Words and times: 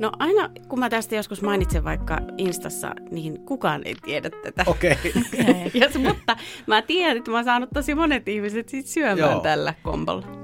No 0.00 0.12
aina 0.18 0.50
kun 0.68 0.78
mä 0.78 0.90
tästä 0.90 1.16
joskus 1.16 1.42
mainitsen 1.42 1.84
vaikka 1.84 2.18
Instassa, 2.38 2.94
niin 3.10 3.40
kukaan 3.44 3.82
ei 3.84 3.94
tiedä 4.04 4.30
tätä. 4.30 4.64
Okei. 4.66 4.96
Okay. 5.40 5.70
yes, 5.74 5.98
mutta 5.98 6.36
mä 6.66 6.82
tiedän, 6.82 7.16
että 7.16 7.30
mä 7.30 7.36
oon 7.36 7.44
saanut 7.44 7.70
tosi 7.74 7.94
monet 7.94 8.28
ihmiset 8.28 8.68
sit 8.68 8.86
syömään 8.86 9.18
Joo. 9.18 9.40
tällä 9.40 9.74
kombolla. 9.82 10.39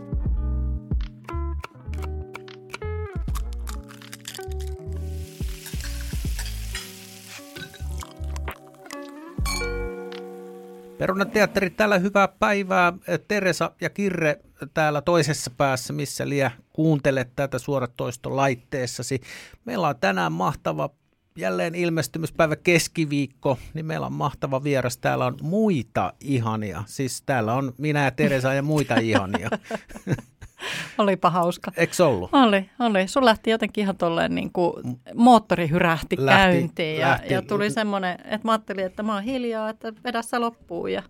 Perunateatteri, 11.06 11.70
täällä 11.70 11.98
hyvää 11.98 12.28
päivää. 12.28 12.92
Teresa 13.28 13.70
ja 13.80 13.90
Kirre 13.90 14.40
täällä 14.74 15.02
toisessa 15.02 15.50
päässä, 15.56 15.92
missä 15.92 16.28
liian 16.28 16.50
kuuntelet 16.72 17.28
tätä 17.36 17.58
suoratoistolaitteessasi. 17.58 19.20
Meillä 19.64 19.88
on 19.88 19.98
tänään 20.00 20.32
mahtava 20.32 20.90
jälleen 21.36 21.74
ilmestymispäivä 21.74 22.56
keskiviikko, 22.56 23.58
niin 23.74 23.86
meillä 23.86 24.06
on 24.06 24.12
mahtava 24.12 24.64
vieras. 24.64 24.96
Täällä 24.98 25.26
on 25.26 25.36
muita 25.42 26.12
ihania. 26.20 26.82
Siis 26.86 27.22
täällä 27.22 27.54
on 27.54 27.72
minä 27.78 28.04
ja 28.04 28.10
Teresa 28.10 28.54
ja 28.54 28.62
muita 28.62 28.94
ihania. 28.94 29.50
Olipa 30.98 31.30
hauska. 31.30 31.72
Eikö 31.76 32.06
ollut? 32.06 32.30
Oli, 32.32 32.70
oli. 32.78 33.08
Sun 33.08 33.24
lähti 33.24 33.50
jotenkin 33.50 33.82
ihan 33.82 33.96
tolleen 33.96 34.34
niin 34.34 34.52
kuin 34.52 35.00
moottori 35.14 35.68
hyrähti 35.68 36.16
lähti, 36.18 36.42
käyntiin 36.42 37.00
ja, 37.00 37.08
lähti. 37.08 37.34
ja 37.34 37.42
tuli 37.42 37.70
semmoinen, 37.70 38.18
että 38.24 38.48
mä 38.48 38.52
ajattelin, 38.52 38.86
että 38.86 39.02
mä 39.02 39.14
oon 39.14 39.22
hiljaa, 39.22 39.68
että 39.68 39.92
vedä 40.04 40.22
sä 40.22 40.40
loppuun 40.40 40.92
ja 40.92 41.02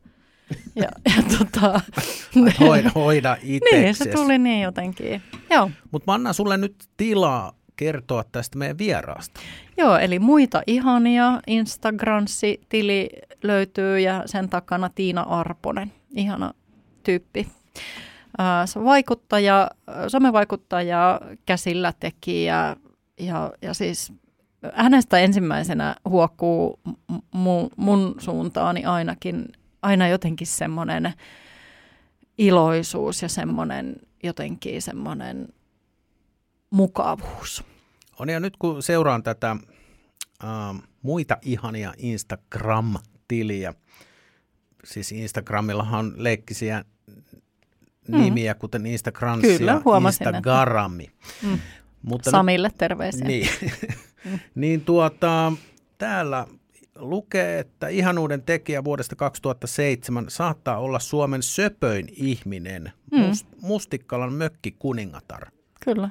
ja, 0.76 0.88
ja 1.04 1.38
tota, 1.38 1.80
hoida, 2.60 2.90
hoida 2.94 3.36
itse. 3.42 3.76
Niin, 3.76 3.94
se 3.94 4.10
tuli 4.10 4.38
niin 4.38 4.62
jotenkin. 4.62 5.22
Joo. 5.50 5.70
Mutta 5.90 6.10
mä 6.10 6.14
annan 6.14 6.34
sulle 6.34 6.56
nyt 6.56 6.74
tilaa 6.96 7.52
kertoa 7.76 8.24
tästä 8.32 8.58
meidän 8.58 8.78
vieraasta. 8.78 9.40
Joo, 9.76 9.96
eli 9.96 10.18
muita 10.18 10.62
ihania. 10.66 11.40
Instagramsi-tili 11.46 13.08
löytyy 13.42 13.98
ja 13.98 14.22
sen 14.26 14.48
takana 14.48 14.90
Tiina 14.94 15.22
Arponen. 15.22 15.92
Ihana 16.14 16.54
tyyppi. 17.02 17.46
Vaikuttaja, 18.84 19.70
somevaikuttaja, 20.08 21.20
käsillä 21.46 21.92
tekijä 22.00 22.76
ja, 23.20 23.52
ja 23.62 23.74
siis 23.74 24.12
hänestä 24.74 25.18
ensimmäisenä 25.18 25.96
huokuu 26.08 26.80
mun, 27.30 27.70
mun 27.76 28.14
suuntaani 28.18 28.84
ainakin 28.84 29.48
aina 29.82 30.08
jotenkin 30.08 30.46
semmoinen 30.46 31.12
iloisuus 32.38 33.22
ja 33.22 33.28
semmoinen 33.28 33.96
jotenkin 34.22 34.82
semmoinen 34.82 35.48
mukavuus. 36.70 37.64
On 38.18 38.28
ja 38.28 38.40
nyt 38.40 38.56
kun 38.56 38.82
seuraan 38.82 39.22
tätä 39.22 39.50
äh, 39.50 40.82
muita 41.02 41.36
ihania 41.42 41.92
Instagram-tiliä, 41.98 43.74
siis 44.84 45.12
Instagramillahan 45.12 46.12
leikkisiä 46.16 46.84
mm. 48.08 48.18
nimiä, 48.18 48.54
kuten 48.54 48.86
Instagrams 48.86 49.42
Kyllä, 49.42 49.72
ja 49.72 49.82
Instagrami. 50.06 51.10
Mm. 51.42 51.58
Mutta 52.02 52.30
Samille 52.30 52.70
terveisiä. 52.78 53.26
Niin, 53.26 53.48
mm. 54.24 54.38
niin 54.54 54.80
tuota, 54.80 55.52
täällä 55.98 56.46
lukee, 56.98 57.58
että 57.58 57.88
ihanuuden 57.88 58.42
tekijä 58.42 58.84
vuodesta 58.84 59.16
2007 59.16 60.24
saattaa 60.28 60.78
olla 60.78 60.98
Suomen 60.98 61.42
söpöin 61.42 62.06
ihminen, 62.16 62.92
mm. 63.12 63.18
Must, 63.18 63.46
Mustikkalan 63.60 64.32
mökkikuningatar. 64.32 65.46
Kyllä. 65.84 66.10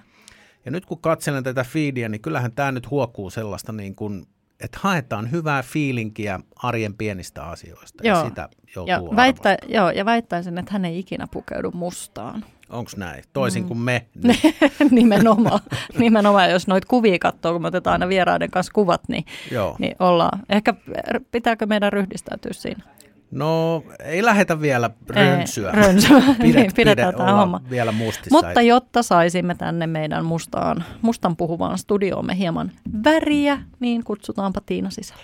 Ja 0.65 0.71
nyt 0.71 0.85
kun 0.85 1.01
katselen 1.01 1.43
tätä 1.43 1.63
feedia, 1.63 2.09
niin 2.09 2.21
kyllähän 2.21 2.51
tämä 2.51 2.71
nyt 2.71 2.91
huokuu 2.91 3.29
sellaista 3.29 3.71
niin 3.71 3.95
kuin, 3.95 4.27
että 4.59 4.79
haetaan 4.81 5.31
hyvää 5.31 5.63
fiilinkiä 5.63 6.39
arjen 6.55 6.93
pienistä 6.93 7.43
asioista 7.43 8.07
joo. 8.07 8.17
ja 8.17 8.25
sitä 8.25 8.49
joutuu 8.75 9.09
ja, 9.11 9.15
väittä, 9.15 9.57
joo, 9.67 9.89
ja 9.89 10.05
väittäisin, 10.05 10.57
että 10.57 10.71
hän 10.73 10.85
ei 10.85 10.99
ikinä 10.99 11.27
pukeudu 11.31 11.71
mustaan. 11.71 12.45
Onko 12.69 12.91
näin? 12.97 13.23
Toisin 13.33 13.63
mm. 13.63 13.67
kuin 13.67 13.77
me. 13.77 14.05
Niin. 14.23 14.55
nimenomaan. 14.91 15.59
nimenomaan. 15.99 16.51
Jos 16.51 16.67
noita 16.67 16.87
kuvia 16.87 17.19
katsoo, 17.19 17.53
kun 17.53 17.61
me 17.61 17.67
otetaan 17.67 17.93
aina 17.93 18.09
vieraiden 18.09 18.51
kanssa 18.51 18.73
kuvat, 18.73 19.01
niin, 19.07 19.25
Joo. 19.51 19.75
niin 19.79 19.95
ollaan. 19.99 20.39
Ehkä 20.49 20.73
pitääkö 21.31 21.65
meidän 21.65 21.93
ryhdistäytyä 21.93 22.53
siinä? 22.53 22.83
No 23.31 23.83
ei 24.03 24.25
lähetä 24.25 24.61
vielä 24.61 24.89
rönsyä. 25.09 25.69
Ei, 25.69 25.75
rönsyä. 25.75 26.21
Pidet, 26.41 26.61
niin, 26.61 26.71
pidetään 26.75 27.13
pide, 27.13 27.25
tämä 27.25 27.37
homma. 27.37 27.61
vielä 27.69 27.91
mustissa. 27.91 28.29
Mutta 28.31 28.61
jotta 28.61 29.03
saisimme 29.03 29.55
tänne 29.55 29.87
meidän 29.87 30.25
mustaan, 30.25 30.83
mustan 31.01 31.35
puhuvaan 31.35 31.77
studioomme 31.77 32.37
hieman 32.37 32.71
väriä, 33.03 33.61
niin 33.79 34.03
kutsutaanpa 34.03 34.61
Tiina 34.65 34.89
sisällä. 34.89 35.23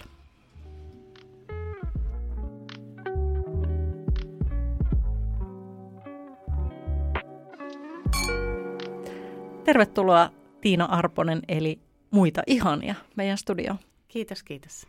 Tervetuloa 9.63 10.29
Tiina 10.61 10.85
Arponen 10.85 11.41
eli 11.47 11.79
muita 12.11 12.41
ihania 12.47 12.95
meidän 13.15 13.37
studioon. 13.37 13.79
Kiitos, 14.07 14.43
kiitos. 14.43 14.87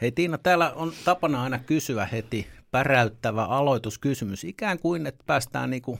Hei 0.00 0.12
Tiina, 0.12 0.38
täällä 0.38 0.72
on 0.72 0.92
tapana 1.04 1.42
aina 1.42 1.58
kysyä 1.58 2.06
heti 2.06 2.46
päräyttävä 2.70 3.44
aloituskysymys, 3.44 4.44
ikään 4.44 4.78
kuin 4.78 5.06
että 5.06 5.24
päästään 5.26 5.70
niin 5.70 5.82
kuin 5.82 5.98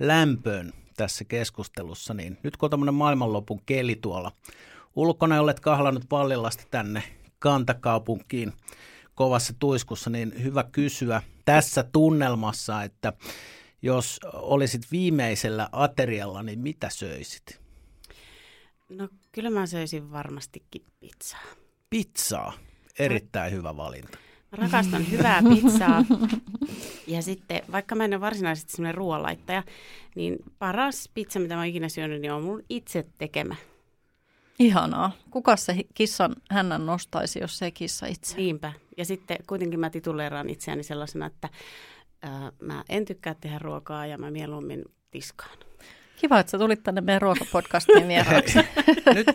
lämpöön 0.00 0.72
tässä 0.96 1.24
keskustelussa, 1.24 2.14
niin 2.14 2.38
nyt 2.42 2.56
kun 2.56 2.66
on 2.66 2.70
tämmöinen 2.70 2.94
maailmanlopun 2.94 3.60
keli 3.66 3.96
tuolla 3.96 4.32
ulkona, 4.96 5.40
olet 5.40 5.60
kahlannut 5.60 6.04
Vallilasta 6.10 6.64
tänne 6.70 7.02
kantakaupunkiin 7.38 8.52
kovassa 9.14 9.54
tuiskussa, 9.58 10.10
niin 10.10 10.42
hyvä 10.42 10.64
kysyä 10.72 11.22
tässä 11.44 11.82
tunnelmassa, 11.82 12.82
että 12.82 13.12
jos 13.82 14.20
olisit 14.32 14.82
viimeisellä 14.92 15.68
aterialla, 15.72 16.42
niin 16.42 16.58
mitä 16.58 16.90
söisit? 16.90 17.60
No 18.88 19.08
kyllä 19.32 19.50
mä 19.50 19.66
söisin 19.66 20.10
varmastikin 20.10 20.82
pizzaa. 21.00 21.44
Pizzaa? 21.90 22.67
Erittäin 22.98 23.52
hyvä 23.52 23.76
valinta. 23.76 24.18
Mä 24.52 24.62
rakastan 24.62 25.10
hyvää 25.10 25.42
pizzaa. 25.42 26.04
Ja 27.06 27.22
sitten, 27.22 27.62
vaikka 27.72 27.94
mä 27.94 28.04
en 28.04 28.14
ole 28.14 28.20
varsinaisesti 28.20 28.72
semmoinen 28.72 28.94
ruoanlaittaja, 28.94 29.62
niin 30.14 30.36
paras 30.58 31.10
pizza, 31.14 31.40
mitä 31.40 31.54
mä 31.54 31.60
oon 31.60 31.66
ikinä 31.66 31.88
syönyt, 31.88 32.20
niin 32.20 32.32
on 32.32 32.42
mun 32.42 32.62
itse 32.68 33.06
tekemä. 33.18 33.56
Ihanaa. 34.58 35.12
Kuka 35.30 35.56
se 35.56 35.74
kissan 35.94 36.36
hännän 36.50 36.86
nostaisi, 36.86 37.40
jos 37.40 37.58
se 37.58 37.70
kissa 37.70 38.06
itse? 38.06 38.36
Niinpä. 38.36 38.72
Ja 38.96 39.04
sitten 39.04 39.38
kuitenkin 39.46 39.80
mä 39.80 39.90
tituleeraan 39.90 40.50
itseäni 40.50 40.82
sellaisena, 40.82 41.26
että 41.26 41.48
ää, 42.22 42.52
mä 42.62 42.84
en 42.88 43.04
tykkää 43.04 43.34
tehdä 43.34 43.58
ruokaa 43.58 44.06
ja 44.06 44.18
mä 44.18 44.30
mieluummin 44.30 44.84
tiskaan. 45.10 45.58
Kiva, 46.20 46.40
että 46.40 46.50
sä 46.50 46.58
tulit 46.58 46.82
tänne 46.82 47.00
meidän 47.00 47.22
ruokapodcastiin 47.22 48.08
vieraaksi. 48.08 48.58
nyt, 49.14 49.26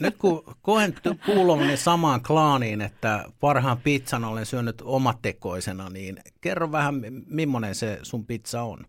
nyt 0.00 0.16
kun 0.16 0.44
koen 0.62 0.94
kuuluvani 1.26 1.76
samaan 1.76 2.22
klaaniin, 2.22 2.80
että 2.80 3.24
parhaan 3.40 3.78
pizzan 3.78 4.24
olen 4.24 4.46
syönyt 4.46 4.82
omatekoisena, 4.84 5.88
niin 5.90 6.18
kerro 6.40 6.72
vähän, 6.72 6.94
millainen 7.26 7.74
se 7.74 7.98
sun 8.02 8.26
pizza 8.26 8.62
on? 8.62 8.86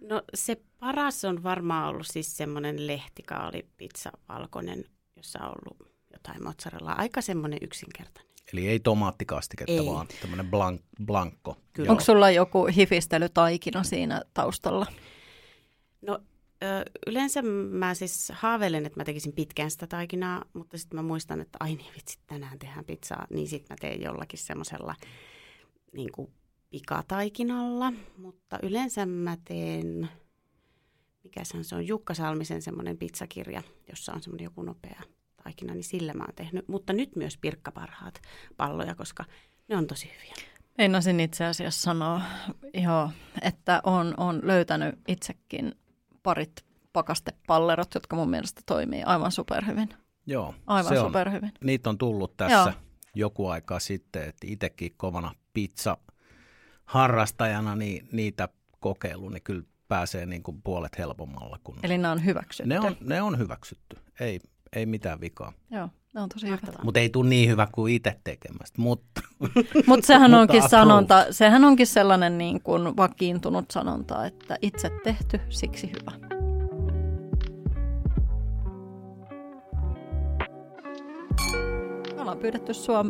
No 0.00 0.22
se 0.34 0.56
paras 0.78 1.24
on 1.24 1.42
varmaan 1.42 1.88
ollut 1.88 2.06
siis 2.06 2.36
semmoinen 2.36 2.86
lehtikaalipizza 2.86 4.10
valkoinen, 4.28 4.84
jossa 5.16 5.38
on 5.38 5.48
ollut 5.48 5.92
jotain 6.12 6.42
mozzarella. 6.42 6.92
Aika 6.92 7.20
semmoinen 7.20 7.58
yksinkertainen. 7.62 8.32
Eli 8.52 8.68
ei 8.68 8.80
tomaattikastiketta, 8.80 9.72
ei. 9.72 9.86
vaan 9.86 10.06
tämmöinen 10.20 10.50
blank, 10.50 10.80
blankko. 11.04 11.56
Kyllä. 11.72 11.90
Onko 11.90 12.04
sulla 12.04 12.30
joku 12.30 12.66
hifistelytaikina 12.66 13.82
siinä 13.82 14.22
taustalla? 14.34 14.86
No 16.02 16.18
ö, 16.62 16.66
yleensä 17.06 17.42
mä 17.70 17.94
siis 17.94 18.32
haaveilen, 18.34 18.86
että 18.86 19.00
mä 19.00 19.04
tekisin 19.04 19.32
pitkään 19.32 19.70
sitä 19.70 19.86
taikinaa, 19.86 20.44
mutta 20.52 20.78
sitten 20.78 20.98
mä 20.98 21.02
muistan, 21.02 21.40
että 21.40 21.56
ai 21.60 21.74
niin 21.74 21.94
vitsi, 21.96 22.18
tänään 22.26 22.58
tehdään 22.58 22.84
pizzaa, 22.84 23.26
niin 23.30 23.48
sitten 23.48 23.74
mä 23.74 23.76
teen 23.80 24.02
jollakin 24.02 24.38
semmoisella 24.38 24.94
niin 25.92 26.10
pikataikinalla, 26.70 27.92
mutta 28.16 28.58
yleensä 28.62 29.06
mä 29.06 29.36
teen, 29.44 30.08
mikä 31.24 31.44
se 31.44 31.56
on, 31.56 31.64
se 31.64 31.74
on 31.74 31.86
Jukka 31.86 32.14
Salmisen 32.14 32.62
semmoinen 32.62 32.98
pizzakirja, 32.98 33.62
jossa 33.88 34.12
on 34.12 34.22
semmoinen 34.22 34.44
joku 34.44 34.62
nopea 34.62 35.02
taikina, 35.42 35.74
niin 35.74 35.84
sillä 35.84 36.12
mä 36.14 36.24
oon 36.24 36.34
tehnyt, 36.36 36.68
mutta 36.68 36.92
nyt 36.92 37.16
myös 37.16 37.38
pirkkaparhaat 37.38 38.22
palloja, 38.56 38.94
koska 38.94 39.24
ne 39.68 39.76
on 39.76 39.86
tosi 39.86 40.06
hyviä. 40.06 40.34
Meinasin 40.78 41.20
itse 41.20 41.44
asiassa 41.44 41.80
sanoa, 41.80 42.20
joo, 42.74 43.10
että 43.42 43.80
on, 43.84 44.14
on 44.16 44.40
löytänyt 44.42 44.94
itsekin 45.08 45.74
parit 46.26 46.64
pakastepallerot, 46.92 47.94
jotka 47.94 48.16
mun 48.16 48.30
mielestä 48.30 48.60
toimii 48.66 49.02
aivan 49.02 49.32
superhyvin. 49.32 49.88
Joo, 50.26 50.54
aivan 50.66 50.96
se 50.96 51.00
superhyvin. 51.00 51.44
On, 51.44 51.66
niitä 51.66 51.90
on 51.90 51.98
tullut 51.98 52.36
tässä 52.36 52.56
Joo. 52.56 52.72
joku 53.14 53.48
aika 53.48 53.80
sitten, 53.80 54.22
että 54.22 54.46
itsekin 54.50 54.94
kovana 54.96 55.34
pizza 55.52 55.96
harrastajana 56.84 57.76
niin 57.76 58.08
niitä 58.12 58.48
kokeilu, 58.80 59.28
niin 59.28 59.42
kyllä 59.42 59.62
pääsee 59.88 60.26
niin 60.26 60.42
kuin 60.42 60.62
puolet 60.62 60.98
helpommalla. 60.98 61.58
Kun... 61.64 61.78
Eli 61.82 61.98
ne 61.98 62.08
on 62.08 62.24
hyväksytty? 62.24 62.68
Ne 62.68 62.80
on, 62.80 62.96
ne 63.00 63.22
on 63.22 63.38
hyväksytty. 63.38 63.96
Ei, 64.20 64.40
ei 64.76 64.86
mitään 64.86 65.20
vikaa. 65.20 65.52
Joo, 65.70 65.88
ne 66.16 66.22
on 66.22 66.28
tosi 66.28 66.46
hyvä. 66.46 66.58
Mutta 66.82 67.00
ei 67.00 67.08
tule 67.08 67.28
niin 67.28 67.50
hyvä 67.50 67.68
kuin 67.72 67.94
itse 67.94 68.20
tekemästä, 68.24 68.82
mutta... 68.82 69.20
Mut 69.86 70.04
sehän 70.04 70.34
onkin 70.34 70.68
sanonta, 70.68 71.26
sehän 71.30 71.64
onkin 71.64 71.86
sellainen 71.86 72.38
niin 72.38 72.60
kuin 72.62 72.96
vakiintunut 72.96 73.70
sanonta, 73.70 74.26
että 74.26 74.58
itse 74.62 74.90
tehty, 75.04 75.40
siksi 75.48 75.92
hyvä. 75.92 76.12
Me 82.14 82.20
ollaan 82.20 82.38
pyydetty 82.38 82.74
sua 82.74 83.04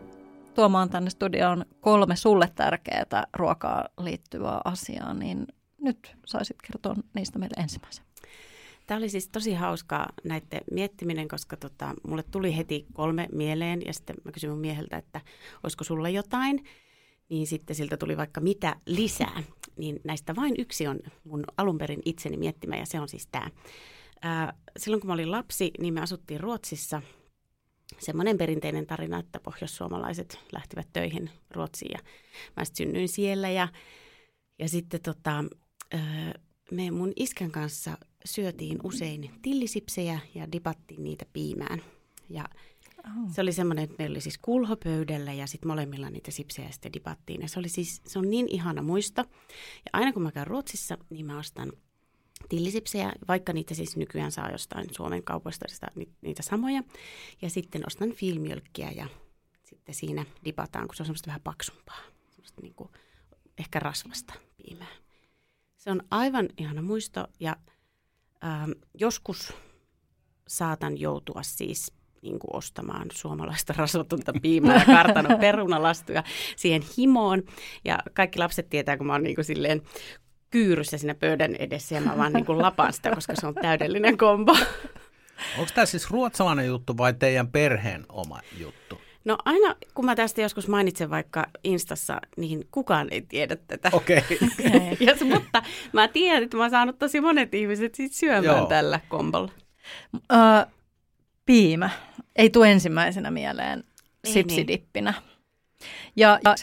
tuomaan 0.54 0.90
tänne 0.90 1.10
studioon 1.10 1.64
kolme 1.80 2.16
sulle 2.16 2.52
tärkeää 2.54 3.26
ruokaa 3.36 3.84
liittyvää 4.00 4.60
asiaa, 4.64 5.14
niin 5.14 5.46
nyt 5.80 6.16
saisit 6.26 6.56
kertoa 6.62 6.94
niistä 7.14 7.38
meille 7.38 7.62
ensimmäisen. 7.62 8.05
Tämä 8.86 8.98
oli 8.98 9.08
siis 9.08 9.28
tosi 9.28 9.54
hauskaa 9.54 10.12
näiden 10.24 10.60
miettiminen, 10.70 11.28
koska 11.28 11.56
tota, 11.56 11.94
mulle 12.08 12.22
tuli 12.30 12.56
heti 12.56 12.86
kolme 12.92 13.28
mieleen 13.32 13.82
ja 13.86 13.92
sitten 13.92 14.16
mä 14.24 14.32
kysyin 14.32 14.50
mun 14.50 14.60
mieheltä, 14.60 14.96
että 14.96 15.20
olisiko 15.62 15.84
sulla 15.84 16.08
jotain. 16.08 16.64
Niin 17.28 17.46
sitten 17.46 17.76
siltä 17.76 17.96
tuli 17.96 18.16
vaikka 18.16 18.40
mitä 18.40 18.76
lisää. 18.86 19.42
Niin 19.76 20.00
näistä 20.04 20.36
vain 20.36 20.54
yksi 20.58 20.86
on 20.86 20.98
mun 21.24 21.44
alun 21.56 21.78
perin 21.78 22.02
itseni 22.04 22.36
miettimä 22.36 22.76
ja 22.76 22.86
se 22.86 23.00
on 23.00 23.08
siis 23.08 23.26
tämä. 23.26 23.50
silloin 24.76 25.00
kun 25.00 25.08
mä 25.08 25.14
olin 25.14 25.30
lapsi, 25.30 25.70
niin 25.80 25.94
me 25.94 26.00
asuttiin 26.00 26.40
Ruotsissa. 26.40 27.02
Semmoinen 27.98 28.38
perinteinen 28.38 28.86
tarina, 28.86 29.18
että 29.18 29.40
pohjoissuomalaiset 29.40 30.38
lähtivät 30.52 30.88
töihin 30.92 31.30
Ruotsiin 31.50 31.90
ja 31.92 31.98
mä 32.56 32.64
sitten 32.64 32.86
synnyin 32.86 33.08
siellä 33.08 33.50
ja, 33.50 33.68
ja 34.58 34.68
sitten 34.68 35.00
tota, 35.02 35.44
me 36.70 36.90
mun 36.90 37.12
iskän 37.16 37.50
kanssa 37.50 37.98
syötiin 38.26 38.78
usein 38.84 39.30
tillisipsejä 39.42 40.18
ja 40.34 40.52
dipattiin 40.52 41.04
niitä 41.04 41.26
piimään. 41.32 41.82
Ja 42.28 42.44
oh. 42.98 43.32
se 43.32 43.40
oli 43.40 43.52
semmoinen, 43.52 43.84
että 43.84 43.96
meillä 43.98 44.14
oli 44.14 44.20
siis 44.20 44.38
kulhopöydällä 44.38 45.32
ja 45.32 45.46
sitten 45.46 45.68
molemmilla 45.68 46.10
niitä 46.10 46.30
sipsejä 46.30 46.70
sitten 46.70 46.92
dipattiin. 46.92 47.40
Ja 47.40 47.48
se 47.48 47.58
oli 47.58 47.68
siis, 47.68 48.02
se 48.06 48.18
on 48.18 48.30
niin 48.30 48.46
ihana 48.50 48.82
muisto. 48.82 49.24
Ja 49.84 49.90
aina 49.92 50.12
kun 50.12 50.22
mä 50.22 50.32
käyn 50.32 50.46
Ruotsissa, 50.46 50.98
niin 51.10 51.26
mä 51.26 51.38
ostan 51.38 51.72
tillisipsejä, 52.48 53.12
vaikka 53.28 53.52
niitä 53.52 53.74
siis 53.74 53.96
nykyään 53.96 54.32
saa 54.32 54.50
jostain 54.50 54.86
Suomen 54.94 55.22
kaupoista 55.22 55.64
sitä, 55.68 55.86
niitä 56.20 56.42
samoja. 56.42 56.82
Ja 57.42 57.50
sitten 57.50 57.82
ostan 57.86 58.12
filmjölkkiä 58.12 58.90
ja 58.90 59.08
sitten 59.64 59.94
siinä 59.94 60.26
dipataan, 60.44 60.88
kun 60.88 60.96
se 60.96 61.02
on 61.02 61.06
semmoista 61.06 61.26
vähän 61.26 61.40
paksumpaa. 61.40 62.00
Semmoista 62.30 62.62
niin 62.62 62.74
kuin 62.74 62.90
ehkä 63.58 63.78
rasvasta 63.78 64.34
piimää. 64.56 65.06
Se 65.76 65.90
on 65.90 66.02
aivan 66.10 66.48
ihana 66.58 66.82
muisto 66.82 67.26
ja 67.40 67.56
ähm, 68.44 68.70
joskus 68.94 69.52
saatan 70.48 71.00
joutua 71.00 71.42
siis 71.42 71.92
niin 72.22 72.38
kuin 72.38 72.56
ostamaan 72.56 73.06
suomalaista 73.12 73.74
rasvatonta 73.78 74.32
piimää 74.42 74.78
ja 74.78 74.86
kartanon 74.86 75.38
perunalastuja 75.46 76.22
siihen 76.56 76.82
himoon. 76.98 77.42
Ja 77.84 77.98
kaikki 78.14 78.38
lapset 78.38 78.70
tietää, 78.70 78.96
kun 78.96 79.06
mä 79.06 79.12
oon 79.12 79.22
niin 79.22 79.34
kuin 79.34 79.44
silleen 79.44 79.82
kyyryssä 80.50 80.98
siinä 80.98 81.14
pöydän 81.14 81.54
edessä 81.54 81.94
ja 81.94 82.00
mä 82.00 82.16
vaan 82.16 82.32
niin 82.32 82.46
kuin 82.46 82.62
lapaan 82.62 82.92
sitä, 82.92 83.10
koska 83.14 83.34
se 83.36 83.46
on 83.46 83.54
täydellinen 83.54 84.16
kombo. 84.18 84.56
Onko 85.58 85.70
tämä 85.74 85.86
siis 85.86 86.10
ruotsalainen 86.10 86.66
juttu 86.66 86.96
vai 86.96 87.14
teidän 87.14 87.48
perheen 87.48 88.06
oma 88.08 88.40
juttu? 88.58 89.05
No 89.26 89.38
aina, 89.44 89.74
kun 89.94 90.04
mä 90.04 90.14
tästä 90.14 90.42
joskus 90.42 90.68
mainitsen 90.68 91.10
vaikka 91.10 91.46
Instassa, 91.64 92.20
niin 92.36 92.68
kukaan 92.70 93.08
ei 93.10 93.22
tiedä 93.22 93.56
tätä. 93.56 93.90
Okei. 93.92 94.22
Okay. 95.12 95.28
mutta 95.28 95.62
mä 95.92 96.08
tiedän, 96.08 96.42
että 96.42 96.56
mä 96.56 96.62
oon 96.62 96.70
saanut 96.70 96.98
tosi 96.98 97.20
monet 97.20 97.54
ihmiset 97.54 97.94
sit 97.94 98.12
syömään 98.12 98.44
Joo. 98.44 98.66
tällä 98.66 99.00
kombolla. 99.08 99.52
Uh, 100.14 100.72
piimä. 101.46 101.90
Ei 102.36 102.50
tule 102.50 102.72
ensimmäisenä 102.72 103.30
mieleen 103.30 103.84
ei, 104.24 104.32
sipsidippinä. 104.32 105.10
Niin. 105.10 105.22
Ja, 106.16 106.38
ja 106.44 106.54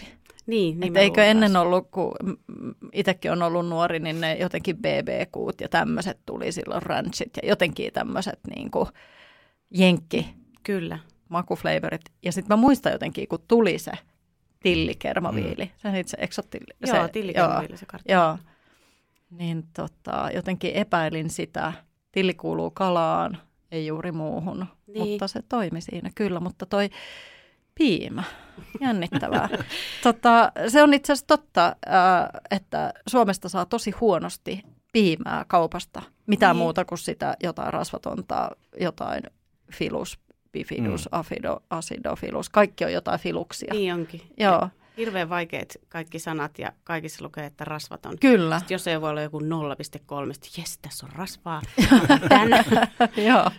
niin, 0.45 0.83
että 0.83 0.99
eikö 0.99 1.23
ennen 1.23 1.55
ollut, 1.55 1.87
kun 1.91 2.15
itsekin 2.93 3.31
on 3.31 3.41
ollut 3.41 3.67
nuori, 3.67 3.99
niin 3.99 4.21
ne 4.21 4.35
jotenkin 4.35 4.77
BBQt 4.77 5.61
ja 5.61 5.69
tämmöiset 5.69 6.19
tuli 6.25 6.51
silloin 6.51 6.81
ranchit 6.81 7.31
ja 7.43 7.49
jotenkin 7.49 7.93
tämmöiset 7.93 8.39
niin 8.55 8.71
kuin 8.71 8.87
jenkki. 9.71 10.29
Kyllä 10.63 10.99
makuflavorit. 11.33 12.01
Ja 12.25 12.31
sitten 12.31 12.57
mä 12.57 12.61
muistan 12.61 12.91
jotenkin, 12.91 13.27
kun 13.27 13.39
tuli 13.47 13.79
se 13.79 13.91
tillikermaviili. 14.59 15.65
Mm. 15.65 15.91
Se 15.91 15.99
itse 15.99 16.17
eksotilli. 16.19 16.73
Joo, 16.87 17.07
tillikermaviili 17.07 17.77
se 17.77 17.85
kartta. 17.85 18.11
Joo. 18.11 18.37
Niin 19.29 19.63
tota, 19.75 20.29
jotenkin 20.33 20.73
epäilin 20.73 21.29
sitä. 21.29 21.73
Tilli 22.11 22.33
kuuluu 22.33 22.71
kalaan, 22.71 23.37
ei 23.71 23.87
juuri 23.87 24.11
muuhun. 24.11 24.65
Niin. 24.87 25.09
Mutta 25.09 25.27
se 25.27 25.41
toimi 25.49 25.81
siinä 25.81 26.09
kyllä. 26.15 26.39
Mutta 26.39 26.65
toi 26.65 26.89
piimä, 27.75 28.23
jännittävää. 28.81 29.49
tota, 30.03 30.51
se 30.67 30.83
on 30.83 30.93
itse 30.93 31.13
asiassa 31.13 31.27
totta, 31.27 31.75
että 32.51 32.93
Suomesta 33.07 33.49
saa 33.49 33.65
tosi 33.65 33.91
huonosti 33.91 34.63
piimää 34.93 35.45
kaupasta. 35.47 36.01
Mitään 36.27 36.55
niin. 36.55 36.63
muuta 36.63 36.85
kuin 36.85 36.99
sitä 36.99 37.37
jotain 37.43 37.73
rasvatonta, 37.73 38.51
jotain 38.79 39.23
filus 39.71 40.19
bifidus, 40.53 41.05
mm. 41.05 41.19
afido, 41.19 41.59
acidofilus, 41.69 42.49
kaikki 42.49 42.85
on 42.85 42.93
jotain 42.93 43.19
filuksia. 43.19 43.73
Niin 43.73 43.93
onkin. 43.93 44.21
Joo. 44.39 44.69
Hirveän 44.97 45.29
vaikeat 45.29 45.73
kaikki 45.89 46.19
sanat 46.19 46.59
ja 46.59 46.73
kaikissa 46.83 47.23
lukee, 47.25 47.45
että 47.45 47.65
rasvaton. 47.65 48.19
Kyllä. 48.19 48.59
Sitten 48.59 48.75
jos 48.75 48.87
ei 48.87 49.01
voi 49.01 49.09
olla 49.09 49.21
joku 49.21 49.39
0,3, 49.39 49.45
jes, 50.57 50.77
tässä 50.77 51.05
on 51.05 51.11
rasvaa. 51.11 51.61
Joo, 53.29 53.51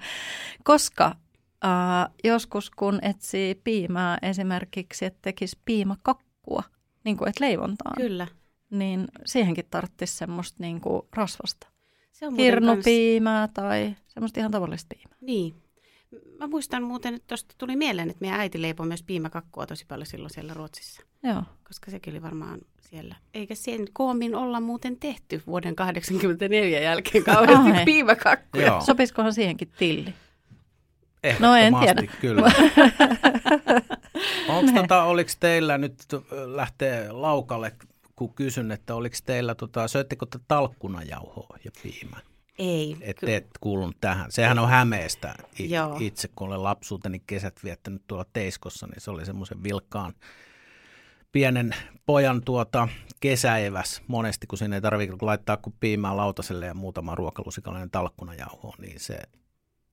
koska 0.65 1.17
äh, 1.65 2.15
joskus 2.25 2.71
kun 2.71 2.99
etsii 3.03 3.55
piimää 3.55 4.19
esimerkiksi, 4.23 5.05
että 5.05 5.19
tekisi 5.23 5.59
piimakakkua, 5.65 6.63
niin 7.05 7.17
kuin 7.17 7.29
et 7.29 7.41
leivontaan. 7.41 7.97
Kyllä. 7.97 8.27
Niin 8.71 9.09
siihenkin 9.25 9.67
tarvitsisi 9.71 10.17
semmoista 10.17 10.57
niin 10.61 10.81
kuin 10.81 11.03
rasvasta. 11.13 11.67
Se 12.13 12.27
on 12.27 12.37
Kirnupiimää 12.37 13.49
kans... 13.49 13.55
tai 13.55 13.97
semmoista 14.07 14.41
ihan 14.41 14.53
tavallista 14.53 14.95
piimää. 14.97 15.19
Niin, 15.21 15.55
mä 16.39 16.47
muistan 16.47 16.83
muuten, 16.83 17.15
että 17.15 17.27
tuosta 17.29 17.55
tuli 17.59 17.77
mieleen, 17.77 18.11
että 18.11 18.21
meidän 18.21 18.41
äiti 18.41 18.63
leipoi 18.63 18.87
myös 18.87 19.03
piimäkakkua 19.03 19.67
tosi 19.67 19.85
paljon 19.87 20.07
silloin 20.07 20.31
siellä 20.31 20.55
Ruotsissa. 20.55 21.03
Joo. 21.23 21.43
Koska 21.69 21.91
sekin 21.91 22.13
oli 22.13 22.23
varmaan 22.23 22.61
siellä. 22.81 23.15
Eikä 23.35 23.55
sen 23.55 23.87
koomin 23.93 24.35
olla 24.35 24.61
muuten 24.61 24.97
tehty 24.97 25.43
vuoden 25.47 25.77
1984 25.77 26.81
jälkeen 26.81 27.25
kauheasti 27.35 27.71
Ai. 27.71 27.85
piimäkakkuja. 27.85 28.67
Joo. 28.67 28.81
Sopisikohan 28.81 29.33
siihenkin 29.33 29.73
tilli? 29.79 30.15
No 31.39 31.57
en 31.57 31.75
tiedä. 31.81 32.03
kyllä. 32.21 32.43
Onko 34.49 34.73
tota, 34.81 35.03
oliko 35.03 35.31
teillä 35.41 35.79
nyt 35.79 35.95
lähtee 36.47 37.13
laukalle, 37.13 37.73
kun 38.17 38.35
kysyn, 38.35 38.73
että 38.73 38.95
oliko 38.95 39.17
teillä, 39.25 39.55
tota, 39.55 39.89
söittekö 39.89 40.27
te 40.31 40.39
talkkunajauhoa 40.49 41.57
ja 41.65 41.71
piimää? 41.83 42.21
Ei. 42.59 42.97
Et, 43.01 43.17
et 43.23 43.47
kuulunut 43.61 43.97
tähän. 44.01 44.33
Sehän 44.33 44.59
on 44.59 44.69
Hämeestä 44.69 45.35
itse, 46.01 46.29
kun 46.37 46.47
olen 46.49 46.63
lapsuuteni 46.63 47.23
kesät 47.27 47.61
viettänyt 47.65 48.03
tuolla 48.07 48.25
Teiskossa, 48.33 48.87
niin 48.87 49.01
se 49.01 49.11
oli 49.11 49.27
semmoisen 49.27 49.63
vilkkaan 49.63 50.15
pienen 51.33 51.75
pojan 52.07 52.43
tuota 52.45 52.89
kesäeväs 53.21 54.03
monesti, 54.07 54.47
kun 54.47 54.59
sinne 54.59 54.77
ei 54.77 54.83
tarvitse 54.83 55.17
laittaa 55.21 55.57
kuin 55.57 55.75
piimää 55.81 56.17
lautaselle 56.17 56.67
ja 56.67 56.75
muutama 56.75 57.15
ruokalusikallinen 57.15 57.91
talkkuna 57.91 58.35
jauhoon, 58.35 58.75
niin 58.79 59.01
se, 59.01 59.19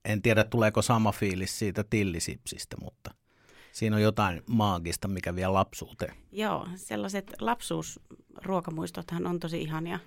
en 0.06 0.22
tiedä 0.22 0.44
tuleeko 0.44 0.82
sama 0.82 1.12
fiilis 1.12 1.60
siitä 1.60 1.84
tillisipsistä, 1.90 2.78
mutta 2.82 3.14
siinä 3.72 3.96
on 3.96 4.02
jotain 4.02 4.44
maagista, 4.48 5.08
mikä 5.08 5.36
vie 5.36 5.48
lapsuuteen. 5.48 6.16
Joo, 6.32 6.68
sellaiset 6.76 7.34
lapsuusruokamuistothan 7.40 9.28
on 9.28 9.40
tosi 9.40 9.62
ihania 9.62 10.00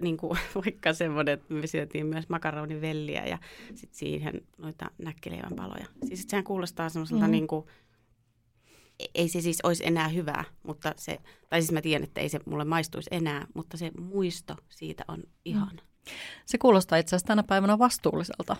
niin 0.00 0.16
kuin, 0.16 0.38
vaikka 0.64 0.92
semmoinen, 0.92 1.34
että 1.34 1.54
me 1.54 1.66
syötiin 1.66 2.06
myös 2.06 2.28
makaronivelliä 2.28 3.26
ja 3.26 3.38
sitten 3.74 3.98
siihen 3.98 4.40
noita 4.58 4.90
näkkileivän 4.98 5.56
paloja. 5.56 5.86
Siis 6.04 6.24
sehän 6.28 6.44
kuulostaa 6.44 6.88
semmoiselta 6.88 7.24
mm. 7.24 7.30
niin 7.30 7.46
kuin, 7.46 7.66
e-, 9.00 9.04
ei 9.14 9.28
se 9.28 9.40
siis 9.40 9.60
olisi 9.62 9.86
enää 9.86 10.08
hyvää, 10.08 10.44
mutta 10.62 10.94
se, 10.96 11.18
tai 11.48 11.62
siis 11.62 11.72
mä 11.72 11.80
tiedän, 11.80 12.04
että 12.04 12.20
ei 12.20 12.28
se 12.28 12.40
mulle 12.46 12.64
maistuisi 12.64 13.10
enää, 13.12 13.46
mutta 13.54 13.76
se 13.76 13.90
muisto 13.98 14.56
siitä 14.68 15.04
on 15.08 15.22
ihan. 15.44 15.72
Mm. 15.72 16.12
Se 16.46 16.58
kuulostaa 16.58 16.98
itse 16.98 17.16
asiassa 17.16 17.28
tänä 17.28 17.42
päivänä 17.42 17.78
vastuulliselta. 17.78 18.56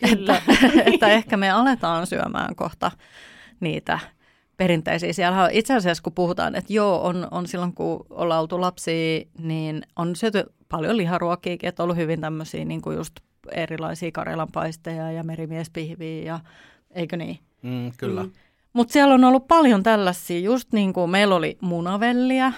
Kyllä. 0.00 0.36
Että, 0.36 0.42
että 0.94 1.08
ehkä 1.08 1.36
me 1.36 1.50
aletaan 1.50 2.06
syömään 2.06 2.56
kohta 2.56 2.90
niitä 3.60 3.98
perinteisiä. 4.56 5.12
Siellä 5.12 5.48
itse 5.52 5.74
asiassa, 5.74 6.02
kun 6.02 6.12
puhutaan, 6.12 6.54
että 6.54 6.72
joo, 6.72 7.02
on, 7.02 7.28
on 7.30 7.46
silloin 7.46 7.74
kun 7.74 8.06
ollaan 8.10 8.40
oltu 8.40 8.60
lapsia, 8.60 9.20
niin 9.38 9.82
on 9.96 10.16
syöty 10.16 10.44
paljon 10.68 10.96
liharuokiakin, 10.96 11.68
että 11.68 11.82
on 11.82 11.84
ollut 11.84 11.96
hyvin 11.96 12.20
tämmöisiä 12.20 12.64
niin 12.64 12.82
kuin 12.82 12.96
just 12.96 13.12
erilaisia 13.52 14.12
karjalanpaisteja 14.12 15.12
ja 15.12 15.24
merimiespihviä 15.24 16.24
ja 16.24 16.40
eikö 16.90 17.16
niin? 17.16 17.38
Mm, 17.62 17.92
kyllä. 17.96 18.22
Mm. 18.22 18.30
Mutta 18.72 18.92
siellä 18.92 19.14
on 19.14 19.24
ollut 19.24 19.48
paljon 19.48 19.82
tällaisia, 19.82 20.38
just 20.38 20.72
niin 20.72 20.92
kuin 20.92 21.10
meillä 21.10 21.34
oli 21.34 21.58
munavelliä, 21.60 22.52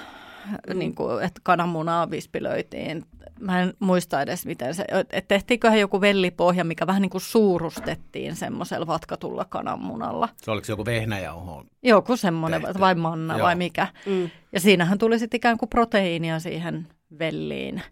mm. 0.69 0.79
niin 0.79 0.95
kuin, 0.95 1.25
että 1.25 1.41
kananmunaa 1.45 2.11
vispilöitiin 2.11 3.05
mä 3.41 3.61
en 3.61 3.75
muista 3.79 4.23
edes 4.23 4.47
miten 4.47 4.75
se, 4.75 4.85
että 4.91 5.29
tehtiinköhän 5.29 5.81
joku 5.81 6.01
vellipohja, 6.01 6.65
mikä 6.65 6.87
vähän 6.87 7.03
niin 7.03 7.11
kuin 7.11 7.21
suurustettiin 7.21 8.37
semmoisella 8.37 8.87
vatkatulla 8.87 9.45
kananmunalla. 9.45 10.29
Se 10.37 10.51
oliko 10.51 10.65
se 10.65 10.73
joku 10.73 10.85
vehnäjauho? 10.85 11.65
Joku 11.83 12.17
semmoinen, 12.17 12.63
tehty. 12.63 12.81
vai 12.81 12.95
manna 12.95 13.37
Joo. 13.37 13.45
vai 13.47 13.55
mikä. 13.55 13.87
Mm. 14.07 14.31
Ja 14.53 14.61
siinähän 14.61 14.99
tuli 14.99 15.19
sitten 15.19 15.39
ikään 15.39 15.59
kuin 15.59 15.69
proteiinia 15.69 16.41
siihen 16.41 16.87
velliin. 17.19 17.83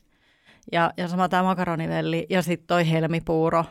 Ja, 0.72 0.92
ja 0.96 1.08
sama 1.08 1.28
tämä 1.28 1.42
makaronivelli 1.42 2.26
ja 2.30 2.42
sitten 2.42 2.66
toi 2.66 2.90
helmipuuro, 2.90 3.64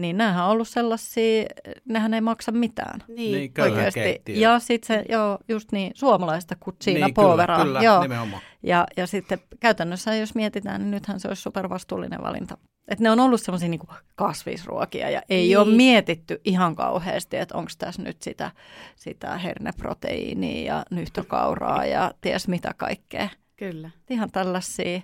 niin 0.00 0.16
nämähän 0.16 0.44
on 0.44 0.50
ollut 0.50 0.68
sellaisia, 0.68 1.44
nehän 1.84 2.14
ei 2.14 2.20
maksa 2.20 2.52
mitään. 2.52 3.00
Niin, 3.08 3.32
niin 3.32 3.52
oikeasti. 3.62 4.22
Ja 4.26 4.58
sitten 4.58 4.86
se, 4.86 5.04
joo, 5.08 5.38
just 5.48 5.72
niin, 5.72 5.92
suomalaista 5.94 6.56
kutsiina 6.60 7.06
niin, 7.06 7.14
povera. 7.14 7.56
Kyllä, 7.56 7.64
kyllä 7.64 7.82
joo. 7.82 8.02
nimenomaan. 8.02 8.42
Ja, 8.62 8.86
ja 8.96 9.06
sitten 9.06 9.38
käytännössä, 9.60 10.14
jos 10.14 10.34
mietitään, 10.34 10.80
niin 10.80 10.90
nythän 10.90 11.20
se 11.20 11.28
olisi 11.28 11.42
supervastuullinen 11.42 12.22
valinta. 12.22 12.58
Että 12.88 13.02
ne 13.02 13.10
on 13.10 13.20
ollut 13.20 13.40
semmoisia 13.40 13.68
niin 13.68 13.80
kasvisruokia 14.14 15.10
ja 15.10 15.22
ei 15.28 15.46
niin. 15.46 15.58
ole 15.58 15.74
mietitty 15.76 16.40
ihan 16.44 16.76
kauheasti, 16.76 17.36
että 17.36 17.58
onko 17.58 17.70
tässä 17.78 18.02
nyt 18.02 18.22
sitä, 18.22 18.50
sitä 18.96 19.38
herneproteiinia 19.38 20.74
ja 20.74 20.84
nyhtokauraa 20.90 21.84
ja 21.84 22.14
ties 22.20 22.48
mitä 22.48 22.74
kaikkea. 22.76 23.28
Kyllä. 23.56 23.90
Ihan 24.10 24.30
tällaisia. 24.30 25.00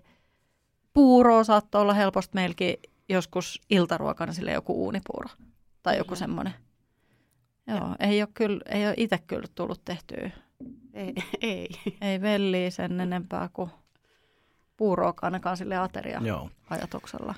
Puuroa 0.92 1.44
saattoi 1.44 1.80
olla 1.80 1.94
helposti 1.94 2.34
meilläkin 2.34 2.76
joskus 3.08 3.60
iltaruokana 3.70 4.32
sille 4.32 4.52
joku 4.52 4.84
uunipuuro 4.84 5.28
tai 5.82 5.98
joku 5.98 6.16
semmoinen. 6.16 6.54
Joo, 7.66 7.96
ei 8.00 8.22
ole, 8.22 8.28
kyllä, 8.34 8.60
ei 8.68 8.86
ole 8.86 8.94
itse 8.96 9.18
kyllä 9.18 9.48
tullut 9.54 9.84
tehtyä. 9.84 10.30
Ei, 10.94 11.14
ei. 11.40 11.68
Ei 12.00 12.20
velliä 12.20 12.70
sen 12.70 13.00
enempää 13.00 13.48
kuin 13.52 13.70
puuroakaan 14.76 15.32
ainakaan 15.32 15.56
sille 15.56 15.76
ateria-ajatuksella. 15.76 17.34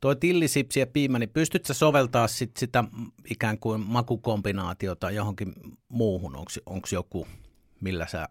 Tuo 0.00 0.14
tillisipsi 0.14 0.80
ja 0.80 0.86
piimä, 0.86 1.18
niin 1.18 1.30
pystytkö 1.30 1.74
soveltaa 1.74 2.28
sit 2.28 2.56
sitä 2.56 2.84
ikään 3.30 3.58
kuin 3.58 3.80
makukombinaatiota 3.80 5.10
johonkin 5.10 5.54
muuhun? 5.88 6.36
Onko 6.66 6.88
joku, 6.92 7.26
millä 7.80 8.06
sä 8.06 8.28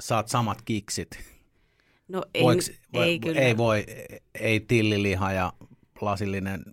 saat 0.00 0.28
samat 0.28 0.62
kiksit? 0.62 1.10
No 2.08 2.24
ei, 2.34 2.42
Voiks, 2.42 2.72
ei 2.92 3.18
kyllä. 3.20 3.40
Ei 3.40 3.56
voi, 3.56 3.86
ei 4.34 4.60
tilliliha 4.60 5.32
ja 5.32 5.52
lasillinen 6.02 6.64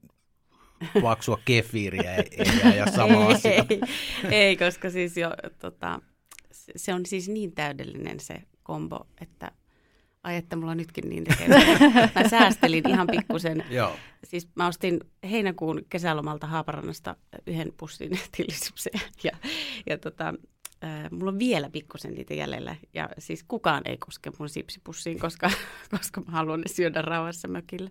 paksua 1.02 1.40
kefiiriä 1.46 2.16
ei, 2.16 2.26
ei 2.64 2.78
ja 2.78 2.92
sama 2.92 3.26
ei, 3.26 3.34
asia. 3.34 3.66
Ei, 3.70 3.82
ei, 4.32 4.58
koska 4.58 4.90
siis 4.90 5.18
jo, 5.18 5.30
tota, 5.60 6.02
se 6.76 6.94
on 6.94 7.06
siis 7.06 7.30
niin 7.30 7.52
täydellinen 7.52 8.20
se 8.20 8.44
kombo, 8.64 9.08
että 9.22 9.52
ai 10.24 10.36
että 10.36 10.56
mulla 10.56 10.76
nytkin 10.76 11.10
niin 11.10 11.24
tekee. 11.24 11.48
Mä 12.16 12.30
säästelin 12.30 12.90
ihan 12.90 13.08
pikkusen. 13.08 13.66
Joo. 13.70 13.96
Siis 14.24 14.48
mä 14.56 14.68
ostin 14.68 15.00
heinäkuun 15.32 15.82
kesälomalta 15.90 16.48
Haaparannasta 16.48 17.16
yhden 17.48 17.74
pussin 17.78 18.20
tillisipsejä 18.38 19.00
ja, 19.24 19.32
ja 19.90 19.98
tota, 19.98 20.34
äh, 20.84 21.12
mulla 21.12 21.32
on 21.32 21.40
vielä 21.40 21.70
pikkusen 21.70 22.14
niitä 22.14 22.34
jäljellä. 22.34 22.76
Ja 22.94 23.10
siis 23.20 23.44
kukaan 23.48 23.82
ei 23.86 23.98
koske 23.98 24.32
mun 24.40 24.50
sipsipussiin, 24.50 25.20
koska, 25.20 25.52
koska 25.98 26.22
mä 26.22 26.32
haluan 26.32 26.62
ne 26.62 26.68
syödä 26.68 27.02
rauhassa 27.02 27.48
mökille. 27.48 27.90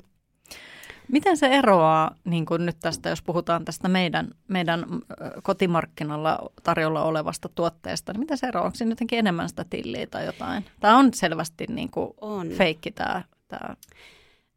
Miten 1.12 1.36
se 1.36 1.46
eroaa 1.46 2.14
niin 2.24 2.46
kuin 2.46 2.66
nyt 2.66 2.76
tästä, 2.80 3.08
jos 3.08 3.22
puhutaan 3.22 3.64
tästä 3.64 3.88
meidän, 3.88 4.28
meidän 4.48 4.86
kotimarkkinalla 5.42 6.38
tarjolla 6.62 7.02
olevasta 7.02 7.48
tuotteesta, 7.54 8.12
niin 8.12 8.20
miten 8.20 8.38
se 8.38 8.46
eroaa? 8.46 8.64
Onko 8.64 8.74
siinä 8.74 8.92
jotenkin 8.92 9.18
enemmän 9.18 9.48
sitä 9.48 9.64
tilliä 9.70 10.06
tai 10.06 10.26
jotain? 10.26 10.64
Tämä 10.80 10.98
on 10.98 11.14
selvästi 11.14 11.66
niin 11.68 11.90
kuin 11.90 12.10
on. 12.20 12.48
feikki 12.48 12.90
tämä, 12.90 13.22
tämä. 13.48 13.76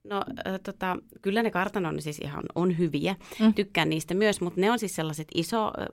No 0.04 0.24
äh, 0.48 0.60
tota, 0.64 0.98
kyllä 1.22 1.44
ne 1.44 1.52
kartanon 1.52 2.02
siis 2.02 2.20
ihan 2.20 2.44
on 2.56 2.78
hyviä. 2.78 3.16
Mm. 3.40 3.54
Tykkään 3.54 3.90
niistä 3.90 4.14
myös, 4.14 4.42
mutta 4.42 4.62
ne 4.62 4.72
on 4.72 4.80
siis 4.80 4.96
sellaiset 4.96 5.28
iso, 5.36 5.66
äh, 5.66 5.88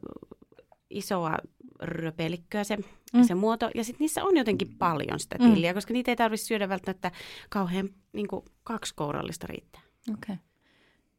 isoa 0.90 1.36
röpelikköä 1.80 2.64
se, 2.64 2.76
mm. 3.12 3.24
se 3.24 3.34
muoto. 3.34 3.70
Ja 3.74 3.84
sitten 3.84 4.04
niissä 4.04 4.24
on 4.24 4.36
jotenkin 4.36 4.74
paljon 4.78 5.20
sitä 5.20 5.38
tilliä, 5.38 5.72
mm. 5.72 5.74
koska 5.74 5.92
niitä 5.92 6.10
ei 6.10 6.16
tarvitse 6.16 6.46
syödä 6.46 6.68
välttämättä 6.68 7.10
kauhean 7.48 7.88
niin 8.12 8.28
kuin 8.28 8.44
kaksi 8.64 8.94
kourallista 8.94 9.46
riittää. 9.46 9.80
Okei. 10.12 10.34
Okay. 10.34 10.47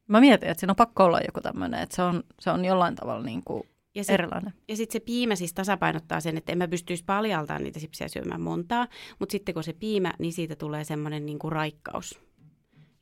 Mä 0.09 0.19
mietin, 0.19 0.49
että 0.49 0.59
siinä 0.59 0.71
on 0.71 0.75
pakko 0.75 1.03
olla 1.03 1.19
joku 1.19 1.41
tämmöinen, 1.41 1.79
että 1.79 1.95
se 1.95 2.01
on, 2.01 2.23
se 2.39 2.49
on 2.51 2.65
jollain 2.65 2.95
tavalla 2.95 3.23
niin 3.23 3.43
kuin 3.45 3.63
ja 3.95 4.03
sit, 4.03 4.13
erilainen. 4.13 4.53
Ja 4.67 4.75
sitten 4.75 4.93
se 4.93 5.05
piimä 5.05 5.35
siis 5.35 5.53
tasapainottaa 5.53 6.19
sen, 6.19 6.37
että 6.37 6.51
en 6.51 6.57
mä 6.57 6.67
pystyisi 6.67 7.03
paljaltaan 7.05 7.63
niitä 7.63 7.79
sipsiä 7.79 8.07
syömään 8.07 8.41
montaa, 8.41 8.87
mutta 9.19 9.31
sitten 9.31 9.53
kun 9.53 9.63
se 9.63 9.73
piimä, 9.73 10.13
niin 10.19 10.33
siitä 10.33 10.55
tulee 10.55 10.83
semmoinen 10.83 11.25
niin 11.25 11.39
kuin 11.39 11.51
raikkaus. 11.51 12.19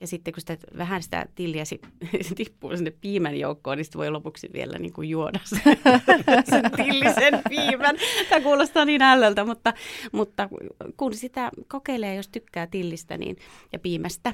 Ja 0.01 0.07
sitten 0.07 0.33
kun 0.33 0.41
sitä, 0.41 0.57
vähän 0.77 1.03
sitä 1.03 1.25
tilliä 1.35 1.63
tippuu 2.35 2.77
sinne 2.77 2.91
piimän 2.91 3.39
joukkoon, 3.39 3.77
niin 3.77 3.85
sitten 3.85 3.99
voi 3.99 4.11
lopuksi 4.11 4.49
vielä 4.53 4.79
niin 4.79 4.93
kuin 4.93 5.09
juoda 5.09 5.39
sen, 5.43 5.77
sen 6.49 6.71
tillisen 6.75 7.41
piimän. 7.49 7.95
Tämä 8.29 8.41
kuulostaa 8.41 8.85
niin 8.85 9.01
ällöltä, 9.01 9.45
mutta, 9.45 9.73
mutta 10.11 10.49
kun 10.97 11.13
sitä 11.13 11.51
kokeilee, 11.67 12.15
jos 12.15 12.27
tykkää 12.27 12.67
tillistä 12.67 13.17
niin, 13.17 13.37
ja 13.73 13.79
piimästä, 13.79 14.33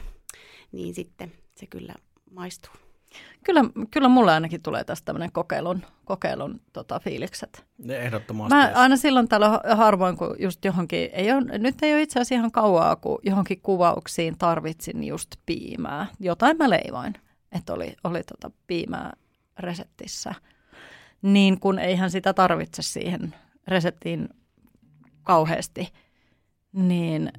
niin 0.72 0.94
sitten 0.94 1.32
se 1.56 1.66
kyllä 1.68 1.94
maistuu. 2.34 2.74
Kyllä, 3.44 3.62
kyllä 3.92 4.08
mulle 4.08 4.32
ainakin 4.32 4.62
tulee 4.62 4.84
tästä 4.84 5.06
tämmöinen 5.06 5.32
kokeilun, 5.32 5.86
kokeilun 6.06 6.62
tota, 6.74 7.00
fiilikset. 7.00 7.66
Ne 7.78 7.98
ehdottomasti. 7.98 8.56
Mä 8.56 8.72
aina 8.76 8.98
silloin 8.98 9.28
täällä 9.28 9.62
harvoin, 9.76 10.18
kun 10.18 10.36
just 10.40 10.66
johonkin, 10.66 11.10
ei 11.14 11.32
ole, 11.32 11.58
nyt 11.58 11.84
ei 11.84 11.94
ole 11.94 12.02
itse 12.02 12.20
asiassa 12.20 12.36
ihan 12.36 12.52
kauaa, 12.52 12.96
kun 12.96 13.20
johonkin 13.24 13.62
kuvauksiin 13.62 14.38
tarvitsin 14.38 15.04
just 15.04 15.30
piimää. 15.46 16.08
Jotain 16.20 16.58
mä 16.58 16.70
leivoin, 16.70 17.14
että 17.52 17.74
oli, 17.74 17.96
oli 18.04 18.24
tota 18.24 18.52
piimää 18.68 19.14
reseptissä. 19.60 20.36
Niin 21.22 21.60
kun 21.60 21.80
eihän 21.80 22.12
sitä 22.12 22.34
tarvitse 22.34 22.82
siihen 22.82 23.36
reseptiin 23.68 24.30
kauheasti, 25.24 25.90
niin 26.74 27.32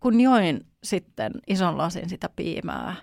kun 0.00 0.20
join 0.20 0.66
sitten 0.84 1.32
ison 1.46 1.78
lasin 1.78 2.08
sitä 2.08 2.28
piimää, 2.36 2.96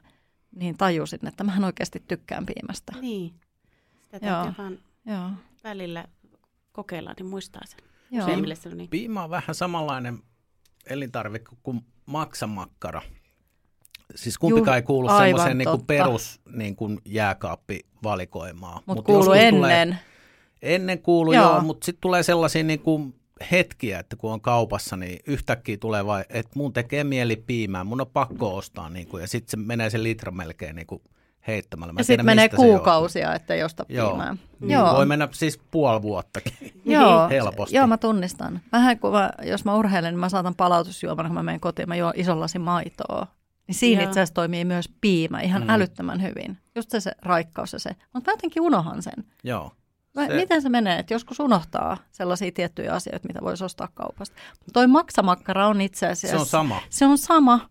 niin 0.56 0.78
tajusin, 0.78 1.28
että 1.28 1.44
mä 1.44 1.66
oikeasti 1.66 2.04
tykkään 2.08 2.46
piimästä. 2.46 2.94
Niin, 3.02 3.34
sitä 4.04 4.20
täytyy 4.20 4.30
Joo. 4.30 4.54
vaan 4.58 4.78
Joo. 5.06 5.30
välillä 5.64 6.06
kokeilla, 6.72 7.14
niin 7.20 7.28
muistaa 7.28 7.62
sen. 7.66 7.80
Joo. 8.12 8.28
Se 8.56 8.70
on 8.70 8.78
niin. 8.78 8.90
Piima 8.90 9.24
on 9.24 9.30
vähän 9.30 9.56
samanlainen 9.56 10.20
elintarvike 10.90 11.56
kuin 11.64 11.86
maksamakkara. 12.06 13.02
Siis 14.16 14.38
kumpikaan 14.38 14.78
ei 14.78 14.84
kuulu 14.84 15.10
semmoiseen 15.10 15.58
niin 15.58 15.86
perus 15.88 16.42
niin 16.56 16.76
kuin 16.76 17.02
jääkaappivalikoimaan. 17.06 18.82
Mutta 18.86 18.94
Mut 18.94 19.06
kuulu 19.06 19.32
ennen. 19.32 19.54
Tulee, 19.54 19.98
ennen 20.62 21.00
kuulu 21.00 21.34
joo, 21.34 21.52
joo 21.52 21.62
mutta 21.62 21.86
sitten 21.86 22.02
tulee 22.02 22.24
sellaisia 22.24 22.64
niin 22.64 22.80
kuin 22.80 23.16
hetkiä, 23.52 24.00
että 24.00 24.16
kun 24.16 24.34
on 24.34 24.42
kaupassa, 24.42 24.98
niin 24.98 25.20
yhtäkkiä 25.28 25.78
tulee 25.78 26.06
vai, 26.06 26.24
että 26.30 26.52
mun 26.56 26.74
tekee 26.74 27.04
mieli 27.04 27.36
piimää, 27.36 27.84
mun 27.84 28.02
on 28.02 28.08
pakko 28.14 28.56
ostaa, 28.56 28.90
niin 28.90 29.08
kuin, 29.08 29.22
ja 29.22 29.28
sitten 29.28 29.52
se 29.52 29.58
menee 29.58 29.90
se 29.90 30.04
litra 30.04 30.32
melkein 30.32 30.76
niin 30.76 30.88
kuin 30.88 31.02
heittämällä. 31.48 31.94
Mä 31.94 32.00
ja 32.00 32.04
sitten 32.04 32.26
menee 32.26 32.50
kuukausia, 32.50 33.36
että 33.36 33.54
ei 33.54 33.64
osta 33.64 33.86
Joo. 33.90 34.10
piimää. 34.10 34.38
Niin, 34.60 34.72
Joo. 34.72 34.96
Voi 34.96 35.06
mennä 35.06 35.28
siis 35.32 35.60
puoli 35.72 36.02
vuottakin 36.02 36.54
Joo. 36.86 37.30
helposti. 37.30 37.76
Joo, 37.76 37.88
mä 37.88 37.98
tunnistan. 37.98 38.62
Vähän 38.72 39.00
kun 39.00 39.12
mä, 39.12 39.32
jos 39.44 39.66
mä 39.66 39.76
urheilen, 39.76 40.14
niin 40.14 40.20
mä 40.20 40.30
saatan 40.30 40.56
palautusjuomana, 40.56 41.30
kun 41.30 41.36
mä 41.36 41.44
menen 41.44 41.60
kotiin, 41.60 41.90
mä 41.90 41.96
juon 41.96 42.14
ison 42.16 42.40
lasin 42.40 42.62
maitoa. 42.62 43.28
Niin 43.68 43.76
siinä 43.76 44.02
Joo. 44.02 44.10
itse 44.10 44.20
asiassa 44.20 44.34
toimii 44.34 44.66
myös 44.66 44.90
piimä 45.02 45.42
ihan 45.42 45.62
mm. 45.62 45.70
älyttömän 45.70 46.22
hyvin. 46.22 46.58
Just 46.76 46.90
se, 46.90 47.00
se 47.00 47.12
raikkaus 47.22 47.74
ja 47.74 47.80
se. 47.80 47.96
Mutta 48.14 48.32
mä 48.32 48.34
jotenkin 48.34 48.62
unohan 48.62 49.02
sen. 49.02 49.26
Joo. 49.44 49.72
Vai 50.16 50.28
se... 50.28 50.36
Miten 50.36 50.62
se 50.62 50.70
menee, 50.70 51.00
että 51.00 51.14
joskus 51.14 51.40
unohtaa 51.40 51.98
sellaisia 52.12 52.52
tiettyjä 52.52 52.94
asioita, 52.94 53.28
mitä 53.28 53.40
voisi 53.42 53.64
ostaa 53.64 53.88
kaupasta. 53.94 54.36
Toi 54.74 54.88
maksamakkara 54.88 55.68
on 55.68 55.82
itse 55.82 56.08
asiassa... 56.08 56.38
Se 56.38 56.42
on 56.42 56.46
sama. 56.46 56.82
Se 56.90 57.06
on 57.06 57.18
sama. 57.18 57.70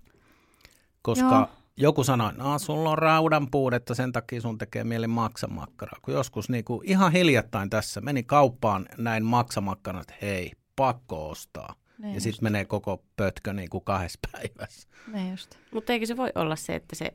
Koska 1.03 1.35
Joo. 1.35 1.49
joku 1.77 2.05
sanoi, 2.05 2.31
että 2.31 2.59
sulla 2.59 2.91
on 2.91 2.99
raudan 2.99 3.51
puudetta, 3.51 3.95
sen 3.95 4.13
takia 4.13 4.41
sun 4.41 4.59
tekee 4.59 4.85
mieli 4.85 5.07
maksamakkara. 5.07 5.99
Kun 6.03 6.15
joskus 6.15 6.49
niin 6.49 6.65
kuin 6.65 6.89
ihan 6.89 7.13
hiljattain 7.13 7.71
tässä 7.71 8.01
meni 8.01 8.23
kauppaan 8.23 8.89
näin 8.99 9.25
maksamakkaran, 9.25 10.03
että 10.03 10.15
hei, 10.23 10.53
pakko 10.77 11.29
ostaa. 11.29 11.75
Ne 11.99 12.15
ja 12.15 12.21
sitten 12.21 12.45
menee 12.45 12.65
koko 12.65 13.03
pötkö 13.17 13.53
niin 13.55 13.71
kuin 13.71 13.85
kahdessa 13.85 14.19
päivässä. 14.33 14.89
Mutta 15.73 15.93
eikö 15.93 16.07
se 16.07 16.17
voi 16.17 16.33
olla 16.35 16.57
se, 16.57 16.75
että 16.75 16.97
se, 16.97 17.15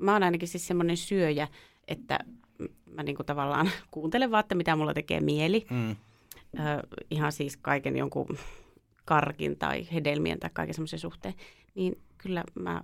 mä 0.00 0.12
oon 0.12 0.22
ainakin 0.22 0.48
siis 0.48 0.66
semmoinen 0.66 0.96
syöjä, 0.96 1.48
että 1.88 2.18
mä 2.94 3.02
niin 3.02 3.16
kuin 3.16 3.26
tavallaan 3.26 3.70
kuuntelen 3.90 4.30
vaan, 4.30 4.40
että 4.40 4.54
mitä 4.54 4.76
mulla 4.76 4.94
tekee 4.94 5.20
mieli. 5.20 5.66
Mm. 5.70 5.90
Ö, 5.90 6.86
ihan 7.10 7.32
siis 7.32 7.56
kaiken 7.56 7.96
jonkun 7.96 8.38
karkin 9.04 9.58
tai 9.58 9.86
hedelmien 9.92 10.40
tai 10.40 10.50
kaiken 10.52 10.74
semmoisen 10.74 10.98
suhteen. 10.98 11.34
Niin 11.74 11.98
kyllä 12.18 12.44
mä, 12.54 12.82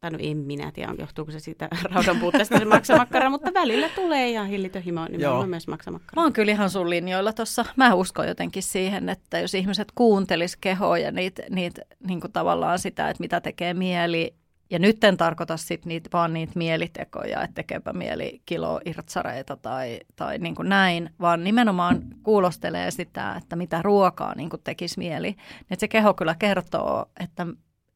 tai 0.00 0.10
no 0.10 0.18
en 0.20 0.36
minä 0.36 0.72
tiedä, 0.72 0.94
johtuuko 0.98 1.32
se 1.32 1.40
siitä 1.40 1.68
raudan 1.92 2.20
puutteesta 2.20 2.58
se 2.58 2.64
maksamakkara, 2.64 3.30
mutta 3.30 3.54
välillä 3.54 3.88
tulee 3.88 4.30
ihan 4.30 4.46
hillitön 4.46 4.82
himo, 4.82 5.04
niin 5.08 5.20
Joo. 5.20 5.40
mä 5.40 5.46
myös 5.46 5.68
maksamakkara. 5.68 6.20
Mä 6.20 6.24
oon 6.24 6.32
kyllä 6.32 6.52
ihan 6.52 6.70
sun 6.70 6.90
linjoilla 6.90 7.32
tuossa. 7.32 7.64
Mä 7.76 7.94
uskon 7.94 8.28
jotenkin 8.28 8.62
siihen, 8.62 9.08
että 9.08 9.38
jos 9.38 9.54
ihmiset 9.54 9.88
kuuntelis 9.94 10.56
kehoa 10.56 10.98
ja 10.98 11.10
niitä, 11.10 11.42
niitä 11.50 11.82
niin 12.06 12.20
kuin 12.20 12.32
tavallaan 12.32 12.78
sitä, 12.78 13.10
että 13.10 13.20
mitä 13.20 13.40
tekee 13.40 13.74
mieli, 13.74 14.34
ja 14.70 14.78
nyt 14.78 15.04
en 15.04 15.16
tarkoita 15.16 15.56
sit 15.56 15.84
niitä, 15.84 16.10
vaan 16.12 16.32
niitä 16.32 16.52
mielitekoja, 16.56 17.42
että 17.42 17.54
tekeepä 17.54 17.92
mieli 17.92 18.42
kilo 18.46 18.80
irtsareita 18.84 19.56
tai, 19.56 20.00
tai 20.16 20.38
niin 20.38 20.54
kuin 20.54 20.68
näin, 20.68 21.10
vaan 21.20 21.44
nimenomaan 21.44 22.02
kuulostelee 22.22 22.90
sitä, 22.90 23.34
että 23.34 23.56
mitä 23.56 23.82
ruokaa 23.82 24.34
niin 24.34 24.50
kuin 24.50 24.62
tekisi 24.64 24.98
mieli. 24.98 25.30
Niin 25.30 25.38
että 25.70 25.80
se 25.80 25.88
keho 25.88 26.14
kyllä 26.14 26.34
kertoo, 26.38 27.10
että 27.20 27.46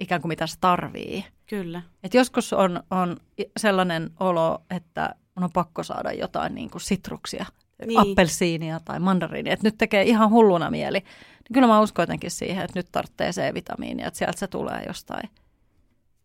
ikään 0.01 0.21
kuin 0.21 0.29
mitä 0.29 0.47
se 0.47 0.57
tarvii. 0.61 1.25
Kyllä. 1.47 1.83
Et 2.03 2.15
joskus 2.15 2.53
on, 2.53 2.83
on 2.91 3.17
sellainen 3.57 4.11
olo, 4.21 4.63
että 4.71 5.15
mun 5.35 5.45
on 5.45 5.53
pakko 5.53 5.83
saada 5.83 6.13
jotain 6.13 6.55
niin 6.55 6.71
kuin 6.71 6.83
sitruksia, 6.83 7.47
niin. 7.87 8.01
appelsiinia 8.01 8.81
tai 8.85 9.01
mandariinia, 9.01 9.53
että 9.53 9.67
nyt 9.67 9.79
tekee 9.79 10.03
ihan 10.03 10.31
hulluna 10.31 10.71
mieli. 10.71 10.99
Niin 10.99 11.55
kyllä 11.55 11.67
mä 11.67 11.81
uskon 11.81 12.03
jotenkin 12.03 12.31
siihen, 12.31 12.65
että 12.65 12.79
nyt 12.79 12.89
tarvitsee 12.93 13.31
C-vitamiinia, 13.33 14.07
että 14.07 14.19
sieltä 14.19 14.39
se 14.39 14.47
tulee 14.47 14.85
jostain 14.87 15.31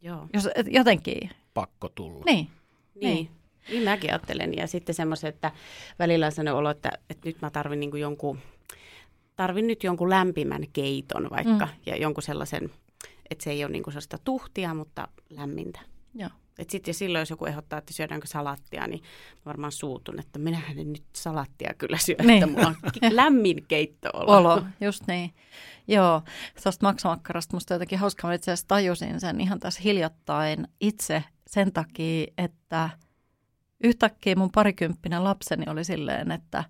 Joo. 0.06 0.28
Jos, 0.34 0.50
et 0.56 0.68
jotenkin. 0.70 1.30
Pakko 1.54 1.90
tulla. 1.90 2.26
Niin. 2.26 2.48
Niin. 3.02 3.16
niin. 3.16 3.30
Niin 3.70 3.84
mäkin 3.84 4.10
ajattelen. 4.10 4.54
Ja 4.58 4.68
sitten 4.68 4.96
semmoisen, 4.96 5.30
että 5.30 5.52
välillä 6.00 6.26
on 6.26 6.32
sellainen 6.32 6.54
olo, 6.54 6.70
että, 6.70 6.92
että 7.10 7.30
nyt 7.30 7.42
mä 7.42 7.50
tarvin 7.50 7.80
niin 7.80 7.98
jonkun, 7.98 8.40
tarvin 9.36 9.68
nyt 9.68 9.84
jonkun 9.84 10.10
lämpimän 10.10 10.64
keiton 10.74 11.30
vaikka. 11.30 11.66
Mm. 11.66 11.82
Ja 11.86 11.98
jonkun 11.98 12.24
sellaisen, 12.24 12.72
että 13.30 13.44
se 13.44 13.52
ei 13.52 13.64
ole 13.64 13.72
niin 13.72 13.84
sellaista 13.88 14.18
tuhtia, 14.24 14.74
mutta 14.74 15.08
lämmintä. 15.30 15.80
Joo. 16.14 16.30
Et 16.60 16.70
sitten 16.70 16.94
silloin, 16.94 17.22
jos 17.22 17.30
joku 17.30 17.46
ehdottaa, 17.46 17.80
että 17.80 17.94
syödäänkö 17.94 18.28
salattia, 18.28 18.88
niin 18.88 19.04
varmaan 19.46 19.72
suutun, 19.72 20.20
että 20.20 20.40
minähän 20.40 20.80
en 20.80 20.94
nyt 20.94 21.04
salattia 21.16 21.74
kyllä 21.78 21.98
syö, 21.98 22.16
niin. 22.24 22.44
että 22.44 22.48
mulla 22.48 22.68
on 22.68 22.76
lämmin 23.16 23.66
keitto 23.68 24.10
olo. 24.14 24.64
just 24.82 25.08
niin. 25.08 25.34
Joo, 25.88 26.22
tuosta 26.64 26.86
maksamakkarasta 26.86 27.56
musta 27.56 27.74
jotenkin 27.74 28.00
hauskaa, 28.00 28.34
itse 28.34 28.52
asiassa 28.52 28.68
tajusin 28.68 29.20
sen 29.20 29.42
ihan 29.42 29.60
tässä 29.60 29.82
hiljattain 29.84 30.68
itse 30.82 31.24
sen 31.48 31.74
takia, 31.74 32.28
että 32.38 32.90
yhtäkkiä 33.84 34.36
mun 34.36 34.52
parikymppinen 34.52 35.24
lapseni 35.24 35.66
oli 35.70 35.84
silleen, 35.84 36.32
että 36.32 36.64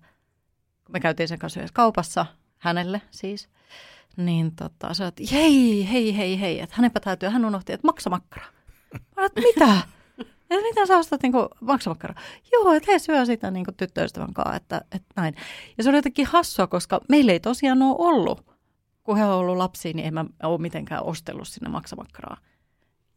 kun 0.84 0.92
me 0.92 1.00
käytiin 1.00 1.28
sen 1.28 1.38
kanssa 1.38 1.60
yhdessä 1.60 1.74
kaupassa, 1.74 2.26
hänelle 2.58 3.02
siis, 3.10 3.48
niin 4.16 4.56
tota, 4.56 4.94
se 4.94 5.06
että 5.06 5.22
hei, 5.32 5.88
hei, 5.92 6.16
hei, 6.16 6.40
hei, 6.40 6.60
että 6.60 6.76
hänepä 6.76 7.00
täytyy, 7.00 7.28
hän 7.28 7.44
unohti, 7.44 7.72
että 7.72 7.86
maksamakkara. 7.86 8.55
Mä 9.16 9.28
mitä? 9.34 9.78
Että 10.50 10.62
mitä 10.62 10.86
sä 10.86 10.98
ostat 10.98 11.22
niinku 11.22 11.48
maksamakkara? 11.60 12.14
Joo, 12.52 12.72
että 12.72 12.92
he 12.92 12.98
syö 12.98 13.24
sitä 13.26 13.50
niinku 13.50 13.72
tyttöystävän 13.72 14.34
kanssa, 14.34 14.56
että, 14.56 14.80
että 14.92 15.08
näin. 15.16 15.34
Ja 15.78 15.84
se 15.84 15.90
oli 15.90 15.98
jotenkin 15.98 16.26
hassua, 16.26 16.66
koska 16.66 17.00
meillä 17.08 17.32
ei 17.32 17.40
tosiaan 17.40 17.82
ole 17.82 17.96
ollut 17.98 18.56
kun 19.06 19.16
he 19.16 19.24
on 19.24 19.32
ollut 19.32 19.56
lapsia, 19.56 19.92
niin 19.94 20.06
en 20.06 20.14
mä 20.14 20.24
ole 20.42 20.60
mitenkään 20.60 21.04
ostellut 21.04 21.48
sinne 21.48 21.70
maksamakkaraa. 21.70 22.36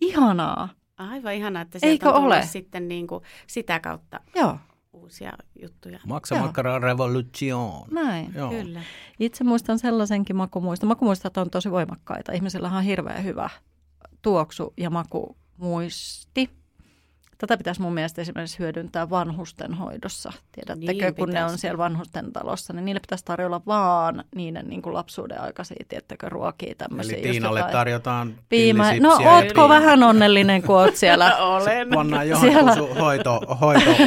Ihanaa. 0.02 0.70
Aivan 0.98 1.34
ihanaa, 1.34 1.62
että 1.62 1.80
sieltä 1.80 1.92
Eikö 1.92 2.10
on 2.10 2.24
ole? 2.24 2.46
sitten 2.46 2.88
niin 2.88 3.08
kuin 3.08 3.24
sitä 3.48 3.80
kautta 3.80 4.20
Joo. 4.36 4.58
uusia 4.94 5.34
juttuja. 5.62 6.00
Maksamakkara 6.08 6.80
revolution. 6.80 7.88
Näin, 7.92 8.32
Joo. 8.36 8.50
kyllä. 8.50 8.82
Itse 9.20 9.44
muistan 9.44 9.80
sellaisenkin 9.80 10.36
makumuista. 10.36 10.86
Makumuistat 10.86 11.38
on 11.38 11.50
tosi 11.50 11.72
voimakkaita. 11.72 12.32
Ihmisellä 12.32 12.70
on 12.70 12.84
hirveän 12.84 13.24
hyvä 13.24 13.50
tuoksu 14.22 14.74
ja 14.78 14.90
makumuisti. 15.60 16.50
Tätä 17.38 17.58
pitäisi 17.58 17.82
mun 17.82 17.94
mielestä 17.94 18.22
esimerkiksi 18.22 18.60
hyödyntää 18.60 19.10
vanhusten 19.10 19.74
hoidossa. 19.74 20.34
Tiedättekö, 20.52 20.92
niin, 20.92 21.16
kun 21.16 21.28
pitäisi. 21.28 21.34
ne 21.34 21.52
on 21.52 21.58
siellä 21.58 21.78
vanhusten 21.78 22.34
talossa, 22.34 22.74
niin 22.74 22.86
niille 22.86 23.00
pitäisi 23.00 23.26
tarjolla 23.26 23.62
vaan 23.68 24.24
niiden 24.36 24.68
niin 24.68 24.82
kuin 24.82 24.94
lapsuuden 24.94 25.42
aikaisia, 25.42 25.86
tiedättekö, 25.88 26.30
ruokia 26.30 26.76
tämmöisiä. 26.78 27.18
Eli 27.18 27.32
Tiinalle 27.32 27.60
jotain... 27.60 27.74
tarjotaan 27.74 28.36
piimä. 28.50 28.94
No 29.00 29.10
ootko 29.10 29.54
piimä. 29.54 29.70
vähän 29.70 30.04
onnellinen, 30.04 30.62
kun 30.62 30.76
oot 30.76 30.96
siellä? 30.96 31.38
Olen. 31.56 31.90
Pannaan 31.90 32.30
johonkin 32.30 32.54
siellä... 32.54 32.76
hoito, 33.00 33.42
hoito 33.62 33.92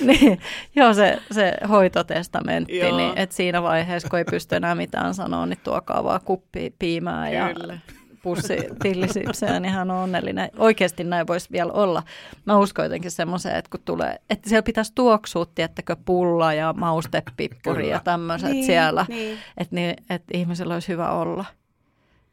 niin, 0.06 0.40
joo, 0.76 0.94
se, 0.94 1.18
se 1.30 1.54
hoitotestamentti, 1.68 2.78
joo. 2.78 2.96
niin 2.96 3.12
että 3.16 3.36
siinä 3.36 3.62
vaiheessa, 3.62 4.08
kun 4.08 4.18
ei 4.18 4.24
pysty 4.24 4.56
enää 4.56 4.74
mitään 4.74 5.14
sanoa, 5.14 5.46
niin 5.46 5.60
tuokaa 5.64 6.04
vaan 6.04 6.20
kuppi 6.24 6.74
piimää 6.78 7.52
Kyllä. 7.52 7.74
ja 7.74 7.80
pussi 8.22 8.56
tillisipseä, 8.82 9.60
niin 9.60 9.72
hän 9.72 9.90
on 9.90 9.96
onnellinen. 9.96 10.50
Oikeasti 10.58 11.04
näin 11.04 11.26
voisi 11.26 11.48
vielä 11.52 11.72
olla. 11.72 12.02
Mä 12.44 12.58
uskon 12.58 12.84
jotenkin 12.84 13.10
semmoiseen, 13.10 13.56
että 13.56 13.70
kun 13.70 13.80
tulee, 13.84 14.20
että 14.30 14.48
siellä 14.48 14.62
pitäisi 14.62 14.92
tuoksua, 14.94 15.46
tiettäkö, 15.46 15.96
pulla 16.04 16.54
ja 16.54 16.72
maustepippuri 16.72 17.90
ja 17.90 18.00
tämmöiset 18.00 18.50
niin, 18.50 18.66
siellä, 18.66 19.06
niin. 19.08 19.38
Että, 19.58 19.74
niin, 19.74 19.96
että 20.10 20.38
ihmisellä 20.38 20.74
olisi 20.74 20.88
hyvä 20.88 21.10
olla. 21.10 21.44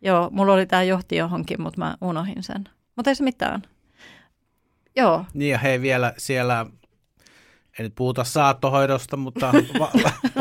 Joo, 0.01 0.29
mulla 0.31 0.53
oli 0.53 0.65
tämä 0.65 0.83
johti 0.83 1.15
johonkin, 1.15 1.61
mutta 1.61 1.79
mä 1.79 1.95
unohin 2.01 2.43
sen. 2.43 2.69
Mutta 2.95 3.11
ei 3.11 3.15
se 3.15 3.23
mitään. 3.23 3.61
Joo. 4.95 5.25
Niin 5.33 5.51
ja 5.51 5.57
hei 5.57 5.81
vielä 5.81 6.13
siellä 6.17 6.65
ei 7.79 7.83
nyt 7.83 7.95
puhuta 7.95 8.23
saattohoidosta, 8.23 9.17
mutta 9.17 9.53
va- 9.79 9.91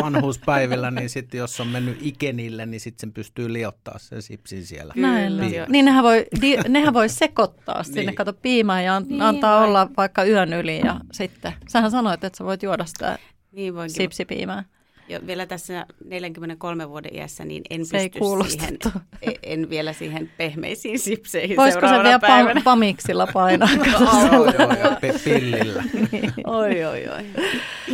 vanhuuspäivillä, 0.02 0.90
niin 0.90 1.10
sitten 1.10 1.38
jos 1.38 1.60
on 1.60 1.66
mennyt 1.66 1.98
ikenille, 2.00 2.66
niin 2.66 2.80
sitten 2.80 3.00
sen 3.00 3.12
pystyy 3.12 3.52
liottaa 3.52 3.98
sen 3.98 4.22
sipsin 4.22 4.66
siellä. 4.66 4.94
Näin, 4.96 5.36
niin 5.68 5.84
nehän 5.84 6.04
voi, 6.04 6.26
di, 6.40 6.56
nehän 6.68 6.94
voi 6.94 7.08
sekoittaa 7.08 7.82
sinne, 7.82 8.02
niin. 8.02 8.14
kato 8.14 8.32
piimää 8.32 8.82
ja 8.82 8.96
an, 8.96 9.04
niin, 9.08 9.22
antaa 9.22 9.58
vai. 9.60 9.68
olla 9.68 9.90
vaikka 9.96 10.24
yön 10.24 10.52
yli 10.52 10.80
ja 10.84 11.00
sitten. 11.12 11.52
Sähän 11.68 11.90
sanoit, 11.90 12.24
että 12.24 12.36
sä 12.36 12.44
voit 12.44 12.62
juoda 12.62 12.84
sitä 12.84 13.18
niin 13.52 13.74
sipsipiimää 13.86 14.64
jo 15.08 15.20
vielä 15.26 15.46
tässä 15.46 15.86
43 16.04 16.88
vuoden 16.88 17.14
iässä, 17.14 17.44
niin 17.44 17.62
en 17.70 17.86
se 17.86 18.10
pysty 18.12 18.18
ei 18.44 18.50
siihen, 18.50 18.78
e- 19.22 19.32
en 19.42 19.70
vielä 19.70 19.92
siihen 19.92 20.30
pehmeisiin 20.36 20.98
sipseihin 20.98 21.56
Voisiko 21.56 21.88
se 21.88 21.94
vielä 21.94 22.18
pam- 22.18 22.62
pamiksilla 22.64 23.26
painaa? 23.32 23.68
joo, 23.92 24.44
joo, 24.44 24.74
joo, 24.82 24.96
pillillä. 25.24 25.84
niin. 26.12 26.32
Oi, 26.46 26.84
oi, 26.84 27.08
oi. 27.08 27.24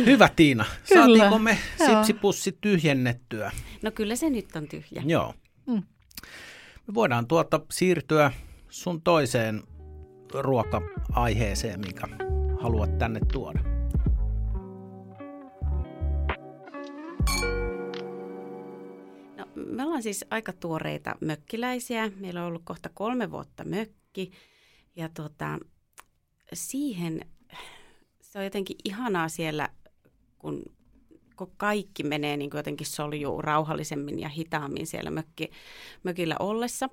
Hyvä 0.05 0.29
Tiina, 0.35 0.65
kyllä. 0.89 1.05
saatiinko 1.05 1.39
me 1.39 1.57
sipsipussi 1.87 2.57
tyhjennettyä? 2.61 3.51
No 3.81 3.91
kyllä 3.91 4.15
se 4.15 4.29
nyt 4.29 4.55
on 4.55 4.67
tyhjä. 4.67 5.03
Joo. 5.05 5.33
Mm. 5.65 5.83
Me 6.87 6.93
voidaan 6.93 7.27
tuota 7.27 7.61
siirtyä 7.71 8.31
sun 8.69 9.01
toiseen 9.01 9.63
ruoka-aiheeseen, 10.33 11.79
minkä 11.79 12.07
haluat 12.61 12.97
tänne 12.97 13.19
tuoda. 13.33 13.74
Me 19.55 19.83
ollaan 19.83 20.03
siis 20.03 20.25
aika 20.29 20.53
tuoreita 20.53 21.15
mökkiläisiä. 21.21 22.11
Meillä 22.15 22.41
on 22.41 22.47
ollut 22.47 22.65
kohta 22.65 22.89
kolme 22.93 23.31
vuotta 23.31 23.63
mökki 23.63 24.31
ja 24.95 25.09
tota, 25.09 25.59
siihen 26.53 27.21
se 28.21 28.39
on 28.39 28.45
jotenkin 28.45 28.77
ihanaa 28.83 29.29
siellä, 29.29 29.69
kun, 30.37 30.63
kun 31.35 31.51
kaikki 31.57 32.03
menee 32.03 32.37
niin 32.37 32.49
kuin 32.49 32.59
jotenkin 32.59 32.87
soljuu 32.87 33.41
rauhallisemmin 33.41 34.19
ja 34.19 34.29
hitaammin 34.29 34.87
siellä 34.87 35.11
mökki, 35.11 35.49
mökillä 36.03 36.35
ollessa. 36.39 36.89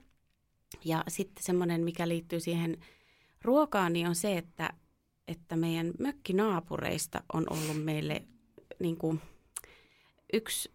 Ja 0.85 1.05
sitten 1.09 1.44
semmoinen, 1.44 1.85
mikä 1.85 2.09
liittyy 2.09 2.40
siihen 2.40 2.77
ruokaan, 3.42 3.92
niin 3.92 4.09
on 4.09 4.14
se, 4.14 4.38
että, 4.38 4.72
että 5.29 5.57
meidän 5.57 5.92
mökkinaapureista 5.98 7.22
on 7.33 7.46
ollut 7.51 7.85
meille 7.85 8.22
niin 8.79 8.96
kuin 8.96 9.20
yksi 10.33 10.70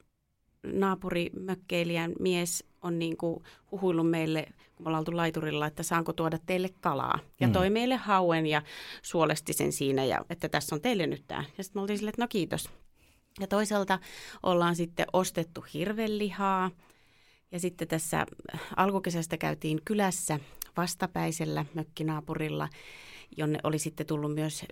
naapurimökkeilijän 0.74 2.14
mies 2.20 2.64
on 2.82 3.00
niin 3.00 3.18
kuin 3.18 3.44
huhuillut 3.72 4.10
meille, 4.10 4.46
kun 4.76 4.84
me 4.84 4.88
ollaan 4.90 5.02
oltu 5.02 5.18
laiturilla, 5.18 5.68
että 5.68 5.84
saanko 5.84 6.14
tuoda 6.14 6.38
teille 6.46 6.70
kalaa. 6.82 7.20
Ja 7.40 7.48
mm. 7.48 7.54
toi 7.54 7.70
meille 7.70 7.96
hauen 7.96 8.46
ja 8.46 8.62
suolesti 9.02 9.54
sen 9.54 9.72
siinä, 9.72 10.06
ja 10.06 10.26
että 10.30 10.50
tässä 10.50 10.76
on 10.76 10.82
teille 10.82 11.08
nyt 11.08 11.24
tämä. 11.28 11.44
Ja 11.58 11.64
sitten 11.64 11.80
me 11.80 11.82
oltiin 11.82 11.98
silleen, 11.98 12.10
että 12.10 12.22
no 12.22 12.28
kiitos. 12.28 12.70
Ja 13.40 13.48
toisaalta 13.48 14.00
ollaan 14.44 14.76
sitten 14.76 15.06
ostettu 15.14 15.66
hirvelihaa. 15.74 16.72
Ja 17.52 17.60
sitten 17.60 17.88
tässä 17.88 18.26
alkukesästä 18.76 19.38
käytiin 19.38 19.80
kylässä 19.86 20.40
vastapäisellä 20.78 21.66
mökkinaapurilla, 21.74 22.70
jonne 23.38 23.60
oli 23.64 23.80
sitten 23.80 24.06
tullut 24.06 24.34
myös 24.34 24.66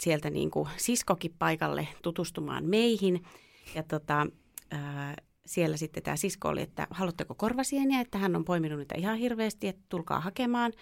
sieltä 0.00 0.30
niin 0.30 0.50
kuin 0.50 0.68
siskokin 0.76 1.34
paikalle 1.38 1.88
tutustumaan 2.02 2.64
meihin– 2.64 3.22
ja 3.74 3.82
tota, 3.82 4.26
ää, 4.70 5.16
siellä 5.46 5.76
sitten 5.76 6.02
tämä 6.02 6.16
sisko 6.16 6.48
oli, 6.48 6.62
että 6.62 6.86
haluatteko 6.90 7.34
korvasieniä, 7.34 8.00
että 8.00 8.18
hän 8.18 8.36
on 8.36 8.44
poiminut 8.44 8.78
niitä 8.78 8.94
ihan 8.98 9.16
hirveästi, 9.16 9.68
että 9.68 9.82
tulkaa 9.88 10.20
hakemaan. 10.20 10.72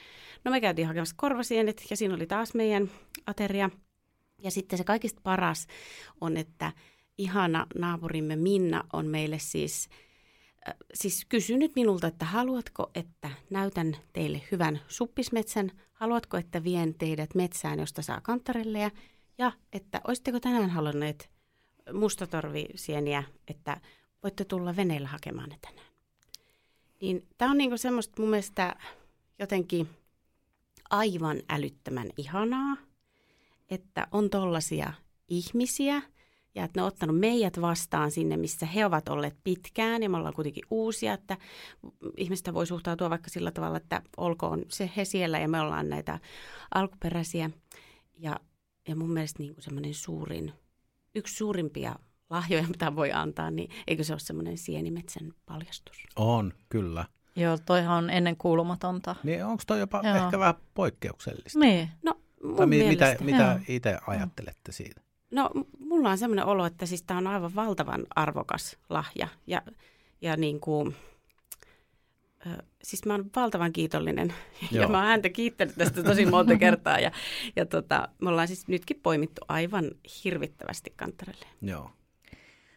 No 0.44 0.50
me 0.50 0.60
käytiin 0.60 0.86
hakemassa 0.86 1.14
korvasienet 1.18 1.84
ja 1.90 1.96
siinä 1.96 2.14
oli 2.14 2.26
taas 2.26 2.54
meidän 2.54 2.90
ateria. 3.26 3.70
Ja 4.42 4.50
sitten 4.50 4.78
se 4.78 4.84
kaikista 4.84 5.20
paras 5.22 5.66
on, 6.20 6.36
että 6.36 6.72
ihana 7.18 7.66
naapurimme 7.78 8.36
Minna 8.36 8.84
on 8.92 9.06
meille 9.06 9.38
siis, 9.38 9.88
äh, 10.68 10.74
siis 10.94 11.26
kysynyt 11.28 11.72
minulta, 11.76 12.06
että 12.06 12.24
haluatko, 12.24 12.90
että 12.94 13.30
näytän 13.50 13.96
teille 14.12 14.42
hyvän 14.52 14.80
suppismetsän, 14.88 15.70
haluatko, 15.92 16.36
että 16.36 16.64
vien 16.64 16.94
teidät 16.94 17.34
metsään, 17.34 17.78
josta 17.78 18.02
saa 18.02 18.20
kantarelleja, 18.20 18.90
ja 19.38 19.52
että 19.72 20.00
olisitteko 20.04 20.40
tänään 20.40 20.70
halunneet 20.70 21.31
mustatorvisieniä, 21.92 23.24
että 23.48 23.80
voitte 24.22 24.44
tulla 24.44 24.76
veneellä 24.76 25.08
hakemaan 25.08 25.48
ne 25.48 25.58
tänään. 25.60 25.92
Niin 27.00 27.26
tämä 27.38 27.50
on 27.50 27.58
niinku 27.58 27.76
semmoista 27.76 28.22
mun 28.22 28.30
mielestä 28.30 28.76
jotenkin 29.38 29.88
aivan 30.90 31.42
älyttömän 31.48 32.10
ihanaa, 32.16 32.76
että 33.70 34.06
on 34.10 34.30
tollaisia 34.30 34.92
ihmisiä 35.28 36.02
ja 36.54 36.64
että 36.64 36.80
ne 36.80 36.82
on 36.82 36.88
ottanut 36.88 37.18
meidät 37.18 37.60
vastaan 37.60 38.10
sinne, 38.10 38.36
missä 38.36 38.66
he 38.66 38.86
ovat 38.86 39.08
olleet 39.08 39.36
pitkään 39.44 40.02
ja 40.02 40.08
me 40.08 40.16
ollaan 40.16 40.34
kuitenkin 40.34 40.64
uusia, 40.70 41.12
että 41.12 41.36
ihmistä 42.16 42.54
voi 42.54 42.66
suhtautua 42.66 43.10
vaikka 43.10 43.30
sillä 43.30 43.50
tavalla, 43.50 43.76
että 43.76 44.02
olkoon 44.16 44.64
se 44.68 44.90
he 44.96 45.04
siellä 45.04 45.38
ja 45.38 45.48
me 45.48 45.60
ollaan 45.60 45.88
näitä 45.88 46.18
alkuperäisiä. 46.74 47.50
Ja, 48.18 48.40
ja 48.88 48.96
mun 48.96 49.10
mielestä 49.10 49.42
niin 49.42 49.54
kuin 49.54 49.64
semmoinen 49.64 49.94
suurin, 49.94 50.52
yksi 51.14 51.37
suurimpia 51.37 51.96
lahjoja, 52.31 52.68
mitä 52.68 52.96
voi 52.96 53.12
antaa, 53.12 53.51
niin 53.51 53.70
eikö 53.87 54.05
se 54.05 54.12
ole 54.12 54.20
semmoinen 54.20 54.59
sienimetsän 54.59 55.33
paljastus? 55.46 55.96
On, 56.16 56.53
kyllä. 56.68 57.05
Joo, 57.37 57.59
toihan 57.59 58.05
on 58.05 58.11
ennen 58.11 58.37
kuulumatonta. 58.37 59.16
Niin 59.22 59.44
onko 59.44 59.62
toi 59.66 59.79
jopa 59.81 60.01
Joo. 60.05 60.16
ehkä 60.16 60.38
vähän 60.38 60.55
poikkeuksellista? 60.75 61.59
Niin. 61.59 61.90
No, 62.03 62.14
mun 62.42 62.57
tai 62.57 62.66
mi- 62.66 62.85
mitä, 62.88 63.16
mitä 63.20 63.61
itse 63.68 63.98
ajattelette 64.07 64.72
siitä? 64.72 65.01
No, 65.31 65.51
mulla 65.79 66.11
on 66.11 66.18
semmoinen 66.18 66.44
olo, 66.46 66.66
että 66.66 66.87
siis 66.87 67.03
tämä 67.03 67.18
on 67.18 67.27
aivan 67.27 67.55
valtavan 67.55 68.07
arvokas 68.16 68.77
lahja. 68.88 69.29
Ja, 69.46 69.62
ja 70.20 70.37
niin 70.37 70.61
kuin, 70.61 70.96
siis 72.83 73.07
mä 73.07 73.12
oon 73.12 73.31
valtavan 73.37 73.72
kiitollinen 73.72 74.35
Joo. 74.72 74.83
ja 74.83 74.88
mä 74.88 74.98
oon 74.98 75.07
häntä 75.07 75.28
kiittänyt 75.28 75.74
tästä 75.74 76.02
tosi 76.02 76.26
monta 76.26 76.57
kertaa 76.57 76.98
ja, 76.98 77.11
ja 77.57 77.66
tota, 77.66 78.09
me 78.20 78.28
ollaan 78.28 78.48
siis 78.48 78.68
nytkin 78.68 79.00
poimittu 79.02 79.40
aivan 79.48 79.90
hirvittävästi 80.24 80.92
kantarelle. 80.96 81.46
Joo. 81.62 81.90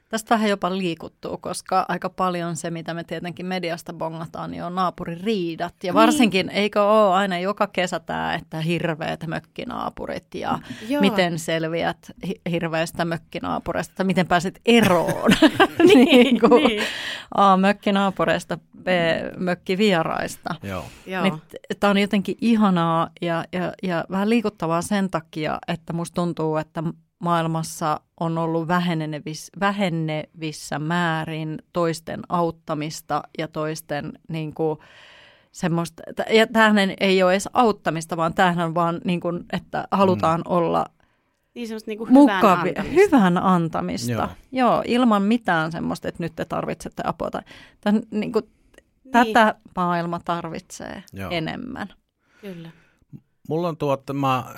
Tästä 0.09 0.35
vähän 0.35 0.49
jopa 0.49 0.77
liikuttuu, 0.77 1.37
koska 1.37 1.85
aika 1.87 2.09
paljon 2.09 2.55
se, 2.55 2.71
mitä 2.71 2.93
me 2.93 3.03
tietenkin 3.03 3.45
mediasta 3.45 3.93
bongataan, 3.93 4.51
niin 4.51 4.63
on 4.63 4.75
naapuririidat. 4.75 5.73
Ja 5.83 5.87
niin. 5.87 5.93
varsinkin, 5.93 6.47
niin. 6.47 6.57
eikö 6.57 6.83
ole 6.83 7.13
aina 7.13 7.39
joka 7.39 7.67
kesä 7.67 7.99
tämä, 7.99 8.33
että 8.33 8.61
hirveät 8.61 9.27
mökkinaapurit 9.27 10.35
ja 10.35 10.59
Joo. 10.89 11.01
miten 11.01 11.39
selviät 11.39 12.11
hirveästä 12.51 13.05
mökkinaapureista, 13.05 14.03
miten 14.03 14.27
pääset 14.27 14.59
eroon. 14.65 15.31
niin, 15.87 16.05
niin, 16.05 16.39
kuin, 16.39 16.63
niin. 16.63 16.83
A, 17.35 17.57
mökkinaapureista, 17.57 18.57
mökkivieraista. 19.37 20.55
Joo. 20.63 20.85
Niin, 21.23 21.41
tämä 21.79 21.91
on 21.91 21.97
jotenkin 21.97 22.35
ihanaa 22.41 23.09
ja, 23.21 23.45
ja, 23.51 23.73
ja 23.83 24.05
vähän 24.11 24.29
liikuttavaa 24.29 24.81
sen 24.81 25.09
takia, 25.09 25.59
että 25.67 25.93
musta 25.93 26.15
tuntuu, 26.15 26.57
että 26.57 26.83
maailmassa 27.19 27.99
on 28.19 28.37
ollut 28.37 28.67
vähenevissä, 28.67 29.51
vähenevissä 29.59 30.79
määrin 30.79 31.57
toisten 31.73 32.19
auttamista 32.29 33.23
ja 33.37 33.47
toisten 33.47 34.13
niin 34.29 34.53
kuin, 34.53 34.79
semmoista, 35.51 36.03
ja 36.29 36.47
tämähän 36.47 36.93
ei 36.99 37.23
ole 37.23 37.31
edes 37.31 37.49
auttamista, 37.53 38.17
vaan 38.17 38.33
tämähän 38.33 38.65
on 38.65 38.75
vaan, 38.75 39.01
niin 39.05 39.19
kuin, 39.19 39.45
että 39.53 39.87
halutaan 39.91 40.39
mm. 40.39 40.51
olla 40.51 40.85
niin 41.53 41.67
semmoista 41.67 41.91
niin 41.91 41.97
kuin 41.97 42.09
hyvän 42.09 42.21
mukavi, 42.21 42.69
antamista. 42.69 42.93
Hyvän 42.93 43.37
antamista. 43.37 44.11
Joo. 44.11 44.27
Joo, 44.51 44.83
ilman 44.85 45.21
mitään 45.21 45.71
semmoista, 45.71 46.07
että 46.07 46.23
nyt 46.23 46.35
te 46.35 46.45
tarvitsette 46.45 47.03
apua. 47.05 47.31
Tai, 47.31 47.41
tämän, 47.81 48.01
niin 48.11 48.31
kuin, 48.31 48.49
niin. 49.05 49.33
Tätä 49.33 49.55
maailma 49.75 50.19
tarvitsee 50.25 51.03
Joo. 51.13 51.31
enemmän. 51.31 51.87
Kyllä. 52.41 52.69
Mulla 53.49 53.67
on 53.67 53.77
tuotta, 53.77 54.13
mä 54.13 54.55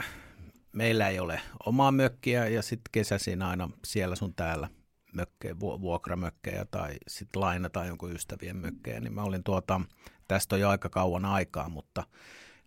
meillä 0.71 1.07
ei 1.07 1.19
ole 1.19 1.41
omaa 1.65 1.91
mökkiä 1.91 2.47
ja 2.47 2.61
sitten 2.61 2.89
kesäisin 2.91 3.41
aina 3.41 3.69
siellä 3.85 4.15
sun 4.15 4.33
täällä 4.33 4.69
mökkejä, 5.13 5.59
vuokramökkejä 5.59 6.65
tai 6.65 6.95
sitten 7.07 7.41
lainataan 7.41 7.87
jonkun 7.87 8.11
ystävien 8.11 8.57
mökkejä, 8.57 8.99
niin 8.99 9.13
mä 9.13 9.23
olin 9.23 9.43
tuota, 9.43 9.81
tästä 10.27 10.55
on 10.55 10.61
jo 10.61 10.69
aika 10.69 10.89
kauan 10.89 11.25
aikaa, 11.25 11.69
mutta 11.69 12.03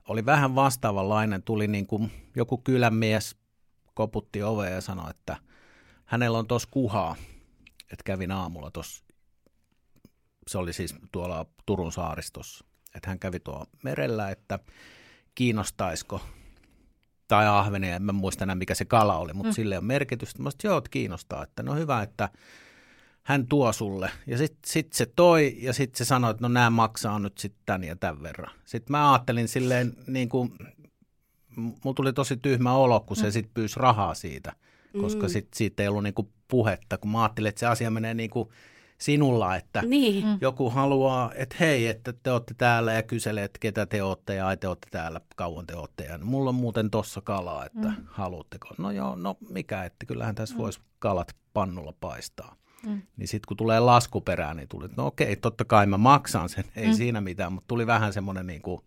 oli 0.08 0.26
vähän 0.26 0.54
vastaavanlainen, 0.54 1.42
tuli 1.42 1.68
niin 1.68 1.86
kuin 1.86 2.10
joku 2.36 2.58
kylänmies, 2.58 3.36
koputti 3.94 4.42
oveen 4.42 4.72
ja 4.72 4.80
sanoi, 4.80 5.10
että 5.10 5.36
hänellä 6.04 6.38
on 6.38 6.46
tuossa 6.46 6.68
kuhaa, 6.70 7.16
että 7.80 8.04
kävin 8.04 8.32
aamulla 8.32 8.70
tuossa, 8.70 9.04
se 10.46 10.58
oli 10.58 10.72
siis 10.72 10.94
tuolla 11.12 11.46
Turun 11.66 11.92
saaristossa, 11.92 12.64
että 12.94 13.08
hän 13.10 13.18
kävi 13.18 13.40
tuolla 13.40 13.66
merellä, 13.82 14.30
että 14.30 14.58
kiinnostaisiko 15.34 16.20
tai 17.28 17.46
ahvenia, 17.46 17.96
en 17.96 18.02
mä 18.02 18.12
muista 18.12 18.44
enää 18.44 18.54
mikä 18.54 18.74
se 18.74 18.84
kala 18.84 19.16
oli, 19.16 19.32
mutta 19.32 19.48
mm. 19.48 19.54
sille 19.54 19.78
on 19.78 19.84
merkitystä. 19.84 20.42
Mä 20.42 20.50
sanoin, 20.50 20.60
joo, 20.64 20.78
että 20.78 20.90
kiinnostaa, 20.90 21.42
että 21.42 21.62
no 21.62 21.74
hyvä, 21.74 22.02
että 22.02 22.28
hän 23.22 23.46
tuo 23.46 23.72
sulle. 23.72 24.10
Ja 24.26 24.38
sitten 24.38 24.60
sit 24.66 24.92
se 24.92 25.06
toi 25.16 25.56
ja 25.58 25.72
sitten 25.72 25.98
se 25.98 26.04
sanoi, 26.04 26.30
että 26.30 26.42
no 26.42 26.48
nämä 26.48 26.70
maksaa 26.70 27.18
nyt 27.18 27.38
sitten 27.38 27.62
tän 27.66 27.84
ja 27.84 27.96
tämän 27.96 28.22
verran. 28.22 28.50
Sitten 28.64 28.92
mä 28.92 29.12
ajattelin 29.12 29.48
silleen 29.48 29.92
niin 30.06 30.28
kuin, 30.28 30.52
mulla 31.56 31.94
tuli 31.96 32.12
tosi 32.12 32.36
tyhmä 32.36 32.72
olo, 32.72 33.00
kun 33.00 33.16
mm. 33.16 33.20
se 33.20 33.30
sitten 33.30 33.54
pyysi 33.54 33.80
rahaa 33.80 34.14
siitä, 34.14 34.52
koska 35.00 35.22
mm. 35.22 35.28
sit, 35.28 35.48
siitä 35.54 35.82
ei 35.82 35.88
ollut 35.88 36.02
niin 36.02 36.14
kuin 36.14 36.32
puhetta, 36.48 36.98
kun 36.98 37.10
mä 37.10 37.22
ajattelin, 37.22 37.48
että 37.48 37.60
se 37.60 37.66
asia 37.66 37.90
menee 37.90 38.14
niin 38.14 38.30
kuin 38.30 38.48
sinulla, 39.00 39.56
että 39.56 39.82
niin. 39.82 40.26
Mm. 40.26 40.38
joku 40.40 40.70
haluaa, 40.70 41.32
että 41.34 41.56
hei, 41.60 41.86
että 41.86 42.12
te 42.12 42.30
olette 42.30 42.54
täällä 42.54 42.92
ja 42.92 43.02
kyselee, 43.02 43.44
että 43.44 43.58
ketä 43.58 43.86
te 43.86 44.02
olette 44.02 44.34
ja 44.34 44.46
ai 44.46 44.56
te 44.56 44.68
olette 44.68 44.88
täällä, 44.90 45.20
kauan 45.36 45.66
te 45.66 45.76
olette. 45.76 46.04
Ja 46.04 46.18
mulla 46.18 46.48
on 46.48 46.54
muuten 46.54 46.90
tossa 46.90 47.20
kalaa, 47.20 47.66
että 47.66 47.88
mm. 47.88 47.96
haluatteko. 48.06 48.68
No 48.78 48.90
joo, 48.90 49.16
no 49.16 49.36
mikä, 49.48 49.84
että 49.84 50.06
kyllähän 50.06 50.34
tässä 50.34 50.54
mm. 50.54 50.58
voisi 50.62 50.80
kalat 50.98 51.36
pannulla 51.52 51.94
paistaa. 52.00 52.56
Mm. 52.86 53.02
Niin 53.16 53.28
sitten 53.28 53.48
kun 53.48 53.56
tulee 53.56 53.80
laskuperään, 53.80 54.56
niin 54.56 54.68
tuli, 54.68 54.84
että 54.84 55.02
no 55.02 55.06
okei, 55.06 55.36
totta 55.36 55.64
kai 55.64 55.86
mä 55.86 55.98
maksan 55.98 56.48
sen, 56.48 56.64
ei 56.76 56.86
mm. 56.86 56.94
siinä 56.94 57.20
mitään, 57.20 57.52
mutta 57.52 57.68
tuli 57.68 57.86
vähän 57.86 58.12
semmoinen 58.12 58.46
niin 58.46 58.62
kuin, 58.62 58.80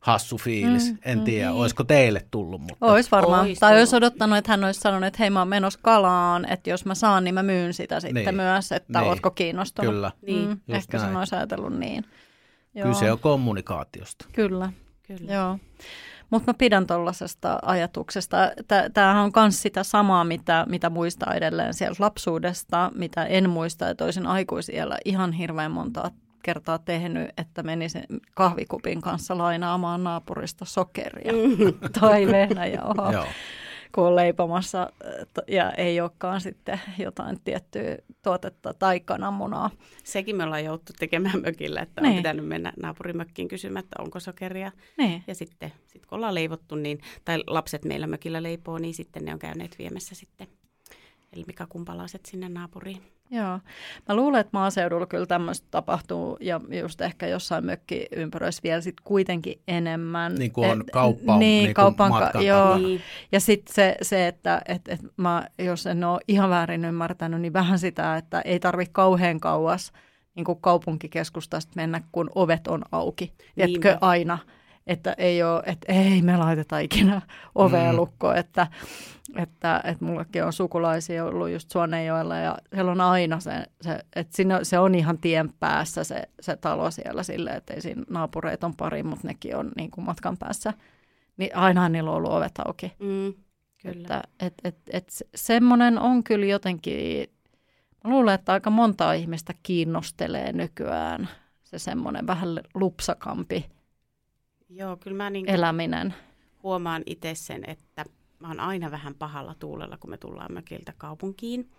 hassu 0.00 0.38
fiilis. 0.38 0.92
Mm, 0.92 0.98
en 1.04 1.18
mm, 1.18 1.24
tiedä, 1.24 1.50
mm. 1.50 1.56
olisiko 1.56 1.84
teille 1.84 2.26
tullut. 2.30 2.60
Mutta... 2.60 2.86
Ois 2.86 3.10
varmaan. 3.10 3.40
Ois 3.40 3.58
tai 3.58 3.78
olisi 3.78 3.96
odottanut, 3.96 4.38
että 4.38 4.52
hän 4.52 4.64
olisi 4.64 4.80
sanonut, 4.80 5.06
että 5.06 5.18
hei 5.18 5.30
mä 5.30 5.38
oon 5.38 5.48
menossa 5.48 5.78
kalaan, 5.82 6.52
että 6.52 6.70
jos 6.70 6.84
mä 6.84 6.94
saan, 6.94 7.24
niin 7.24 7.34
mä 7.34 7.42
myyn 7.42 7.74
sitä 7.74 8.00
sitten 8.00 8.24
niin. 8.24 8.34
myös, 8.34 8.72
että 8.72 9.00
niin. 9.00 9.08
ootko 9.08 9.30
kiinnostunut. 9.30 9.94
Kyllä. 9.94 10.12
Niin, 10.26 10.48
mm, 10.48 10.60
ehkä 10.68 10.98
näin. 10.98 11.08
sen 11.08 11.16
olisi 11.16 11.34
ajatellut 11.34 11.78
niin. 11.78 12.04
Joo. 12.74 12.88
Kyse 12.88 13.12
on 13.12 13.18
kommunikaatiosta. 13.18 14.26
Kyllä, 14.32 14.72
Kyllä. 15.06 15.34
joo. 15.34 15.58
Mutta 16.30 16.52
mä 16.52 16.54
pidän 16.54 16.86
tuollaisesta 16.86 17.58
ajatuksesta. 17.62 18.36
Tämähän 18.94 19.24
on 19.24 19.32
myös 19.36 19.62
sitä 19.62 19.82
samaa, 19.82 20.24
mitä, 20.24 20.66
mitä 20.68 20.90
muistaa 20.90 21.34
edelleen 21.34 21.74
sieltä 21.74 22.02
lapsuudesta, 22.02 22.90
mitä 22.94 23.24
en 23.24 23.50
muista, 23.50 23.90
että 23.90 24.04
olisin 24.04 24.26
aikuisiellä 24.26 24.98
ihan 25.04 25.32
hirveän 25.32 25.70
monta 25.70 26.10
kertaa 26.42 26.78
tehnyt, 26.78 27.28
että 27.36 27.62
menisin 27.62 28.04
kahvikupin 28.34 29.00
kanssa 29.00 29.38
lainaamaan 29.38 30.04
naapurista 30.04 30.64
sokeria 30.64 31.32
mm. 31.32 31.74
tai 32.00 32.26
vehnäjauhaa. 32.26 33.26
kun 33.94 34.06
on 34.06 34.16
leipomassa 34.16 34.92
ja 35.48 35.72
ei 35.72 36.00
olekaan 36.00 36.40
sitten 36.40 36.80
jotain 36.98 37.40
tiettyä 37.44 37.96
tuotetta 38.22 38.74
tai 38.74 39.00
kananmunaa. 39.00 39.70
Sekin 40.04 40.36
me 40.36 40.44
ollaan 40.44 40.64
jouttu 40.64 40.92
tekemään 40.98 41.40
mökillä, 41.40 41.80
että 41.80 42.00
niin. 42.00 42.10
on 42.10 42.16
pitänyt 42.16 42.46
mennä 42.48 42.72
naapurimökkiin 42.82 43.48
kysymään, 43.48 43.84
että 43.84 44.02
onko 44.02 44.20
sokeria. 44.20 44.72
Niin. 44.98 45.24
Ja 45.26 45.34
sitten 45.34 45.72
sit 45.86 46.06
kun 46.06 46.16
ollaan 46.16 46.34
leivottu, 46.34 46.74
niin, 46.74 47.00
tai 47.24 47.38
lapset 47.46 47.84
meillä 47.84 48.06
mökillä 48.06 48.42
leipoo, 48.42 48.78
niin 48.78 48.94
sitten 48.94 49.24
ne 49.24 49.32
on 49.32 49.38
käyneet 49.38 49.78
viemässä 49.78 50.14
sitten 50.14 50.48
eli 51.36 51.44
mikä 51.46 51.66
kumpalaiset 51.68 52.26
sinne 52.26 52.48
naapuriin. 52.48 53.02
Joo. 53.30 53.58
Mä 54.08 54.14
luulen, 54.16 54.40
että 54.40 54.50
maaseudulla 54.52 55.06
kyllä 55.06 55.26
tämmöistä 55.26 55.66
tapahtuu 55.70 56.36
ja 56.40 56.60
just 56.80 57.00
ehkä 57.00 57.26
jossain 57.26 57.66
mökkiympäröissä 57.66 58.60
vielä 58.64 58.80
sit 58.80 59.00
kuitenkin 59.04 59.60
enemmän. 59.68 60.34
Niin 60.34 60.52
kuin 60.52 60.70
on 60.70 60.84
kauppa 60.92 61.38
niin, 61.38 61.64
niin 61.64 61.74
kaupan 61.74 62.12
ka- 62.12 62.42
joo. 62.42 62.78
Niin. 62.78 63.00
Ja 63.32 63.40
sitten 63.40 63.74
se, 63.74 63.96
se, 64.02 64.26
että 64.26 64.62
et, 64.68 64.88
et 64.88 65.00
mä, 65.16 65.46
jos 65.58 65.86
en 65.86 66.04
ole 66.04 66.20
ihan 66.28 66.50
väärin 66.50 66.84
ymmärtänyt, 66.84 67.40
niin 67.40 67.52
vähän 67.52 67.78
sitä, 67.78 68.16
että 68.16 68.40
ei 68.40 68.60
tarvitse 68.60 68.92
kauhean 68.92 69.40
kauas 69.40 69.92
niin 70.34 70.44
kuin 70.44 70.60
kaupunkikeskustasta 70.60 71.72
mennä, 71.76 72.00
kun 72.12 72.30
ovet 72.34 72.66
on 72.66 72.82
auki. 72.92 73.32
Tiedätkö 73.54 73.98
aina? 74.00 74.38
Että 74.86 75.14
ei 75.18 75.42
ole, 75.42 75.62
että 75.66 75.92
ei 75.92 76.22
me 76.22 76.36
laiteta 76.36 76.78
ikinä 76.78 77.22
ovea 77.54 77.92
mm. 77.92 77.96
lukkoon, 77.96 78.36
että, 78.36 78.66
että, 79.36 79.80
että 79.84 80.04
mullakin 80.04 80.44
on 80.44 80.52
sukulaisia 80.52 81.24
ollut 81.24 81.50
just 81.50 81.70
Suonenjoella 81.70 82.36
ja 82.36 82.58
siellä 82.74 82.92
on 82.92 83.00
aina 83.00 83.40
se, 83.40 83.64
se 83.80 83.98
että 84.16 84.36
siinä, 84.36 84.64
se 84.64 84.78
on 84.78 84.94
ihan 84.94 85.18
tien 85.18 85.52
päässä 85.60 86.04
se, 86.04 86.22
se 86.40 86.56
talo 86.56 86.90
siellä 86.90 87.22
silleen, 87.22 87.56
että 87.56 87.74
ei 87.74 87.80
siinä 87.80 88.02
naapureita 88.10 88.66
on 88.66 88.76
pari, 88.76 89.02
mutta 89.02 89.28
nekin 89.28 89.56
on 89.56 89.72
niin 89.76 89.90
kuin 89.90 90.04
matkan 90.04 90.36
päässä, 90.36 90.72
niin 91.36 91.56
aina 91.56 91.88
niillä 91.88 92.10
on 92.10 92.16
ollut 92.16 92.32
ovet 92.32 92.58
auki. 92.66 92.92
Mm, 92.98 93.34
kyllä. 93.82 94.00
Että, 94.00 94.22
et, 94.40 94.54
et, 94.64 94.76
et 94.92 95.12
semmoinen 95.34 95.98
on 95.98 96.24
kyllä 96.24 96.46
jotenkin, 96.46 97.30
mä 98.04 98.10
luulen, 98.10 98.34
että 98.34 98.52
aika 98.52 98.70
monta 98.70 99.12
ihmistä 99.12 99.54
kiinnostelee 99.62 100.52
nykyään 100.52 101.28
se 101.64 101.78
semmoinen 101.78 102.26
vähän 102.26 102.60
lupsakampi 102.74 103.75
Joo, 104.68 104.96
kyllä 104.96 105.16
mä 105.16 105.30
niin 105.30 105.50
eläminen. 105.50 106.14
huomaan 106.62 107.02
itse 107.06 107.34
sen, 107.34 107.70
että 107.70 108.04
mä 108.38 108.48
oon 108.48 108.60
aina 108.60 108.90
vähän 108.90 109.14
pahalla 109.14 109.54
tuulella, 109.54 109.98
kun 109.98 110.10
me 110.10 110.18
tullaan 110.18 110.52
mökiltä 110.52 110.92
kaupunkiin. 110.98 111.70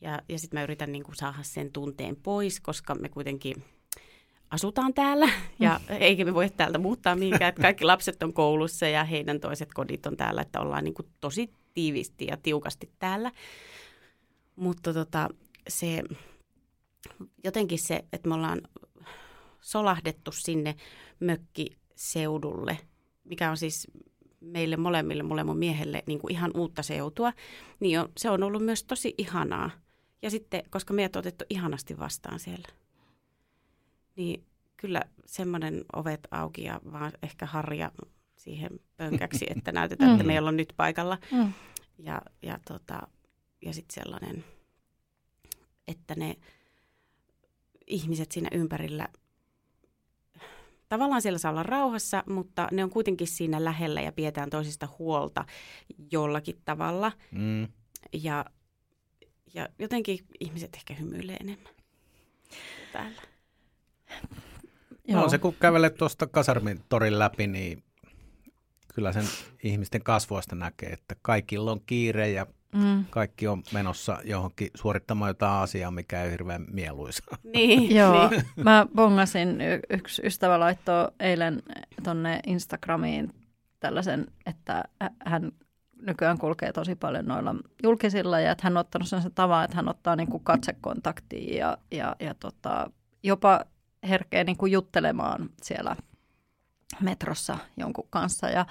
Ja, 0.00 0.20
ja 0.28 0.38
sitten 0.38 0.60
mä 0.60 0.64
yritän 0.64 0.92
niin 0.92 1.04
kuin 1.04 1.16
saada 1.16 1.42
sen 1.42 1.72
tunteen 1.72 2.16
pois, 2.16 2.60
koska 2.60 2.94
me 2.94 3.08
kuitenkin 3.08 3.64
asutaan 4.50 4.94
täällä 4.94 5.28
ja 5.58 5.80
mm. 5.88 5.96
eikä 6.00 6.24
me 6.24 6.34
voi 6.34 6.50
täältä 6.50 6.78
muuttaa 6.78 7.16
mihinkään, 7.16 7.48
että 7.48 7.62
kaikki 7.62 7.84
lapset 7.84 8.22
on 8.22 8.32
koulussa 8.32 8.88
ja 8.88 9.04
heidän 9.04 9.40
toiset 9.40 9.74
kodit 9.74 10.06
on 10.06 10.16
täällä, 10.16 10.42
että 10.42 10.60
ollaan 10.60 10.84
niin 10.84 10.94
kuin 10.94 11.08
tosi 11.20 11.50
tiivisti 11.74 12.26
ja 12.26 12.36
tiukasti 12.36 12.90
täällä. 12.98 13.32
Mutta 14.56 14.94
tota, 14.94 15.28
se, 15.68 16.02
jotenkin 17.44 17.78
se, 17.78 18.04
että 18.12 18.28
me 18.28 18.34
ollaan 18.34 18.60
solahdettu 19.60 20.32
sinne 20.32 20.74
mökkiseudulle, 22.00 22.78
mikä 23.24 23.50
on 23.50 23.56
siis 23.56 23.86
meille 24.40 24.76
molemmille, 24.76 25.22
mulle 25.22 25.44
mun 25.44 25.58
miehelle 25.58 26.02
niin 26.06 26.18
kuin 26.18 26.32
ihan 26.32 26.50
uutta 26.54 26.82
seutua, 26.82 27.32
niin 27.80 28.00
on, 28.00 28.08
se 28.16 28.30
on 28.30 28.42
ollut 28.42 28.64
myös 28.64 28.84
tosi 28.84 29.14
ihanaa. 29.18 29.70
Ja 30.22 30.30
sitten, 30.30 30.62
koska 30.70 30.94
meidät 30.94 31.16
on 31.16 31.20
otettu 31.20 31.44
ihanasti 31.50 31.98
vastaan 31.98 32.40
siellä, 32.40 32.68
niin 34.16 34.44
kyllä 34.76 35.02
semmoinen 35.26 35.84
ovet 35.96 36.20
auki 36.30 36.64
ja 36.64 36.80
vaan 36.92 37.12
ehkä 37.22 37.46
harja 37.46 37.92
siihen 38.36 38.80
pönkäksi, 38.96 39.46
että 39.56 39.72
näytetään, 39.72 40.10
että 40.10 40.24
mm. 40.24 40.26
meillä 40.26 40.48
on 40.48 40.56
nyt 40.56 40.72
paikalla. 40.76 41.18
Mm. 41.32 41.52
Ja, 41.98 42.22
ja, 42.42 42.58
tota, 42.68 43.08
ja 43.62 43.72
sitten 43.74 44.04
sellainen, 44.04 44.44
että 45.88 46.14
ne 46.14 46.36
ihmiset 47.86 48.32
siinä 48.32 48.48
ympärillä, 48.52 49.08
tavallaan 50.90 51.22
siellä 51.22 51.38
saa 51.38 51.50
olla 51.50 51.62
rauhassa, 51.62 52.24
mutta 52.26 52.68
ne 52.72 52.84
on 52.84 52.90
kuitenkin 52.90 53.26
siinä 53.26 53.64
lähellä 53.64 54.00
ja 54.00 54.12
pidetään 54.12 54.50
toisista 54.50 54.88
huolta 54.98 55.44
jollakin 56.12 56.60
tavalla. 56.64 57.12
Mm. 57.30 57.68
Ja, 58.12 58.44
ja 59.54 59.68
jotenkin 59.78 60.18
ihmiset 60.40 60.74
ehkä 60.74 60.94
hymyilee 60.94 61.36
enemmän 61.40 61.74
täällä. 62.92 63.22
Joo. 65.08 65.20
No 65.20 65.28
se, 65.28 65.38
kun 65.38 65.54
kävelet 65.60 65.94
tuosta 65.94 66.26
Kasarmin 66.26 66.80
torin 66.88 67.18
läpi, 67.18 67.46
niin 67.46 67.82
kyllä 68.94 69.12
sen 69.12 69.24
ihmisten 69.62 70.02
kasvoista 70.02 70.56
näkee, 70.56 70.88
että 70.88 71.16
kaikilla 71.22 71.72
on 71.72 71.80
kiire 71.86 72.30
ja 72.30 72.46
mm. 72.74 73.04
kaikki 73.10 73.48
on 73.48 73.62
menossa 73.72 74.18
johonkin 74.24 74.70
suorittamaan 74.74 75.30
jotain 75.30 75.62
asiaa, 75.62 75.90
mikä 75.90 76.22
ei 76.22 76.30
hirveän 76.30 76.66
mieluisa. 76.70 77.22
Niin, 77.54 77.94
Joo, 77.96 78.28
niin. 78.28 78.42
mä 78.56 78.86
bongasin, 78.94 79.58
yksi 79.90 80.22
ystävä 80.24 80.60
laittoi 80.60 81.08
eilen 81.20 81.62
tonne 82.02 82.40
Instagramiin 82.46 83.32
tällaisen, 83.80 84.26
että 84.46 84.84
hän 85.26 85.52
nykyään 86.02 86.38
kulkee 86.38 86.72
tosi 86.72 86.94
paljon 86.94 87.26
noilla 87.26 87.54
julkisilla 87.82 88.40
ja 88.40 88.52
että 88.52 88.64
hän 88.64 88.76
on 88.76 88.80
ottanut 88.80 89.08
sen 89.08 89.22
tavan, 89.34 89.64
että 89.64 89.76
hän 89.76 89.88
ottaa 89.88 90.16
niin 90.16 90.28
kuin 90.28 90.44
katsekontaktia 90.44 91.58
ja, 91.58 91.78
ja, 91.90 92.16
ja 92.20 92.34
tota, 92.34 92.90
jopa 93.22 93.64
herkeä 94.08 94.44
niin 94.44 94.56
kuin 94.56 94.72
juttelemaan 94.72 95.50
siellä 95.62 95.96
metrossa 97.00 97.58
jonkun 97.76 98.06
kanssa. 98.10 98.48
Ja, 98.48 98.66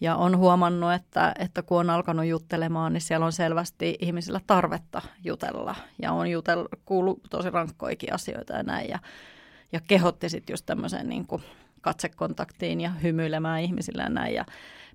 ja 0.00 0.16
on 0.16 0.38
huomannut, 0.38 0.92
että, 0.92 1.34
että 1.38 1.62
kun 1.62 1.80
on 1.80 1.90
alkanut 1.90 2.26
juttelemaan, 2.26 2.92
niin 2.92 3.00
siellä 3.00 3.26
on 3.26 3.32
selvästi 3.32 3.98
ihmisillä 4.00 4.40
tarvetta 4.46 5.02
jutella. 5.24 5.74
Ja 6.02 6.12
on 6.12 6.30
jutel, 6.30 6.68
kuullut 6.84 7.20
tosi 7.30 7.50
rankkoikin 7.50 8.14
asioita 8.14 8.52
ja 8.52 8.62
näin. 8.62 8.88
Ja, 8.88 8.98
ja 9.72 9.80
kehotti 9.80 10.28
sitten 10.28 10.52
just 10.52 10.66
tämmöiseen 10.66 11.08
niin 11.08 11.26
kuin 11.26 11.42
katsekontaktiin 11.80 12.80
ja 12.80 12.90
hymyilemään 12.90 13.60
ihmisille 13.60 14.02
ja 14.02 14.08
näin 14.08 14.34
ja 14.34 14.44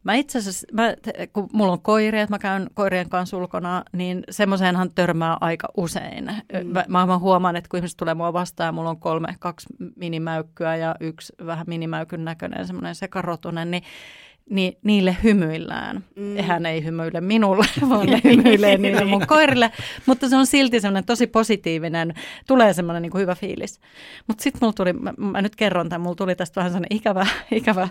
Mä 0.06 0.14
itse 0.14 0.38
asiassa, 0.38 0.68
mä, 0.74 0.94
kun 1.34 1.50
mulla 1.54 1.72
on 1.72 1.82
koiria, 1.82 2.22
että 2.22 2.34
mä 2.34 2.40
käyn 2.40 2.70
koirien 2.74 3.10
kanssa 3.10 3.38
ulkona, 3.38 3.84
niin 3.92 4.24
semmoiseenhan 4.30 4.92
törmää 4.92 5.38
aika 5.42 5.68
usein. 5.78 6.26
Mm. 6.64 6.68
Mä, 6.88 7.06
mä 7.06 7.18
huomaan, 7.18 7.56
että 7.56 7.70
kun 7.70 7.78
ihmiset 7.78 7.98
tulee 7.98 8.14
mua 8.14 8.34
vastaan 8.34 8.68
ja 8.68 8.72
mulla 8.72 8.90
on 8.90 9.00
kolme, 9.00 9.36
kaksi 9.40 9.68
minimäykkyä 9.96 10.76
ja 10.76 10.96
yksi 11.00 11.34
vähän 11.46 11.66
minimäykyn 11.68 12.26
näköinen 12.26 12.68
semmoinen 12.68 12.96
sekarotunen, 12.96 13.72
niin 13.72 13.84
niin 14.50 14.78
niille 14.84 15.18
hymyillään. 15.24 16.04
Mm. 16.16 16.44
Hän 16.44 16.66
ei 16.66 16.84
hymyile 16.84 17.22
minulle, 17.22 17.66
vaan 17.90 18.08
ne 18.08 18.22
hymyilee 18.24 18.78
niille 18.78 19.06
mun 19.06 19.28
koirille. 19.28 19.72
Mutta 20.06 20.30
se 20.30 20.36
on 20.36 20.48
silti 20.48 20.80
semmoinen 20.80 21.06
tosi 21.06 21.28
positiivinen, 21.28 22.14
tulee 22.48 22.74
semmoinen 22.74 23.02
niin 23.02 23.12
kuin 23.12 23.22
hyvä 23.22 23.36
fiilis. 23.36 23.80
Mutta 24.28 24.44
sitten 24.44 24.60
mulla 24.62 24.74
tuli, 24.74 24.94
mä, 24.94 25.14
mä, 25.18 25.42
nyt 25.42 25.56
kerron 25.56 25.90
tämän, 25.90 26.02
mulla 26.02 26.16
tuli 26.16 26.36
tästä 26.36 26.56
vähän 26.56 26.72
semmoinen 26.72 26.98
ikävä, 26.98 27.28
ikävä 27.52 27.88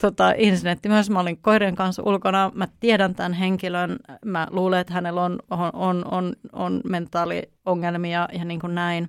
tota, 0.00 0.34
incidentti. 0.36 0.88
Myös 0.88 1.10
mä 1.10 1.20
olin 1.20 1.38
koirien 1.42 1.76
kanssa 1.76 2.02
ulkona, 2.06 2.50
mä 2.54 2.68
tiedän 2.80 3.14
tämän 3.14 3.32
henkilön, 3.32 3.96
mä 4.24 4.46
luulen, 4.50 4.80
että 4.80 4.94
hänellä 4.94 5.24
on, 5.24 5.38
on, 5.50 5.70
on, 5.74 6.04
on, 6.10 6.32
on 6.52 6.80
mentaaliongelmia 6.84 8.28
ja 8.32 8.44
niin 8.44 8.60
kuin 8.60 8.74
näin 8.74 9.08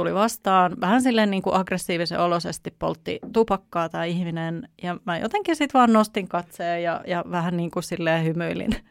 tuli 0.00 0.14
vastaan. 0.14 0.76
Vähän 0.80 1.02
silleen 1.02 1.30
niin 1.30 1.42
kuin 1.42 1.56
aggressiivisen 1.56 2.20
olosesti 2.20 2.74
poltti 2.78 3.18
tupakkaa 3.32 3.88
tämä 3.88 4.04
ihminen. 4.04 4.68
Ja 4.82 4.96
mä 5.06 5.18
jotenkin 5.18 5.56
sitten 5.56 5.78
vaan 5.78 5.92
nostin 5.92 6.28
katseen 6.28 6.82
ja, 6.82 7.00
ja 7.06 7.24
vähän 7.30 7.56
niin 7.56 7.70
kuin 7.70 7.82
silleen 7.82 8.24
hymyilin. 8.24 8.76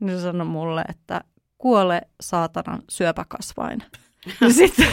Niin 0.00 0.16
se 0.16 0.22
sanoi 0.22 0.46
mulle, 0.46 0.84
että 0.88 1.20
kuole 1.58 2.00
saatanan 2.20 2.82
syöpäkasvain. 2.88 3.82
Ja 4.40 4.50
sitten 4.52 4.86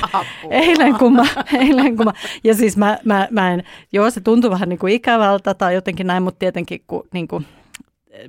eilen 0.49 0.95
kun, 0.97 1.13
mä, 1.13 1.25
eilen 1.53 1.97
kun 1.97 2.05
mä, 2.05 2.13
ja 2.43 2.55
siis 2.55 2.77
mä, 2.77 2.97
mä, 3.05 3.27
mä 3.31 3.53
en, 3.53 3.63
joo 3.91 4.09
se 4.09 4.21
tuntui 4.21 4.51
vähän 4.51 4.69
niin 4.69 4.79
kuin 4.79 4.93
ikävältä 4.93 5.53
tai 5.53 5.75
jotenkin 5.75 6.07
näin, 6.07 6.23
mutta 6.23 6.39
tietenkin 6.39 6.83
kun 6.87 7.07
niin 7.13 7.27
kuin, 7.27 7.45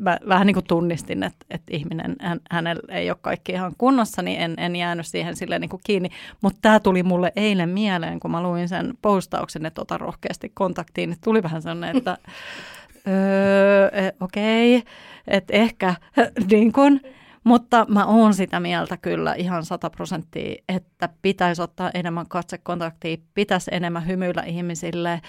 mä 0.00 0.18
vähän 0.28 0.46
niin 0.46 0.54
kuin 0.54 0.66
tunnistin, 0.66 1.22
että, 1.22 1.46
että 1.50 1.76
ihminen, 1.76 2.16
hän, 2.20 2.40
hänellä 2.50 2.82
ei 2.94 3.10
ole 3.10 3.18
kaikki 3.20 3.52
ihan 3.52 3.72
kunnossa, 3.78 4.22
niin 4.22 4.40
en, 4.40 4.54
en 4.58 4.76
jäänyt 4.76 5.06
siihen 5.06 5.36
silleen 5.36 5.60
niin 5.60 5.68
kuin 5.68 5.82
kiinni. 5.84 6.08
Mutta 6.40 6.58
tämä 6.62 6.80
tuli 6.80 7.02
mulle 7.02 7.32
eilen 7.36 7.68
mieleen, 7.68 8.20
kun 8.20 8.30
mä 8.30 8.42
luin 8.42 8.68
sen 8.68 8.94
postauksen, 9.02 9.66
että 9.66 9.80
ota 9.80 9.98
rohkeasti 9.98 10.50
kontaktiin, 10.54 11.12
että 11.12 11.24
tuli 11.24 11.42
vähän 11.42 11.62
sellainen, 11.62 11.96
että 11.96 12.18
öö, 13.08 13.88
e, 13.88 14.12
okei, 14.20 14.76
okay, 14.76 14.92
että 15.28 15.56
ehkä 15.56 15.94
niin 16.50 16.72
kuin, 16.72 17.00
mutta 17.44 17.86
mä 17.88 18.06
oon 18.06 18.34
sitä 18.34 18.60
mieltä 18.60 18.96
kyllä 18.96 19.34
ihan 19.34 19.64
sata 19.64 19.90
prosenttia, 19.90 20.62
että 20.68 21.08
pitäisi 21.22 21.62
ottaa 21.62 21.90
enemmän 21.94 22.28
katsekontaktia, 22.28 23.16
pitäisi 23.34 23.70
enemmän 23.74 24.06
hymyillä 24.06 24.42
ihmisille, 24.42 25.20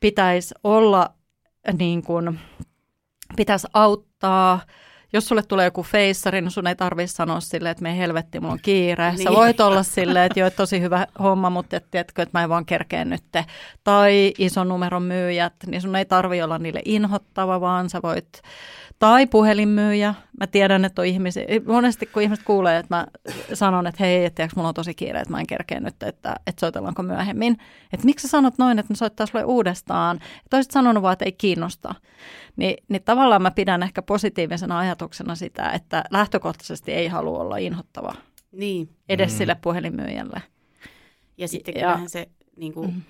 pitäisi 0.00 0.54
olla 0.64 1.14
niin 1.78 2.02
kuin, 2.02 2.38
pitäisi 3.36 3.66
auttaa. 3.74 4.60
Jos 5.12 5.28
sulle 5.28 5.42
tulee 5.42 5.64
joku 5.64 5.82
feissari, 5.82 6.40
niin 6.40 6.50
sun 6.50 6.66
ei 6.66 6.76
tarvitse 6.76 7.14
sanoa 7.14 7.40
sille, 7.40 7.70
että 7.70 7.82
me 7.82 7.98
helvetti, 7.98 8.40
mulla 8.40 8.52
on 8.52 8.58
kiire. 8.62 9.10
Niin. 9.10 9.22
Sä 9.22 9.30
voit 9.30 9.60
olla 9.60 9.82
silleen, 9.82 10.26
että 10.26 10.40
joo, 10.40 10.50
tosi 10.50 10.80
hyvä 10.80 11.06
homma, 11.18 11.50
mutta 11.50 11.76
et, 11.76 11.90
tiedätkö, 11.90 12.22
että 12.22 12.38
mä 12.38 12.42
en 12.42 12.48
vaan 12.48 12.66
kerkeen 12.66 13.10
nyt. 13.10 13.24
Tai 13.84 14.32
ison 14.38 14.68
numeron 14.68 15.02
myyjät, 15.02 15.54
niin 15.66 15.82
sun 15.82 15.96
ei 15.96 16.04
tarvi 16.04 16.42
olla 16.42 16.58
niille 16.58 16.82
inhottava, 16.84 17.60
vaan 17.60 17.90
sä 17.90 18.00
voit 18.02 18.42
tai 18.98 19.26
puhelinmyyjä. 19.26 20.14
Mä 20.40 20.46
tiedän, 20.46 20.84
että 20.84 21.02
on 21.02 21.06
ihmisiä, 21.06 21.44
monesti 21.66 22.06
kun 22.06 22.22
ihmiset 22.22 22.44
kuulee, 22.44 22.78
että 22.78 22.96
mä 22.96 23.06
sanon, 23.54 23.86
että 23.86 24.04
hei, 24.04 24.24
että 24.24 24.48
mulla 24.56 24.68
on 24.68 24.74
tosi 24.74 24.94
kiire, 24.94 25.20
että 25.20 25.30
mä 25.30 25.40
en 25.40 25.46
kerkeä 25.46 25.80
nyt, 25.80 26.02
että, 26.02 26.34
että 26.46 26.60
soitellaanko 26.60 27.02
myöhemmin. 27.02 27.56
Että 27.92 28.06
miksi 28.06 28.22
sä 28.22 28.30
sanot 28.30 28.58
noin, 28.58 28.78
että 28.78 28.92
ne 28.92 28.96
soittaa 28.96 29.26
sulle 29.26 29.44
uudestaan. 29.44 30.20
Toiset 30.50 30.70
sanonut 30.70 31.02
vaan, 31.02 31.12
että 31.12 31.24
ei 31.24 31.32
kiinnosta. 31.32 31.94
Ni, 32.56 32.76
niin 32.88 33.02
tavallaan 33.02 33.42
mä 33.42 33.50
pidän 33.50 33.82
ehkä 33.82 34.02
positiivisena 34.02 34.78
ajatuksena 34.78 35.34
sitä, 35.34 35.70
että 35.70 36.04
lähtökohtaisesti 36.10 36.92
ei 36.92 37.08
halua 37.08 37.38
olla 37.38 37.56
inhottava. 37.56 38.14
Niin. 38.52 38.88
Edes 39.08 39.32
mm. 39.32 39.38
sille 39.38 39.56
puhelinmyyjälle. 39.62 40.42
Ja 41.38 41.48
sitten 41.48 41.74
ja, 41.74 41.80
kyllähän 41.80 42.08
se 42.08 42.28
niin 42.56 42.72
kuin, 42.72 42.94
mm 42.94 43.02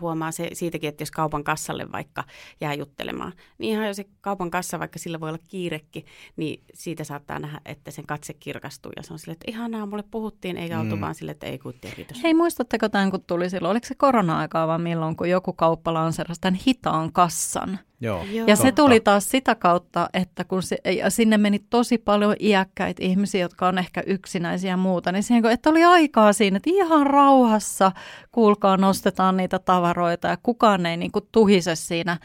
huomaa 0.00 0.32
se 0.32 0.48
siitäkin, 0.52 0.88
että 0.88 1.02
jos 1.02 1.10
kaupan 1.10 1.44
kassalle 1.44 1.92
vaikka 1.92 2.24
jää 2.60 2.74
juttelemaan, 2.74 3.32
niin 3.58 3.72
ihan 3.72 3.86
jo 3.86 3.94
se 3.94 4.04
kaupan 4.20 4.50
kassa, 4.50 4.78
vaikka 4.78 4.98
sillä 4.98 5.20
voi 5.20 5.28
olla 5.28 5.44
kiirekki, 5.48 6.04
niin 6.36 6.64
siitä 6.74 7.04
saattaa 7.04 7.38
nähdä, 7.38 7.60
että 7.64 7.90
sen 7.90 8.06
katse 8.06 8.34
kirkastuu 8.34 8.92
ja 8.96 9.02
se 9.02 9.12
on 9.12 9.18
silleen, 9.18 9.32
että 9.32 9.50
ihanaa, 9.50 9.86
mulle 9.86 10.04
puhuttiin, 10.10 10.56
eikä 10.56 10.74
mm. 10.74 10.80
oltu 10.80 11.00
vaan 11.00 11.14
silleen, 11.14 11.32
että 11.32 11.46
ei 11.46 11.58
kuittia, 11.58 11.90
kiitos. 11.96 12.22
Hei, 12.22 12.34
muistatteko 12.34 12.88
tämän, 12.88 13.10
kun 13.10 13.24
tuli 13.26 13.50
silloin, 13.50 13.70
oliko 13.70 13.86
se 13.86 13.94
korona-aikaa 13.94 14.68
vai 14.68 14.78
milloin, 14.78 15.16
kun 15.16 15.30
joku 15.30 15.52
kauppa 15.52 15.94
lanserasi 15.94 16.40
tämän 16.40 16.60
hitaan 16.66 17.12
kassan? 17.12 17.78
Joo. 18.04 18.46
Ja 18.46 18.56
se 18.56 18.72
tuli 18.72 19.00
taas 19.00 19.28
sitä 19.30 19.54
kautta, 19.54 20.08
että 20.14 20.44
kun 20.44 20.62
se, 20.62 20.76
ja 20.84 21.10
sinne 21.10 21.38
meni 21.38 21.58
tosi 21.70 21.98
paljon 21.98 22.36
iäkkäitä 22.40 23.04
ihmisiä, 23.04 23.40
jotka 23.40 23.68
on 23.68 23.78
ehkä 23.78 24.02
yksinäisiä 24.06 24.70
ja 24.70 24.76
muuta, 24.76 25.12
niin 25.12 25.22
siihen, 25.22 25.46
että 25.46 25.70
oli 25.70 25.84
aikaa 25.84 26.32
siinä, 26.32 26.56
että 26.56 26.70
ihan 26.70 27.06
rauhassa, 27.06 27.92
kuulkaa, 28.32 28.76
nostetaan 28.76 29.36
niitä 29.36 29.58
tavaroita 29.58 30.28
ja 30.28 30.36
kukaan 30.42 30.86
ei 30.86 30.96
niin 30.96 31.12
kuin 31.12 31.28
tuhise 31.32 31.74
siinä 31.74 32.18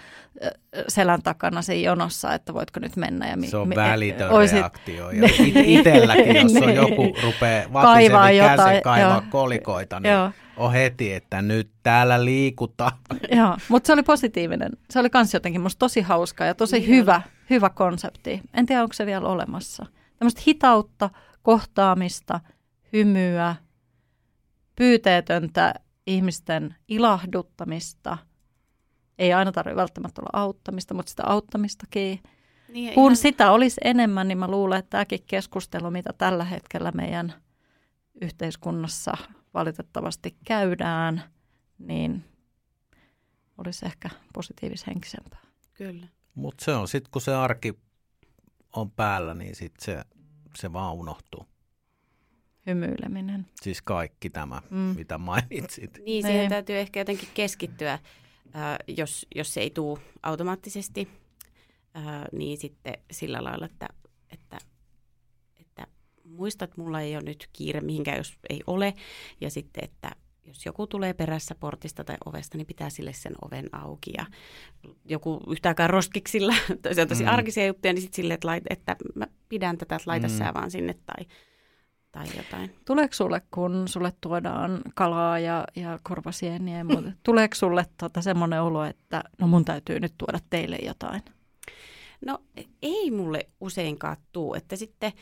selän 0.88 1.21
takana 1.21 1.62
siinä 1.62 1.89
jonossa, 1.89 2.34
että 2.34 2.53
voitko 2.53 2.79
nyt 2.79 2.95
mennä. 2.95 3.27
Ja 3.27 3.38
mi- 3.38 3.47
se 3.47 3.58
on 3.58 3.69
välitön 3.75 4.32
oisit... 4.32 4.58
reaktio. 4.58 5.10
Ja 5.12 5.29
itselläkin, 5.65 6.36
jos 6.36 6.63
on 6.63 6.75
joku 6.75 7.15
rupeaa 7.23 7.69
kaivaa 7.71 8.27
käsin 8.27 8.84
kaivaa 8.84 9.13
joo. 9.13 9.23
kolikoita, 9.29 9.99
niin 9.99 10.12
joo 10.12 10.32
on 10.60 10.71
heti, 10.71 11.13
että 11.13 11.41
nyt 11.41 11.71
täällä 11.84 12.25
liikutaan. 12.25 12.91
Joo, 13.38 13.58
mutta 13.69 13.88
se 13.88 13.93
oli 13.93 14.03
positiivinen. 14.03 14.71
Se 14.89 14.99
oli 14.99 15.10
myös 15.13 15.34
jotenkin 15.34 15.62
musta 15.62 15.79
tosi 15.79 16.01
hauska 16.01 16.45
ja 16.45 16.55
tosi 16.55 16.79
niin 16.79 16.89
hyvä, 16.89 17.21
hyvä 17.49 17.69
konsepti. 17.69 18.41
En 18.53 18.65
tiedä, 18.65 18.82
onko 18.82 18.93
se 18.93 19.05
vielä 19.05 19.27
olemassa. 19.27 19.86
Tämmöistä 20.17 20.41
hitautta, 20.47 21.10
kohtaamista, 21.41 22.39
hymyä, 22.93 23.55
pyyteetöntä 24.75 25.73
ihmisten 26.08 26.75
ilahduttamista. 26.88 28.17
Ei 29.19 29.34
aina 29.34 29.51
tarvitse 29.51 29.75
välttämättä 29.75 30.21
olla 30.21 30.43
auttamista, 30.43 30.93
mutta 30.93 31.10
sitä 31.10 31.23
auttamistakin. 31.25 32.19
Niin, 32.73 32.93
Kun 32.93 33.12
ihan... 33.12 33.15
sitä 33.15 33.51
olisi 33.51 33.82
enemmän, 33.84 34.27
niin 34.27 34.38
mä 34.38 34.47
luulen, 34.47 34.79
että 34.79 34.89
tämäkin 34.89 35.23
keskustelu, 35.27 35.91
mitä 35.91 36.13
tällä 36.17 36.43
hetkellä 36.43 36.91
meidän 36.91 37.34
yhteiskunnassa 38.21 39.13
valitettavasti 39.53 40.36
käydään, 40.45 41.23
niin 41.79 42.23
olisi 43.58 43.86
ehkä 43.86 44.10
positiivishenkisempää. 44.34 45.41
Kyllä. 45.73 46.08
Mutta 46.36 46.65
se 46.65 46.71
on 46.75 46.88
sitten, 46.88 47.12
kun 47.12 47.21
se 47.21 47.36
arki 47.36 47.79
on 48.75 48.91
päällä, 48.91 49.34
niin 49.34 49.55
sitten 49.55 49.86
se, 49.86 50.03
se 50.55 50.73
vaan 50.73 50.93
unohtuu. 50.93 51.45
Hymyileminen. 52.67 53.45
Siis 53.62 53.82
kaikki 53.82 54.29
tämä, 54.29 54.62
mm. 54.69 54.77
mitä 54.77 55.17
mainitsit. 55.17 55.99
Niin, 56.05 56.23
siihen 56.23 56.39
niin. 56.39 56.49
täytyy 56.49 56.77
ehkä 56.77 56.99
jotenkin 56.99 57.29
keskittyä, 57.34 57.99
äh, 58.55 58.77
jos, 58.88 59.27
jos 59.35 59.53
se 59.53 59.62
ei 59.62 59.69
tule 59.69 59.99
automaattisesti, 60.23 61.07
äh, 61.97 62.03
niin 62.31 62.57
sitten 62.57 62.93
sillä 63.12 63.43
lailla, 63.43 63.65
että, 63.65 63.88
että, 64.31 64.57
että 65.59 65.88
muista, 66.23 66.65
että 66.65 66.81
mulla 66.81 67.01
ei 67.01 67.15
ole 67.15 67.23
nyt 67.23 67.49
kiire 67.53 67.81
mihinkään, 67.81 68.17
jos 68.17 68.33
ei 68.49 68.62
ole. 68.67 68.93
Ja 69.41 69.49
sitten, 69.49 69.83
että 69.83 70.12
jos 70.49 70.65
joku 70.65 70.88
tulee 70.88 71.13
perässä 71.13 71.55
portista 71.55 72.03
tai 72.03 72.17
ovesta, 72.25 72.57
niin 72.57 72.67
pitää 72.67 72.89
sille 72.89 73.13
sen 73.13 73.33
oven 73.45 73.69
auki. 73.71 74.12
Ja 74.17 74.25
joku 75.05 75.41
yhtäkään 75.47 75.89
roskiksilla, 75.89 76.53
se 76.95 77.01
on 77.01 77.07
tosi 77.07 77.23
mm. 77.23 77.29
arkisia 77.29 77.65
juttuja, 77.65 77.93
niin 77.93 78.01
sitten 78.01 78.15
sille, 78.15 78.33
että, 78.33 78.47
lait, 78.47 78.63
että 78.69 78.95
mä 79.15 79.27
pidän 79.49 79.77
tätä, 79.77 79.95
että 79.95 80.09
laita 80.09 80.27
mm. 80.27 80.33
sä 80.33 80.53
vaan 80.53 80.71
sinne 80.71 80.93
tai, 80.93 81.25
tai 82.12 82.26
jotain. 82.38 82.76
Tuleeko 82.86 83.13
sulle, 83.13 83.41
kun 83.52 83.88
sulle 83.88 84.13
tuodaan 84.22 84.82
kalaa 84.95 85.39
ja, 85.39 85.65
ja 85.76 86.00
korvasieniä 86.04 86.78
ja 86.78 86.84
muuta, 86.84 87.12
tuleeko 87.24 87.56
sulle 87.56 87.86
tota 87.98 88.22
semmoinen 88.22 88.62
olo, 88.62 88.84
että 88.84 89.24
no 89.38 89.48
mun 89.48 89.65
täytyy 89.65 90.00
nyt 90.00 90.13
tuoda 90.17 90.39
teille 90.50 90.78
jotain? 90.86 91.22
No 92.26 92.38
ei 92.82 93.12
mulle 93.12 93.50
useinkaan 93.62 94.17
tuu, 94.32 94.54
että 94.54 94.76
sitten– 94.76 95.12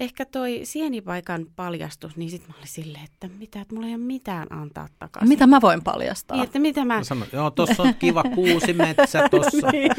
ehkä 0.00 0.24
toi 0.24 0.60
sienipaikan 0.64 1.46
paljastus, 1.56 2.16
niin 2.16 2.30
sitten 2.30 2.50
mä 2.50 2.56
olin 2.56 2.68
silleen, 2.68 3.04
että 3.04 3.28
mitä, 3.38 3.60
että 3.60 3.74
mulla 3.74 3.86
ei 3.86 3.94
ole 3.94 4.02
mitään 4.02 4.52
antaa 4.52 4.88
takaisin. 4.98 5.28
Mitä 5.28 5.46
mä 5.46 5.60
voin 5.60 5.82
paljastaa? 5.82 6.36
Niin, 6.36 6.44
että 6.44 6.58
mitä 6.58 6.84
mä... 6.84 6.96
mä 6.96 7.04
sanon, 7.04 7.28
joo, 7.32 7.50
tuossa 7.50 7.82
on 7.82 7.94
kiva 7.94 8.22
kuusi 8.34 8.72
metsä 8.72 9.28
tuossa 9.30 9.70
niin. 9.70 9.92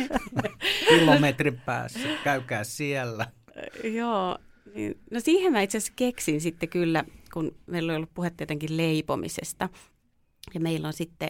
kilometrin 0.89 1.61
päässä, 1.65 1.99
käykää 2.23 2.63
siellä. 2.63 3.27
joo, 3.83 4.37
niin, 4.75 4.99
no 5.11 5.19
siihen 5.19 5.51
mä 5.51 5.61
itse 5.61 5.77
asiassa 5.77 5.93
keksin 5.95 6.41
sitten 6.41 6.69
kyllä, 6.69 7.03
kun 7.33 7.55
meillä 7.65 7.91
on 7.91 7.97
ollut 7.97 8.13
puhetta 8.13 8.43
jotenkin 8.43 8.77
leipomisesta. 8.77 9.69
Ja 10.53 10.59
meillä 10.59 10.87
on 10.87 10.93
sitten, 10.93 11.29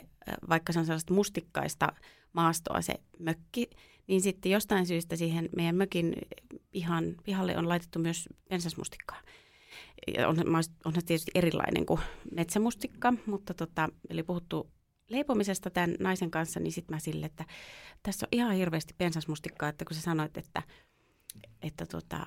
vaikka 0.49 0.73
se 0.73 0.79
on 0.79 0.85
sellaista 0.85 1.13
mustikkaista 1.13 1.93
maastoa 2.33 2.81
se 2.81 2.93
mökki, 3.19 3.69
niin 4.07 4.21
sitten 4.21 4.51
jostain 4.51 4.85
syystä 4.85 5.15
siihen 5.15 5.49
meidän 5.55 5.75
mökin 5.75 6.15
pihan, 6.71 7.15
pihalle 7.23 7.57
on 7.57 7.69
laitettu 7.69 7.99
myös 7.99 8.29
pensasmustikkaa. 8.49 9.21
On, 10.27 10.37
on 10.85 10.93
se 10.95 11.01
tietysti 11.01 11.31
erilainen 11.35 11.85
kuin 11.85 11.99
metsämustikka, 12.35 13.13
mutta 13.25 13.53
tota, 13.53 13.89
eli 14.09 14.23
puhuttu 14.23 14.71
leipomisesta 15.09 15.69
tämän 15.69 15.95
naisen 15.99 16.31
kanssa, 16.31 16.59
niin 16.59 16.71
sitten 16.71 16.95
mä 16.95 16.99
sille, 16.99 17.25
että 17.25 17.45
tässä 18.03 18.25
on 18.25 18.29
ihan 18.31 18.55
hirveästi 18.55 18.93
pensasmustikkaa, 18.97 19.69
että 19.69 19.85
kun 19.85 19.95
sä 19.95 20.01
sanoit, 20.01 20.37
että, 20.37 20.63
että 21.61 21.85
tota, 21.85 22.25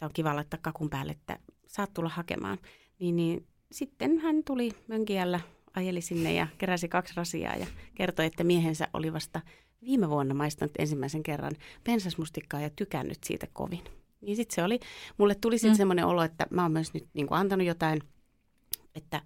sitä 0.00 0.06
on 0.06 0.12
kiva 0.12 0.36
laittaa 0.36 0.60
kakun 0.62 0.90
päälle, 0.90 1.12
että 1.12 1.38
saat 1.66 1.94
tulla 1.94 2.08
hakemaan, 2.08 2.58
niin, 2.98 3.16
niin 3.16 3.46
sitten 3.72 4.18
hän 4.18 4.44
tuli 4.44 4.70
mönkiällä, 4.88 5.40
ajeli 5.74 6.00
sinne 6.00 6.32
ja 6.32 6.46
keräsi 6.58 6.88
kaksi 6.88 7.14
rasiaa 7.16 7.56
ja 7.56 7.66
kertoi, 7.94 8.26
että 8.26 8.44
miehensä 8.44 8.88
oli 8.92 9.12
vasta 9.12 9.40
viime 9.82 10.08
vuonna 10.08 10.34
maistanut 10.34 10.72
ensimmäisen 10.78 11.22
kerran 11.22 11.52
pensasmustikkaa 11.84 12.60
ja 12.60 12.70
tykännyt 12.70 13.24
siitä 13.24 13.46
kovin. 13.52 13.84
Niin 14.20 14.36
sitten 14.36 14.54
se 14.54 14.64
oli, 14.64 14.80
mulle 15.18 15.34
tuli 15.34 15.58
sitten 15.58 15.72
mm. 15.72 15.76
semmoinen 15.76 16.06
olo, 16.06 16.22
että 16.22 16.46
mä 16.50 16.62
oon 16.62 16.72
myös 16.72 16.94
nyt 16.94 17.08
niin 17.14 17.26
kuin 17.26 17.38
antanut 17.38 17.66
jotain, 17.66 18.00
että 18.94 19.22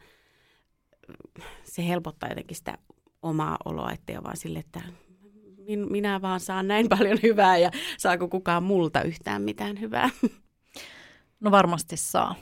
se 1.65 1.89
helpottaa 1.89 2.29
jotenkin 2.29 2.57
sitä 2.57 2.79
omaa 3.23 3.57
oloa, 3.65 3.93
ettei 3.93 4.17
ole 4.17 4.25
vaan 4.25 4.37
sille, 4.37 4.59
että 4.59 4.81
minä 5.91 6.23
vaan 6.23 6.41
saan 6.41 6.69
näin 6.69 6.89
paljon 6.99 7.19
hyvää 7.23 7.59
ja 7.59 7.71
saako 7.99 8.29
kukaan 8.29 8.63
multa 8.63 9.03
yhtään 9.03 9.43
mitään 9.43 9.81
hyvää. 9.81 10.11
No 11.45 11.51
varmasti 11.51 11.97
saa. 11.97 12.35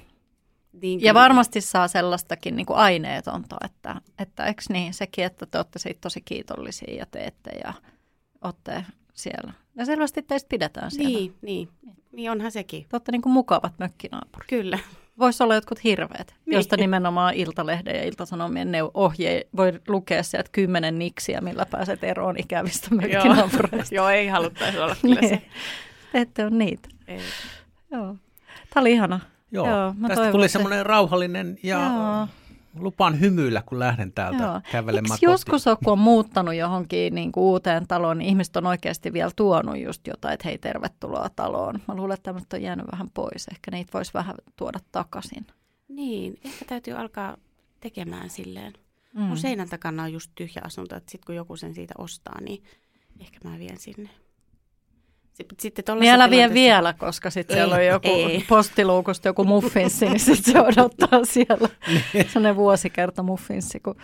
Niin, 0.83 1.03
ja 1.03 1.15
varmasti 1.15 1.61
saa 1.61 1.89
sellaistakin 1.89 2.57
niin 2.57 2.67
kuin 2.67 2.77
aineetonta, 2.77 3.57
että, 3.65 4.01
että 4.19 4.47
eikö 4.47 4.63
niin 4.69 4.95
sekin, 4.95 5.25
että 5.25 5.47
te 5.47 5.59
olette 5.59 5.79
siitä 5.79 6.01
tosi 6.01 6.21
kiitollisia 6.21 6.95
ja 6.95 7.07
teette 7.11 7.51
ja 7.65 7.73
olette 8.45 8.85
siellä. 9.15 9.53
Ja 9.77 9.85
selvästi 9.87 10.23
teistä 10.23 10.49
pidetään 10.49 10.91
siellä. 10.91 11.19
Niin, 11.19 11.35
niin. 11.43 11.69
niin 12.13 12.31
onhan 12.31 12.51
sekin. 12.51 12.83
Te 12.83 12.89
olette 12.93 13.13
niin 13.13 13.23
kuin 13.23 13.33
mukavat 13.33 13.73
mökkinaapurit. 13.79 14.49
Kyllä. 14.49 14.79
Voisi 15.19 15.43
olla 15.43 15.55
jotkut 15.55 15.85
hirveät, 15.85 16.35
niin. 16.47 16.57
josta 16.57 16.77
nimenomaan 16.77 17.35
Iltalehden 17.35 17.97
ja 17.97 18.05
Iltasanomien 18.05 18.73
ohje 18.95 19.47
voi 19.57 19.73
lukea 19.89 20.23
sieltä 20.23 20.49
kymmenen 20.53 20.99
niksiä, 20.99 21.41
millä 21.41 21.67
pääset 21.67 22.05
eroon 22.05 22.37
ikävistä 22.39 22.95
mökkinaapureista. 22.95 23.95
Joo, 23.99 24.09
ei 24.09 24.29
haluttaisi 24.29 24.79
olla 24.79 24.97
kyllä 25.03 25.21
niin. 25.21 25.29
se. 25.29 25.43
Ette 26.15 26.43
ole 26.43 26.51
niitä. 26.51 26.89
Ei. 27.09 27.21
Joo. 27.91 28.17
Tämä 28.75 28.83
oli 28.83 28.93
ihana. 28.93 29.21
Joo, 29.53 29.69
Joo 29.69 29.95
tästä 30.09 30.33
tuli 30.33 30.49
semmoinen 30.49 30.87
rauhallinen 30.87 31.59
ja 31.63 31.79
Joo 31.79 32.29
lupaan 32.79 33.21
hymyillä, 33.21 33.63
kun 33.67 33.79
lähden 33.79 34.13
täältä 34.13 34.43
Joo. 34.43 34.61
kävelemään 34.73 35.19
Eikö 35.23 35.33
joskus 35.33 35.67
on, 35.67 35.77
kun 35.85 35.93
on 35.93 35.99
muuttanut 35.99 36.55
johonkin 36.55 37.15
niin 37.15 37.33
kuin 37.33 37.45
uuteen 37.45 37.87
taloon, 37.87 38.19
niin 38.19 38.29
ihmiset 38.29 38.57
on 38.57 38.67
oikeasti 38.67 39.13
vielä 39.13 39.31
tuonut 39.37 39.79
just 39.79 40.07
jotain, 40.07 40.35
että 40.35 40.49
hei 40.49 40.59
tervetuloa 40.59 41.31
taloon. 41.37 41.81
Mä 41.89 41.95
luulen, 41.95 42.15
että 42.15 42.23
tämmöistä 42.23 42.57
on 42.57 42.63
jäänyt 42.63 42.87
vähän 42.93 43.11
pois. 43.11 43.49
Ehkä 43.49 43.71
niitä 43.71 43.93
voisi 43.93 44.15
vähän 44.15 44.35
tuoda 44.57 44.79
takaisin. 44.93 45.47
Niin, 45.89 46.41
ehkä 46.45 46.65
täytyy 46.65 46.95
alkaa 46.95 47.37
tekemään 47.81 48.31
silleen. 48.31 48.73
Mm. 49.15 49.23
Mun 49.23 49.37
seinän 49.37 49.69
takana 49.69 50.03
on 50.03 50.13
just 50.13 50.33
tyhjä 50.35 50.63
asunto, 50.65 50.97
että 50.97 51.11
sitten 51.11 51.27
kun 51.27 51.35
joku 51.35 51.57
sen 51.57 51.75
siitä 51.75 51.95
ostaa, 51.99 52.41
niin 52.41 52.63
ehkä 53.21 53.49
mä 53.49 53.59
vien 53.59 53.79
sinne. 53.79 54.11
Sitten 55.33 56.01
Vielä 56.01 56.31
vie 56.31 56.55
vielä, 56.55 56.93
koska 56.93 57.31
sitten 57.31 57.57
siellä 57.57 57.75
on 57.75 57.87
joku 57.87 58.09
ei. 58.09 58.45
postiluukusta 58.49 59.29
joku 59.29 59.45
muffinssi, 59.45 60.07
niin 60.07 60.21
sitten 60.21 60.53
se 60.53 60.61
odottaa 60.61 61.25
siellä. 61.35 61.69
Niin. 61.89 62.31
Sellainen 62.31 62.57
vuosikerta 62.57 63.23
muffinssi, 63.23 63.81
kun 63.81 63.95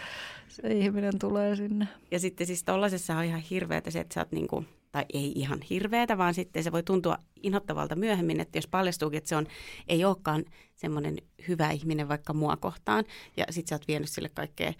se 0.48 0.68
ihminen 0.68 1.18
tulee 1.18 1.56
sinne. 1.56 1.88
Ja 2.10 2.18
sitten 2.18 2.46
siis 2.46 2.64
tollasessa 2.64 3.16
on 3.16 3.24
ihan 3.24 3.40
hirveätä 3.40 3.90
se, 3.90 4.00
että 4.00 4.14
sä 4.14 4.20
oot 4.20 4.32
niinku, 4.32 4.64
tai 4.92 5.04
ei 5.12 5.32
ihan 5.36 5.62
hirveätä, 5.62 6.18
vaan 6.18 6.34
sitten 6.34 6.64
se 6.64 6.72
voi 6.72 6.82
tuntua 6.82 7.18
inhottavalta 7.42 7.96
myöhemmin, 7.96 8.40
että 8.40 8.58
jos 8.58 8.66
paljastuukin, 8.66 9.18
että 9.18 9.28
se 9.28 9.36
on, 9.36 9.46
ei 9.88 10.04
olekaan 10.04 10.44
semmoinen 10.76 11.16
hyvä 11.48 11.70
ihminen 11.70 12.08
vaikka 12.08 12.32
mua 12.32 12.56
kohtaan, 12.56 13.04
ja 13.36 13.44
sitten 13.50 13.68
sä 13.68 13.74
oot 13.74 13.88
vienyt 13.88 14.08
sille 14.08 14.28
kaikkea 14.28 14.72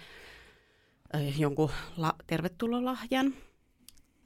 jonkun 1.39 1.71
la, 1.97 2.15
tervetulolahjan, 2.27 3.35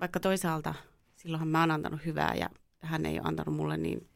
vaikka 0.00 0.20
toisaalta– 0.20 0.74
silloinhan 1.22 1.48
mä 1.48 1.60
oon 1.60 1.70
antanut 1.70 2.04
hyvää 2.04 2.34
ja 2.34 2.50
hän 2.80 3.06
ei 3.06 3.14
ole 3.14 3.28
antanut 3.28 3.54
mulle, 3.54 3.76
niin 3.76 4.08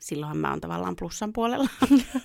silloinhan 0.00 0.36
mä 0.36 0.50
oon 0.50 0.60
tavallaan 0.60 0.96
plussan 0.96 1.32
puolella. 1.32 1.68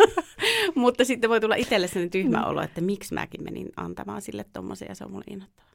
Mutta 0.75 1.05
sitten 1.05 1.29
voi 1.29 1.41
tulla 1.41 1.55
itselle 1.55 1.87
sellainen 1.87 2.09
tyhmä 2.11 2.37
mm. 2.37 2.47
olo, 2.47 2.61
että 2.61 2.81
miksi 2.81 3.13
mäkin 3.13 3.43
menin 3.43 3.69
antamaan 3.77 4.21
sille 4.21 4.45
tommosen 4.53 4.87
ja 4.89 4.95
se 4.95 5.03
on 5.03 5.11
mulle 5.11 5.25
innoittava. 5.29 5.67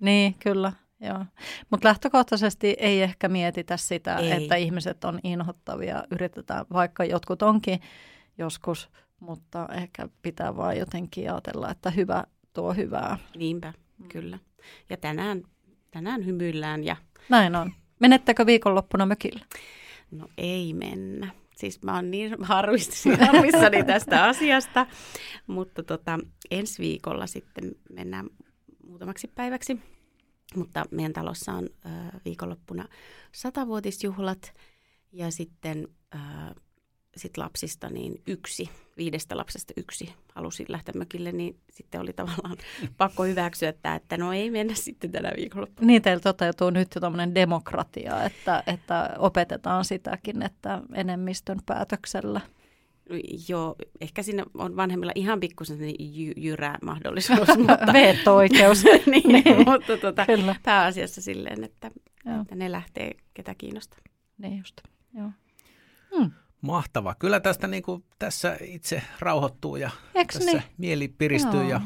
Niin, 0.00 0.34
kyllä. 0.34 0.72
Joo. 1.00 1.24
Mutta 1.70 1.88
lähtökohtaisesti 1.88 2.76
ei 2.78 3.02
ehkä 3.02 3.28
mietitä 3.28 3.76
sitä, 3.76 4.16
ei. 4.16 4.30
että 4.32 4.56
ihmiset 4.56 5.04
on 5.04 5.20
inhottavia. 5.24 6.04
Yritetään, 6.10 6.66
vaikka 6.72 7.04
jotkut 7.04 7.42
onkin 7.42 7.80
joskus, 8.38 8.88
mutta 9.20 9.68
ehkä 9.74 10.08
pitää 10.22 10.56
vaan 10.56 10.78
jotenkin 10.78 11.30
ajatella, 11.30 11.70
että 11.70 11.90
hyvä 11.90 12.24
tuo 12.52 12.72
hyvää. 12.72 13.18
Niinpä, 13.36 13.72
mm. 13.98 14.08
kyllä. 14.08 14.38
Ja 14.90 14.96
tänään, 14.96 15.42
tänään 15.90 16.26
hymyillään 16.26 16.84
ja 16.84 16.96
näin 17.28 17.56
on. 17.56 17.72
Menettekö 18.00 18.46
viikonloppuna 18.46 19.06
mökille? 19.06 19.40
No 20.10 20.28
ei 20.38 20.74
mennä. 20.74 21.30
Siis 21.56 21.82
mä 21.82 21.94
oon 21.94 22.10
niin 22.10 22.36
harmissani 22.44 23.84
tästä 23.86 24.24
asiasta, 24.24 24.86
mutta 25.46 25.82
tota, 25.82 26.18
ensi 26.50 26.82
viikolla 26.82 27.26
sitten 27.26 27.72
mennään 27.92 28.26
muutamaksi 28.86 29.28
päiväksi. 29.34 29.80
Mutta 30.56 30.84
meidän 30.90 31.12
talossa 31.12 31.52
on 31.52 31.64
ö, 31.64 31.88
viikonloppuna 32.24 32.88
satavuotisjuhlat 33.32 34.54
ja 35.12 35.30
sitten 35.30 35.88
ö, 36.14 36.18
sit 37.18 37.36
lapsista 37.36 37.90
niin 37.90 38.22
yksi, 38.26 38.70
viidestä 38.96 39.36
lapsesta 39.36 39.72
yksi 39.76 40.14
halusi 40.34 40.64
lähteä 40.68 40.94
mökille, 40.96 41.32
niin 41.32 41.56
sitten 41.70 42.00
oli 42.00 42.12
tavallaan 42.12 42.56
pakko 42.96 43.24
hyväksyä, 43.24 43.68
että, 43.68 43.94
että 43.94 44.16
no 44.16 44.32
ei 44.32 44.50
mennä 44.50 44.74
sitten 44.74 45.12
tänä 45.12 45.32
viikonloppuna. 45.36 45.86
Niin, 45.86 46.02
teillä 46.02 46.20
toteutuu 46.20 46.70
nyt 46.70 46.88
jo 46.94 47.00
tämmöinen 47.00 47.34
demokratia, 47.34 48.24
että, 48.24 48.62
että 48.66 49.14
opetetaan 49.18 49.84
sitäkin, 49.84 50.42
että 50.42 50.82
enemmistön 50.94 51.58
päätöksellä. 51.66 52.40
Joo, 53.48 53.76
ehkä 54.00 54.22
siinä 54.22 54.44
on 54.54 54.76
vanhemmilla 54.76 55.12
ihan 55.14 55.40
pikkusen 55.40 55.78
jy- 55.80 56.32
jyrää 56.36 56.78
mahdollisuus. 56.82 57.48
mutta, 57.58 57.92
Veto-oikeus. 57.92 58.84
niin, 59.06 59.28
Niin. 59.28 59.56
mutta 59.70 59.96
tota, 59.96 60.26
Kyllä. 60.26 60.56
pääasiassa 60.62 61.22
silleen, 61.22 61.64
että, 61.64 61.90
Joo. 62.24 62.40
että 62.42 62.54
ne 62.54 62.72
lähtee 62.72 63.14
ketä 63.34 63.54
kiinnostaa. 63.54 63.98
Niin 64.38 64.58
just. 64.58 64.80
Joo. 65.14 65.30
Mahtava. 66.60 67.14
Kyllä 67.14 67.40
tästä 67.40 67.66
niin 67.66 67.82
kuin, 67.82 68.04
tässä 68.18 68.56
itse 68.60 69.02
rauhoittuu 69.18 69.76
ja 69.76 69.90
Eiks 70.14 70.34
tässä 70.34 70.50
niin? 70.50 70.62
mieli 70.78 71.08
piristyy 71.08 71.60
Joo. 71.60 71.68
ja 71.70 71.80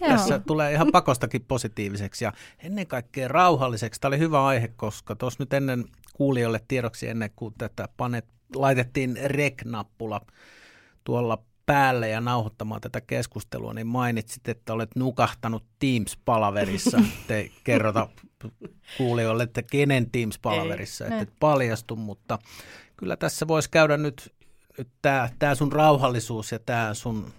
tässä 0.00 0.38
tulee 0.38 0.72
ihan 0.72 0.92
pakostakin 0.92 1.44
positiiviseksi 1.48 2.24
ja 2.24 2.32
ennen 2.58 2.86
kaikkea 2.86 3.28
rauhalliseksi. 3.28 4.00
Tämä 4.00 4.10
oli 4.10 4.18
hyvä 4.18 4.46
aihe, 4.46 4.68
koska 4.68 5.16
tuossa 5.16 5.42
nyt 5.42 5.52
ennen 5.52 5.84
kuulijoille 6.12 6.60
tiedoksi 6.68 7.08
ennen 7.08 7.30
kuin 7.36 7.54
tätä 7.58 7.88
panet, 7.96 8.26
laitettiin 8.54 9.18
rek-nappula 9.24 10.20
tuolla 11.04 11.42
päälle 11.66 12.08
ja 12.08 12.20
nauhoittamaan 12.20 12.80
tätä 12.80 13.00
keskustelua, 13.00 13.74
niin 13.74 13.86
mainitsit, 13.86 14.48
että 14.48 14.72
olet 14.72 14.90
nukahtanut 14.96 15.64
Teams-palaverissa. 15.78 17.02
Te 17.28 17.50
kerrota 17.64 18.08
kuulijoille, 18.98 19.42
että 19.42 19.62
kenen 19.62 20.10
Teams-palaverissa, 20.10 21.04
että 21.04 21.20
et 21.20 21.32
paljastu, 21.40 21.96
mutta 21.96 22.38
kyllä 22.96 23.16
tässä 23.16 23.48
voisi 23.48 23.70
käydä 23.70 23.96
nyt, 23.96 24.34
nyt 24.78 24.88
tämä, 25.02 25.28
tämä 25.38 25.54
sun 25.54 25.72
rauhallisuus 25.72 26.52
ja 26.52 26.58
tämä 26.58 26.94
sun 26.94 27.32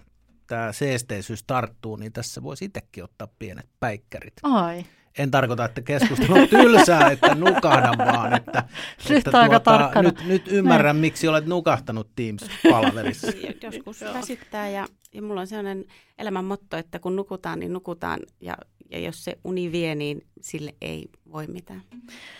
tämä 0.46 0.72
seesteisyys 0.72 1.44
tarttuu, 1.44 1.96
niin 1.96 2.12
tässä 2.12 2.42
voisi 2.42 2.64
itsekin 2.64 3.04
ottaa 3.04 3.28
pienet 3.38 3.68
päikkärit. 3.80 4.34
Ai. 4.42 4.84
En 5.18 5.30
tarkoita, 5.30 5.64
että 5.64 5.82
keskustelu 5.82 6.34
on 6.42 6.48
tylsää, 6.48 7.10
että 7.10 7.34
nukahdan 7.34 7.98
vaan, 7.98 8.34
että, 8.36 8.64
Nyt 9.08 9.18
että 9.18 9.30
tuota, 9.30 9.40
aika 9.40 9.60
tarkkana. 9.60 10.08
nyt, 10.08 10.24
nyt 10.26 10.48
ymmärrän, 10.48 10.96
miksi 10.96 11.28
olet 11.28 11.46
nukahtanut 11.46 12.10
Teams-palaverissa. 12.16 13.26
Joskus 13.66 14.00
väsyttää 14.00 14.68
ja, 14.68 14.86
ja 15.12 15.22
mulla 15.22 15.40
on 15.40 15.46
sellainen 15.46 15.84
elämän 16.18 16.44
motto, 16.44 16.76
että 16.76 16.98
kun 16.98 17.16
nukutaan, 17.16 17.58
niin 17.60 17.72
nukutaan 17.72 18.20
ja, 18.40 18.56
ja 18.90 18.98
jos 18.98 19.24
se 19.24 19.38
uni 19.44 19.72
vie, 19.72 19.94
niin 19.94 20.26
sille 20.40 20.74
ei 20.80 21.08
voi 21.32 21.46
mitään. 21.46 21.82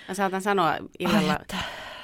Mä 0.08 0.14
saatan 0.14 0.42
sanoa 0.42 0.76
illalla 0.98 1.32
Ai, 1.32 1.38
että- 1.42 1.56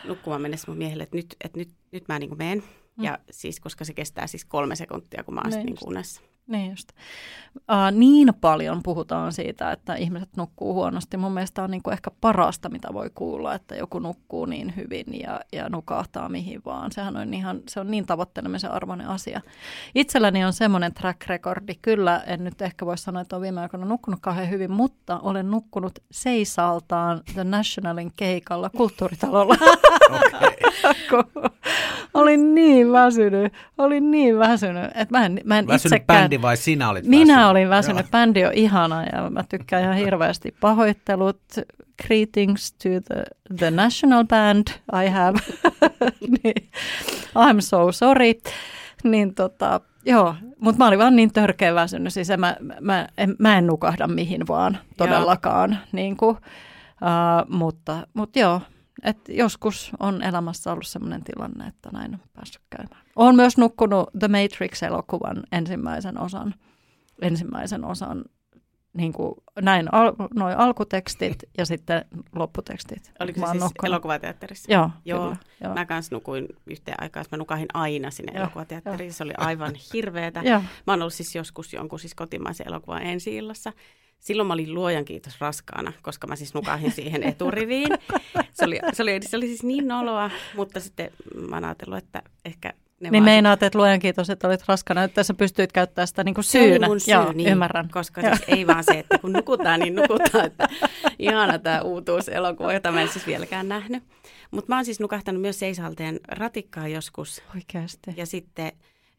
nukkumaan 0.05 0.43
mennessä 0.43 0.65
mun 0.71 0.79
miehelle, 0.79 1.03
että 1.03 1.17
nyt, 1.17 1.37
että 1.45 1.59
nyt, 1.59 1.69
nyt 1.93 2.09
mä 2.09 2.19
niin 2.19 2.39
menen. 2.39 2.63
Mm. 2.97 3.05
Ja 3.05 3.19
siis, 3.31 3.61
koska 3.61 3.85
se 3.85 3.95
kestää 3.95 4.27
siis 4.27 4.45
kolme 4.45 4.77
sekuntia, 4.77 5.25
kun 5.25 5.35
mä 5.35 5.41
oon 5.45 5.51
Niin 5.51 5.71
just. 5.71 5.83
unessa. 5.83 6.21
Niin 6.51 6.71
just. 6.71 6.89
Uh, 7.57 7.99
niin 7.99 8.33
paljon 8.41 8.83
puhutaan 8.83 9.33
siitä, 9.33 9.73
että 9.73 9.95
ihmiset 9.95 10.29
nukkuu 10.37 10.75
huonosti. 10.75 11.17
Mun 11.17 11.33
mielestä 11.33 11.63
on 11.63 11.71
niinku 11.71 11.91
ehkä 11.91 12.11
parasta, 12.21 12.69
mitä 12.69 12.89
voi 12.93 13.11
kuulla, 13.15 13.55
että 13.55 13.75
joku 13.75 13.99
nukkuu 13.99 14.45
niin 14.45 14.77
hyvin 14.77 15.21
ja, 15.21 15.41
ja 15.53 15.69
nukahtaa 15.69 16.29
mihin 16.29 16.63
vaan. 16.65 16.93
Sehän 16.93 17.17
on, 17.17 17.35
ihan, 17.35 17.61
se 17.69 17.81
on 17.81 17.91
niin 17.91 18.07
tavoittelemisen 18.07 18.71
arvoinen 18.71 19.07
asia. 19.07 19.41
Itselläni 19.95 20.45
on 20.45 20.53
semmoinen 20.53 20.95
track 20.95 21.27
recordi. 21.27 21.75
Kyllä, 21.83 22.23
en 22.27 22.45
nyt 22.45 22.63
ehkä 22.63 22.87
voi 22.87 22.99
sanoa, 22.99 23.23
että 23.23 23.37
olen 23.37 23.43
viime 23.43 23.61
aikoina 23.61 23.87
nukkunut 23.87 24.21
kauhean 24.21 24.51
hyvin, 24.51 24.73
mutta 24.73 25.19
olen 25.19 25.51
nukkunut 25.51 25.99
seisaltaan 26.11 27.21
The 27.35 27.45
Nationalin 27.45 28.13
keikalla 28.17 28.71
kulttuuritalolla. 28.71 29.55
Okay. 30.11 31.25
olin 32.15 32.55
niin 32.55 32.93
väsynyt, 32.93 33.53
olin 33.79 34.11
niin 34.11 34.39
väsynyt, 34.39 34.85
että 34.85 35.19
mä 35.19 35.27
en, 35.27 35.41
mä 35.45 35.59
en 35.59 35.67
Väsynyt 35.67 35.85
itsekään... 35.85 36.31
bändi 36.41 36.43
vai 36.43 36.57
sinä 36.57 36.89
olit 36.91 37.07
Minä 37.07 37.35
väsynyt? 37.35 37.51
olin 37.51 37.69
väsynyt. 37.69 38.07
Joo. 38.07 38.11
Bändi 38.11 38.45
on 38.45 38.53
ihana 38.53 39.05
ja 39.05 39.31
mä 39.31 39.45
tykkään 39.49 39.83
ihan 39.83 39.97
hirveästi. 39.97 40.55
Pahoittelut. 40.61 41.41
Greetings 42.07 42.73
to 42.73 42.89
the, 42.89 43.23
the 43.59 43.71
national 43.71 44.25
band 44.25 44.69
I 45.05 45.09
have. 45.11 45.39
niin, 46.43 46.71
I'm 47.39 47.61
so 47.61 47.93
sorry. 47.93 48.33
Niin 49.05 49.35
tota, 49.35 49.81
joo, 50.07 50.35
mutta 50.61 50.79
mä 50.79 50.89
olin 50.89 50.99
vaan 50.99 51.17
niin 51.17 51.33
törkeä 51.33 51.75
väsynyt. 51.75 52.13
Siis 52.13 52.29
mä, 52.39 52.57
mä, 52.81 53.09
en, 53.19 53.37
mä 53.39 53.59
en 53.59 53.67
nukahda 53.67 54.07
mihin 54.07 54.47
vaan 54.49 54.79
todellakaan. 54.97 55.79
Niin 55.93 56.17
kuin, 56.17 56.37
uh, 56.37 57.49
mutta, 57.49 58.07
mutta 58.15 58.39
joo, 58.39 58.61
et 59.03 59.19
joskus 59.29 59.91
on 60.01 60.23
elämässä 60.23 60.73
ollut 60.73 60.87
sellainen 60.87 61.25
tilanne, 61.25 61.67
että 61.67 61.91
näin 61.93 62.15
on 62.15 62.21
päässyt 62.35 62.63
käymään. 62.71 63.00
Olen 63.17 63.37
myös 63.37 63.59
nukkunut 63.59 64.11
The 64.19 64.29
Matrix-elokuvan 64.29 65.43
ensimmäisen 65.53 66.19
osan, 66.19 66.55
ensimmäisen 67.23 67.85
osan 67.85 68.25
niin 68.93 69.13
kuin 69.13 69.35
näin 69.61 69.95
al, 69.95 70.13
noin 70.35 70.57
alkutekstit 70.57 71.37
ja 71.59 71.67
sitten 71.67 72.05
lopputekstit. 72.35 73.13
Oliko 73.21 73.41
Mä 73.41 73.47
se 73.47 73.51
siis 73.51 73.63
nukkunut. 73.63 73.89
elokuvateatterissa? 73.89 74.73
Joo, 74.73 74.91
Joo. 75.05 75.23
Kyllä, 75.23 75.37
joo. 75.65 75.75
Mä 75.75 75.87
kanssa 75.87 76.15
nukuin 76.15 76.47
yhteen 76.67 77.03
aikaan, 77.03 77.27
mä 77.33 77.39
nukahin 77.39 77.67
aina 77.75 78.11
sinne 78.11 78.33
Joo, 78.33 78.43
elokuvateatteriin. 78.43 79.13
Se 79.13 79.25
oli 79.25 79.33
aivan 79.37 79.73
hirveetä. 79.95 80.43
Joo. 80.45 80.61
Mä 80.87 80.93
oon 80.93 81.03
ollut 81.03 81.15
siis 81.15 81.35
joskus 81.35 81.73
jonkun 81.73 81.99
siis 82.01 82.15
kotimaisen 82.15 82.69
elokuvan 82.69 83.03
ensi 83.03 83.37
illassa. 83.37 83.73
Silloin 84.19 84.47
mä 84.47 84.55
olin 84.55 84.75
luojan 84.75 85.05
kiitos 85.05 85.41
raskaana, 85.41 85.93
koska 86.03 86.27
mä 86.27 86.37
siis 86.37 86.55
nukahin 86.55 86.93
siihen 86.93 87.23
eturiviin. 87.23 87.89
Se 88.53 88.65
oli, 88.65 88.81
se 88.93 89.03
oli, 89.03 89.19
se 89.23 89.37
oli 89.37 89.47
siis 89.47 89.63
niin 89.63 89.89
noloa, 89.89 90.31
mutta 90.57 90.81
sitten 90.81 91.11
mä 91.49 91.57
oon 91.57 91.65
ajatellut, 91.65 91.99
että 91.99 92.23
ehkä 92.45 92.73
ne 93.01 93.11
Niin 93.11 93.25
meinaat, 93.25 93.63
että 93.63 93.79
luojan 93.79 93.99
kiitos, 93.99 94.31
että 94.31 94.49
olit 94.49 94.69
raskana, 94.69 95.05
että 95.05 95.23
sä 95.23 95.35
pystyit 95.35 95.73
käyttämään 95.73 96.09
sitä 96.09 96.25
niin 96.25 96.35
kuin 96.35 96.45
Se 96.45 96.51
syynä. 96.51 96.87
mun 96.87 97.01
syy, 97.01 97.15
Joo, 97.15 97.33
niin, 97.33 97.49
ymmärrän. 97.49 97.89
Koska 97.89 98.21
Joo. 98.21 98.37
siis 98.37 98.49
ei 98.49 98.67
vaan 98.67 98.85
se, 98.85 98.99
että 98.99 99.19
kun 99.19 99.33
nukutaan, 99.33 99.81
niin 99.81 99.95
nukutaan. 99.95 100.45
Että 100.47 100.69
ihana 101.19 101.59
tämä 101.59 101.81
uutuuselokuva, 101.81 102.73
jota 102.73 102.93
mä 102.93 103.03
en 103.03 103.09
siis 103.09 103.27
vieläkään 103.27 103.69
nähnyt. 103.69 104.03
Mutta 104.51 104.69
mä 104.73 104.77
oon 104.77 104.85
siis 104.85 105.01
nukahtanut 105.01 105.43
myös 105.43 105.59
seisalteen 105.59 106.21
ratikkaa 106.29 106.89
joskus. 106.89 107.43
Oikeasti. 107.55 108.15
Ja 108.17 108.27
sitten 108.27 108.73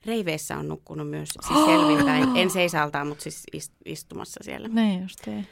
reiveissä 0.06 0.58
on 0.58 0.68
nukkunut 0.68 1.10
myös 1.10 1.30
siis 1.48 1.66
selvinpäin. 1.66 2.30
En 2.38 2.50
seisaltaan, 2.50 3.08
mutta 3.08 3.24
siis 3.24 3.44
ist, 3.54 3.74
istumassa 3.86 4.40
siellä. 4.44 4.68
Niin 4.68 5.02
justiin. 5.02 5.48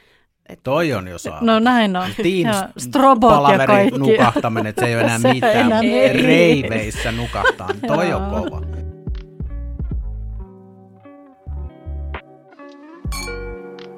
Et, 0.48 0.60
Toi 0.62 0.92
on 0.92 1.08
jo 1.08 1.18
saa. 1.18 1.38
No 1.40 1.58
näin 1.58 1.96
on. 1.96 2.10
Teams 2.16 2.56
Joo, 2.56 2.68
strobot 2.78 3.30
ja 3.30 3.36
palaveri 3.36 3.66
kaikki. 3.66 3.98
nukahtaminen, 3.98 4.66
että 4.66 4.82
se 4.82 4.88
ei 4.88 4.94
ole 4.94 5.02
enää 5.02 5.18
Se 5.22 5.28
ei 5.28 5.34
mitään. 5.34 5.56
enää 5.56 5.80
ei. 5.80 6.12
Reiveissä 6.22 7.12
nukahtaa, 7.12 7.68
toi 7.86 8.12
on 8.12 8.30
kova. 8.30 8.60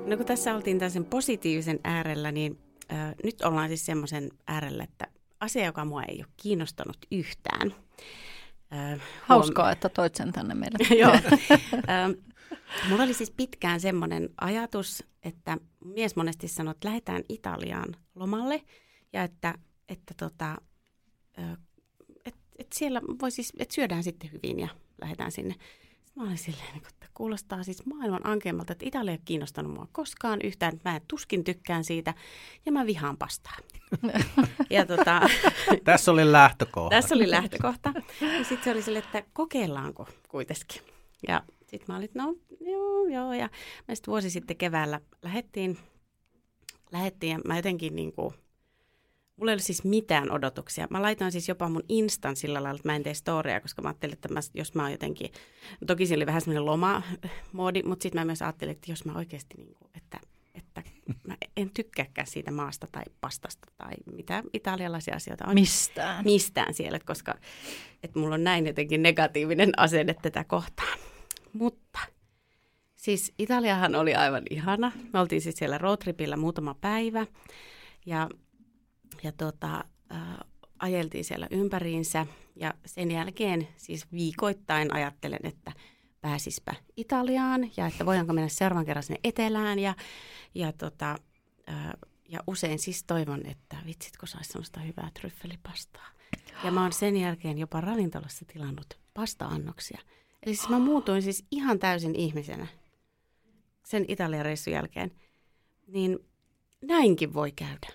No 0.07 0.16
kun 0.16 0.26
tässä 0.26 0.55
oltiin 0.55 0.78
tällaisen 0.78 1.05
positiivisen 1.05 1.80
äärellä, 1.84 2.32
niin 2.32 2.59
ö, 2.93 2.95
nyt 3.24 3.40
ollaan 3.43 3.68
siis 3.68 3.86
semmoisen 3.86 4.30
äärellä, 4.47 4.84
että 4.84 5.07
asia, 5.40 5.64
joka 5.64 5.84
mua 5.84 6.03
ei 6.03 6.16
ole 6.18 6.26
kiinnostanut 6.36 6.97
yhtään. 7.11 7.74
Ö, 8.95 8.99
Hauskaa, 9.22 9.70
että 9.72 9.88
toit 9.88 10.14
sen 10.14 10.32
tänne 10.32 10.55
meille. 10.55 10.78
Joo. 11.03 11.12
Ö, 11.74 12.16
Mulla 12.88 13.03
oli 13.03 13.14
siis 13.14 13.30
pitkään 13.30 13.80
semmoinen 13.80 14.28
ajatus, 14.40 15.05
että 15.22 15.59
mies 15.84 16.16
monesti 16.16 16.48
sanoi, 16.48 16.70
että 16.72 16.88
lähdetään 16.88 17.22
Italiaan 17.28 17.96
lomalle 18.14 18.62
ja 19.12 19.22
että, 19.22 19.55
että 19.88 20.14
tota, 20.16 20.57
ö, 21.38 21.57
et, 22.24 22.34
et 22.59 22.66
siellä 22.74 23.00
voi 23.20 23.30
siis, 23.30 23.53
että 23.59 23.74
syödään 23.74 24.03
sitten 24.05 24.32
hyvin 24.32 24.61
ja 24.61 24.68
lähdetään 25.00 25.32
sinne. 25.32 25.55
Sitten 26.05 26.22
mä 26.22 26.24
olin 26.24 26.38
silleen, 26.38 26.76
että 26.76 27.07
kuulostaa 27.14 27.62
siis 27.62 27.86
maailman 27.86 28.26
ankeammalta, 28.26 28.72
että 28.72 28.86
Italia 28.86 29.12
ei 29.12 29.16
ole 29.16 29.22
kiinnostanut 29.24 29.74
mua 29.74 29.88
koskaan 29.92 30.38
yhtään. 30.44 30.80
Mä 30.84 31.00
tuskin 31.09 31.44
tykkään 31.44 31.84
siitä 31.84 32.14
ja 32.66 32.72
mä 32.72 32.86
vihaan 32.86 33.16
pastaa. 33.18 33.57
ja 34.70 34.86
tota, 34.86 35.20
Tässä 35.84 36.12
oli 36.12 36.32
lähtökohta. 36.32 36.96
tässä 36.96 37.14
oli 37.14 37.30
lähtökohta. 37.30 37.92
Ja 38.20 38.44
sitten 38.44 38.64
se 38.64 38.70
oli 38.70 38.82
sille, 38.82 38.98
että 38.98 39.22
kokeillaanko 39.32 40.09
kuitenkin. 40.28 40.82
Ja 41.28 41.42
sitten 41.73 41.95
mä 41.95 41.97
olin, 41.97 42.09
no 42.14 42.35
joo, 42.61 43.07
joo. 43.07 43.33
Ja 43.33 43.51
me 43.89 43.95
sitten 43.95 44.12
vuosi 44.12 44.31
sitten 44.31 44.57
keväällä 44.57 45.01
lähettiin, 45.23 45.79
lähettiin 46.93 47.31
ja 47.31 47.41
mä 47.45 47.57
jotenkin 47.57 47.97
niin 47.97 48.12
kuin, 48.12 48.35
mulla 49.37 49.51
ei 49.51 49.55
ollut 49.55 49.64
siis 49.64 49.85
mitään 49.85 50.31
odotuksia. 50.31 50.87
Mä 50.91 51.03
laitoin 51.03 51.33
siis 51.33 51.49
jopa 51.49 51.68
mun 51.68 51.85
Instan 51.89 52.37
sillä 52.37 52.62
lailla, 52.62 52.77
että 52.77 52.89
mä 52.89 52.97
en 52.97 53.03
tee 53.03 53.14
storia, 53.14 53.61
koska 53.61 53.83
mä 53.83 53.89
ajattelin, 53.89 54.12
että 54.12 54.29
mä, 54.29 54.41
jos 54.55 54.75
mä 54.75 54.83
oon 54.83 54.93
jotenkin, 54.93 55.33
toki 55.87 56.07
siinä 56.07 56.18
oli 56.18 56.27
vähän 56.27 56.41
semmoinen 56.41 56.66
lomamoodi, 56.66 57.83
mutta 57.83 58.03
sitten 58.03 58.20
mä 58.20 58.25
myös 58.25 58.43
ajattelin, 58.43 58.73
että 58.73 58.93
jos 58.93 59.05
mä 59.05 59.14
oikeasti, 59.14 59.55
niin 59.57 59.75
kuin, 59.75 59.91
että, 59.95 60.20
että 60.55 60.83
mä 61.27 61.37
en 61.57 61.70
tykkääkään 61.75 62.27
siitä 62.27 62.51
maasta 62.51 62.87
tai 62.93 63.05
pastasta 63.20 63.68
tai 63.79 63.93
mitä 64.12 64.43
italialaisia 64.53 65.16
asioita 65.16 65.47
on 65.47 65.55
Mistään. 65.55 66.25
mistään 66.25 66.75
siellä, 66.75 66.99
koska 67.07 67.35
että 68.03 68.18
mulla 68.18 68.35
on 68.35 68.45
näin 68.45 68.66
jotenkin 68.66 69.03
negatiivinen 69.03 69.70
asenne 69.77 70.14
tätä 70.23 70.45
kohtaan. 70.45 70.99
Mutta 71.53 71.98
siis 72.96 73.32
Italiahan 73.38 73.94
oli 73.94 74.14
aivan 74.14 74.42
ihana. 74.50 74.92
Me 75.12 75.20
oltiin 75.20 75.42
siis 75.42 75.57
siellä 75.57 75.78
roadtripillä 75.78 76.36
muutama 76.36 76.74
päivä 76.74 77.26
ja, 78.07 78.28
ja 79.22 79.32
tota, 79.32 79.84
äh, 80.12 80.38
ajeltiin 80.78 81.24
siellä 81.24 81.46
ympäriinsä 81.50 82.26
ja 82.57 82.74
sen 82.86 83.11
jälkeen 83.11 83.68
siis 83.76 84.12
viikoittain 84.12 84.94
ajattelen, 84.94 85.40
että 85.42 85.72
pääsispä 86.20 86.74
Italiaan 86.96 87.70
ja 87.76 87.86
että 87.86 88.07
voidaanko 88.07 88.32
mennä 88.32 88.48
seuraavan 88.48 88.86
kerran 88.86 89.03
sinne 89.03 89.20
etelään 89.24 89.78
ja, 89.78 89.94
ja 90.55 90.72
tota, 90.72 91.16
äh, 91.68 91.92
ja 92.28 92.40
usein 92.46 92.78
siis 92.78 93.05
toivon, 93.05 93.46
että 93.46 93.76
vitsit 93.86 94.16
kun 94.16 94.28
saisi 94.28 94.53
sellaista 94.53 94.80
hyvää 94.80 95.11
tryffelipastaa. 95.20 96.07
Ja 96.64 96.70
mä 96.70 96.82
oon 96.82 96.92
sen 96.92 97.16
jälkeen 97.16 97.59
jopa 97.59 97.80
ravintolassa 97.80 98.44
tilannut 98.44 98.98
pasta-annoksia. 99.14 100.00
Eli 100.47 100.55
siis 100.55 100.68
mä 100.68 100.78
muutuin 100.78 101.22
siis 101.22 101.45
ihan 101.51 101.78
täysin 101.78 102.14
ihmisenä 102.14 102.66
sen 103.84 104.05
Italian 104.09 104.45
reissun 104.45 104.72
jälkeen. 104.72 105.12
Niin 105.86 106.18
näinkin 106.82 107.34
voi 107.34 107.53
käydä. 107.53 107.88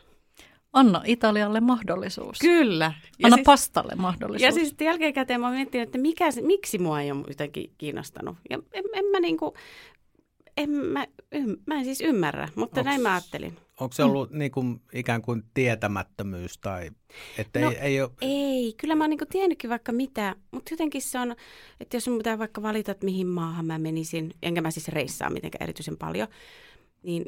Anna 0.73 1.01
Italialle 1.05 1.59
mahdollisuus. 1.59 2.39
Kyllä. 2.39 2.93
Ja 3.19 3.25
Anna 3.25 3.37
siis, 3.37 3.45
pastalle 3.45 3.95
mahdollisuus. 3.95 4.41
Ja 4.41 4.51
siis 4.51 4.75
jälkeenkäteen 4.81 5.41
mä 5.41 5.51
miettinyt, 5.51 5.87
että 5.87 5.97
mikä, 5.97 6.25
miksi 6.41 6.77
mua 6.77 7.01
ei 7.01 7.11
ole 7.11 7.25
jotenkin 7.27 7.73
kiinnostanut. 7.77 8.37
Ja 8.49 8.59
en, 8.73 8.83
en 8.93 9.05
mä 9.05 9.19
niinku, 9.19 9.53
en 10.57 10.69
mä, 10.69 11.05
mä 11.65 11.75
en 11.75 11.85
siis 11.85 12.01
ymmärrä, 12.01 12.49
mutta 12.55 12.79
onks, 12.79 12.85
näin 12.85 13.01
mä 13.01 13.13
ajattelin. 13.13 13.57
Onko 13.79 13.93
se 13.93 14.03
ollut 14.03 14.31
mm. 14.31 14.39
niin 14.39 14.51
kuin, 14.51 14.81
ikään 14.93 15.21
kuin 15.21 15.43
tietämättömyys 15.53 16.57
tai 16.57 16.91
että 17.37 17.59
no, 17.59 17.71
ei, 17.71 17.77
ei 17.77 18.01
ole... 18.01 18.11
Ei, 18.21 18.73
kyllä 18.73 18.95
mä 18.95 19.03
oon 19.03 19.09
niin 19.09 19.19
tiennytkin 19.29 19.69
vaikka 19.69 19.91
mitä, 19.91 20.35
mutta 20.51 20.73
jotenkin 20.73 21.01
se 21.01 21.19
on, 21.19 21.35
että 21.79 21.97
jos 21.97 22.07
mun 22.07 22.17
pitää 22.17 22.39
vaikka 22.39 22.61
valita, 22.61 22.91
että 22.91 23.05
mihin 23.05 23.27
maahan 23.27 23.65
mä 23.65 23.79
menisin, 23.79 24.33
enkä 24.43 24.61
mä 24.61 24.71
siis 24.71 24.87
reissaa 24.87 25.29
mitenkään 25.29 25.63
erityisen 25.63 25.97
paljon, 25.97 26.27
niin 27.03 27.25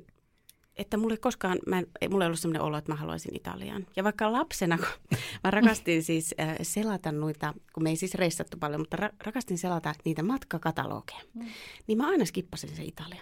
että 0.79 0.97
mulle 0.97 1.17
koskaan, 1.17 1.59
mä 1.67 1.77
en, 1.77 1.87
mulla 2.09 2.23
ei 2.23 2.27
ollut 2.27 2.39
sellainen 2.39 2.61
olo, 2.61 2.77
että 2.77 2.91
mä 2.91 2.95
haluaisin 2.95 3.35
Italiaan. 3.35 3.87
Ja 3.95 4.03
vaikka 4.03 4.31
lapsena, 4.31 4.77
kun 4.77 5.17
mä 5.43 5.51
rakastin 5.51 6.03
siis 6.03 6.35
äh, 6.39 6.55
selata 6.61 7.11
noita, 7.11 7.53
kun 7.73 7.83
me 7.83 7.89
ei 7.89 7.95
siis 7.95 8.15
reissattu 8.15 8.57
paljon, 8.57 8.81
mutta 8.81 8.97
ra- 8.97 9.15
rakastin 9.25 9.57
selata 9.57 9.93
niitä 10.05 10.23
matkakatalogeja, 10.23 11.19
mm. 11.33 11.45
niin 11.87 11.97
mä 11.97 12.07
aina 12.07 12.25
skippasin 12.25 12.75
se 12.75 12.83
Italia. 12.83 13.21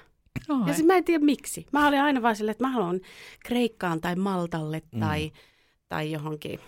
Ja 0.68 0.74
siis 0.74 0.88
mä 0.88 0.98
en 0.98 1.04
tiedä 1.04 1.26
miksi. 1.26 1.66
Mä 1.72 1.88
olin 1.88 2.02
aina 2.02 2.22
vaan 2.22 2.36
silleen, 2.36 2.52
että 2.52 2.64
mä 2.64 2.72
haluan 2.72 3.00
Kreikkaan 3.46 4.02
tai 4.02 4.16
Maltalle 4.16 4.82
mm. 4.92 5.00
tai, 5.00 5.32
tai 5.90 6.12
johonkin 6.12 6.60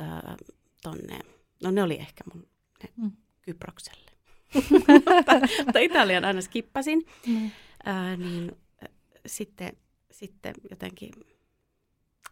äh, 0.00 0.36
tonne. 0.82 1.18
No 1.62 1.70
ne 1.70 1.82
oli 1.82 1.94
ehkä 1.94 2.24
mun 2.34 2.46
ne, 2.82 2.88
mm. 2.96 3.12
Kyprokselle. 3.42 4.10
mutta, 4.70 5.32
mutta 5.64 5.78
Italian 5.78 6.24
aina 6.24 6.40
skippasin. 6.40 7.06
Mm. 7.26 7.50
Äh, 7.88 8.18
niin 8.18 8.56
sitten, 9.26 9.76
sitten 10.10 10.54
jotenkin 10.70 11.10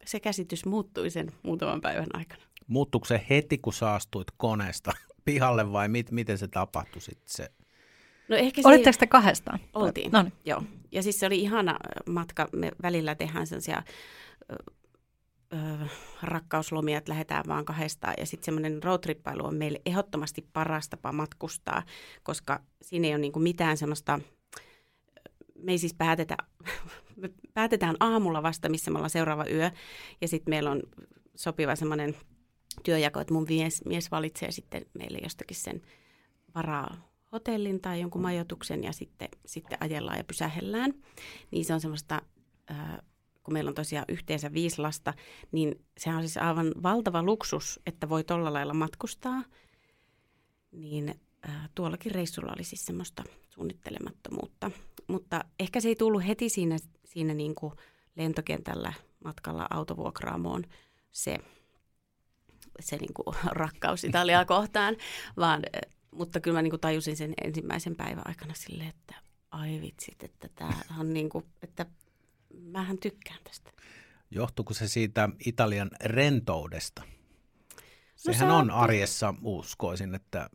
se 0.05 0.21
käsitys 0.21 0.65
muuttui 0.65 1.11
sen 1.11 1.33
muutaman 1.43 1.81
päivän 1.81 2.17
aikana. 2.17 2.43
Muuttuiko 2.67 3.05
se 3.05 3.27
heti, 3.31 3.59
kun 3.59 3.73
saastuit 3.73 4.29
koneesta 4.37 4.93
pihalle 5.25 5.73
vai 5.73 5.89
mit, 5.89 6.11
miten 6.11 6.39
se 6.39 6.49
tapahtui 6.49 7.03
sitten 7.03 7.29
se? 7.29 7.51
No 8.33 8.39
ehkä 8.39 8.63
se... 8.63 8.69
Olitteko 8.69 8.97
te 8.99 9.07
kahdestaan? 9.07 9.61
Oltiin, 9.75 10.13
no 10.13 10.23
niin. 10.23 10.33
joo. 10.45 10.63
Ja 10.93 11.03
siis 11.03 11.21
se 11.21 11.27
oli 11.27 11.41
ihana 11.41 11.77
matka. 12.09 12.49
Me 12.53 12.73
välillä 12.83 13.15
tehdään 13.15 13.47
sellaisia 13.47 13.83
rakkauslomia, 16.23 16.99
että 16.99 17.13
lähdetään 17.13 17.45
vaan 17.49 17.65
kahdestaan. 17.65 18.15
Ja 18.19 18.27
sitten 18.27 18.45
semmoinen 18.45 18.83
roadtrippailu 18.83 19.47
on 19.47 19.55
meille 19.55 19.81
ehdottomasti 19.87 20.47
paras 20.53 20.89
tapa 20.89 21.13
matkustaa, 21.13 21.83
koska 22.23 22.61
siinä 22.83 23.07
ei 23.07 23.13
ole 23.13 23.21
niinku 23.21 23.39
mitään 23.39 23.77
semmoista– 23.77 24.21
me 25.63 25.73
ei 25.73 25.79
siis 25.79 25.95
päätetä, 25.95 26.37
me 27.17 27.31
päätetään 27.55 27.97
aamulla 28.01 28.43
vasta, 28.43 28.69
missä 28.69 28.91
me 28.91 28.97
ollaan 28.97 29.11
seuraava 29.11 29.45
yö. 29.51 29.71
Ja 30.21 30.29
sitten 30.29 30.53
meillä 30.53 30.71
on 30.71 30.83
sopiva 31.35 31.77
semmoinen 31.77 32.17
työjako, 32.83 33.21
että 33.21 33.35
mun 33.35 33.47
mies, 33.49 33.85
mies 33.85 34.11
valitsee 34.11 34.51
sitten 34.51 34.87
meille 34.95 35.19
jostakin 35.23 35.57
sen 35.57 35.83
varaa 36.55 37.12
hotellin 37.33 37.81
tai 37.81 38.01
jonkun 38.01 38.23
majoituksen 38.23 38.85
ja 38.85 38.93
sitten, 38.93 39.29
sitten 39.47 39.79
ajellaan 39.81 40.19
ja 40.19 40.25
pysähellään. 40.25 40.95
Niin 41.51 41.65
se 41.65 41.75
on 41.75 41.81
semmoista, 41.81 42.23
äh, 42.71 42.99
kun 43.43 43.53
meillä 43.53 43.69
on 43.69 43.75
tosiaan 43.75 44.05
yhteensä 44.09 44.53
viisi 44.53 44.81
lasta, 44.81 45.15
niin 45.53 45.85
se 45.99 46.11
on 46.11 46.21
siis 46.21 46.37
aivan 46.37 46.73
valtava 46.83 47.23
luksus, 47.23 47.81
että 47.87 48.09
voi 48.09 48.25
tolla 48.25 48.53
lailla 48.53 48.75
matkustaa. 48.75 49.45
Niin 50.73 51.15
äh, 51.49 51.71
tuollakin 51.75 52.13
reissulla 52.13 52.53
oli 52.53 52.65
siis 52.65 52.85
semmoista 52.85 53.25
suunnittelemattomuutta. 53.49 54.71
Mutta 55.07 55.45
ehkä 55.61 55.81
se 55.81 55.89
ei 55.89 55.97
tullut 55.97 56.27
heti 56.27 56.49
siinä, 56.49 56.77
siinä 57.05 57.35
niin 57.35 57.55
kuin 57.55 57.73
lentokentällä 58.17 58.93
matkalla 59.25 59.67
autovuokraamoon 59.71 60.65
se, 61.13 61.39
se 62.81 62.97
niin 62.97 63.15
kuin 63.15 63.37
rakkaus 63.45 64.05
Italiaa 64.05 64.45
kohtaan, 64.45 64.97
vaan, 65.37 65.63
mutta 66.13 66.41
kyllä 66.41 66.59
mä 66.59 66.63
niin 66.63 66.71
kuin 66.71 66.81
tajusin 66.81 67.17
sen 67.17 67.35
ensimmäisen 67.45 67.97
päivän 67.97 68.27
aikana 68.27 68.55
silleen, 68.55 68.89
että 68.89 69.15
ai 69.51 69.81
vitsit, 69.81 70.23
että 70.23 70.49
tämä 70.55 70.73
on 70.99 71.13
niin 71.13 71.29
kuin, 71.29 71.45
että 71.63 71.87
mähän 72.61 72.99
tykkään 72.99 73.41
tästä. 73.45 73.73
Johtuuko 74.31 74.75
se 74.75 74.89
siitä 74.89 75.29
Italian 75.47 75.91
rentoudesta? 76.05 77.03
No 78.27 78.33
Sehän 78.33 78.51
on 78.51 78.71
arjessa, 78.71 79.35
uskoisin, 79.43 80.15
että 80.15 80.51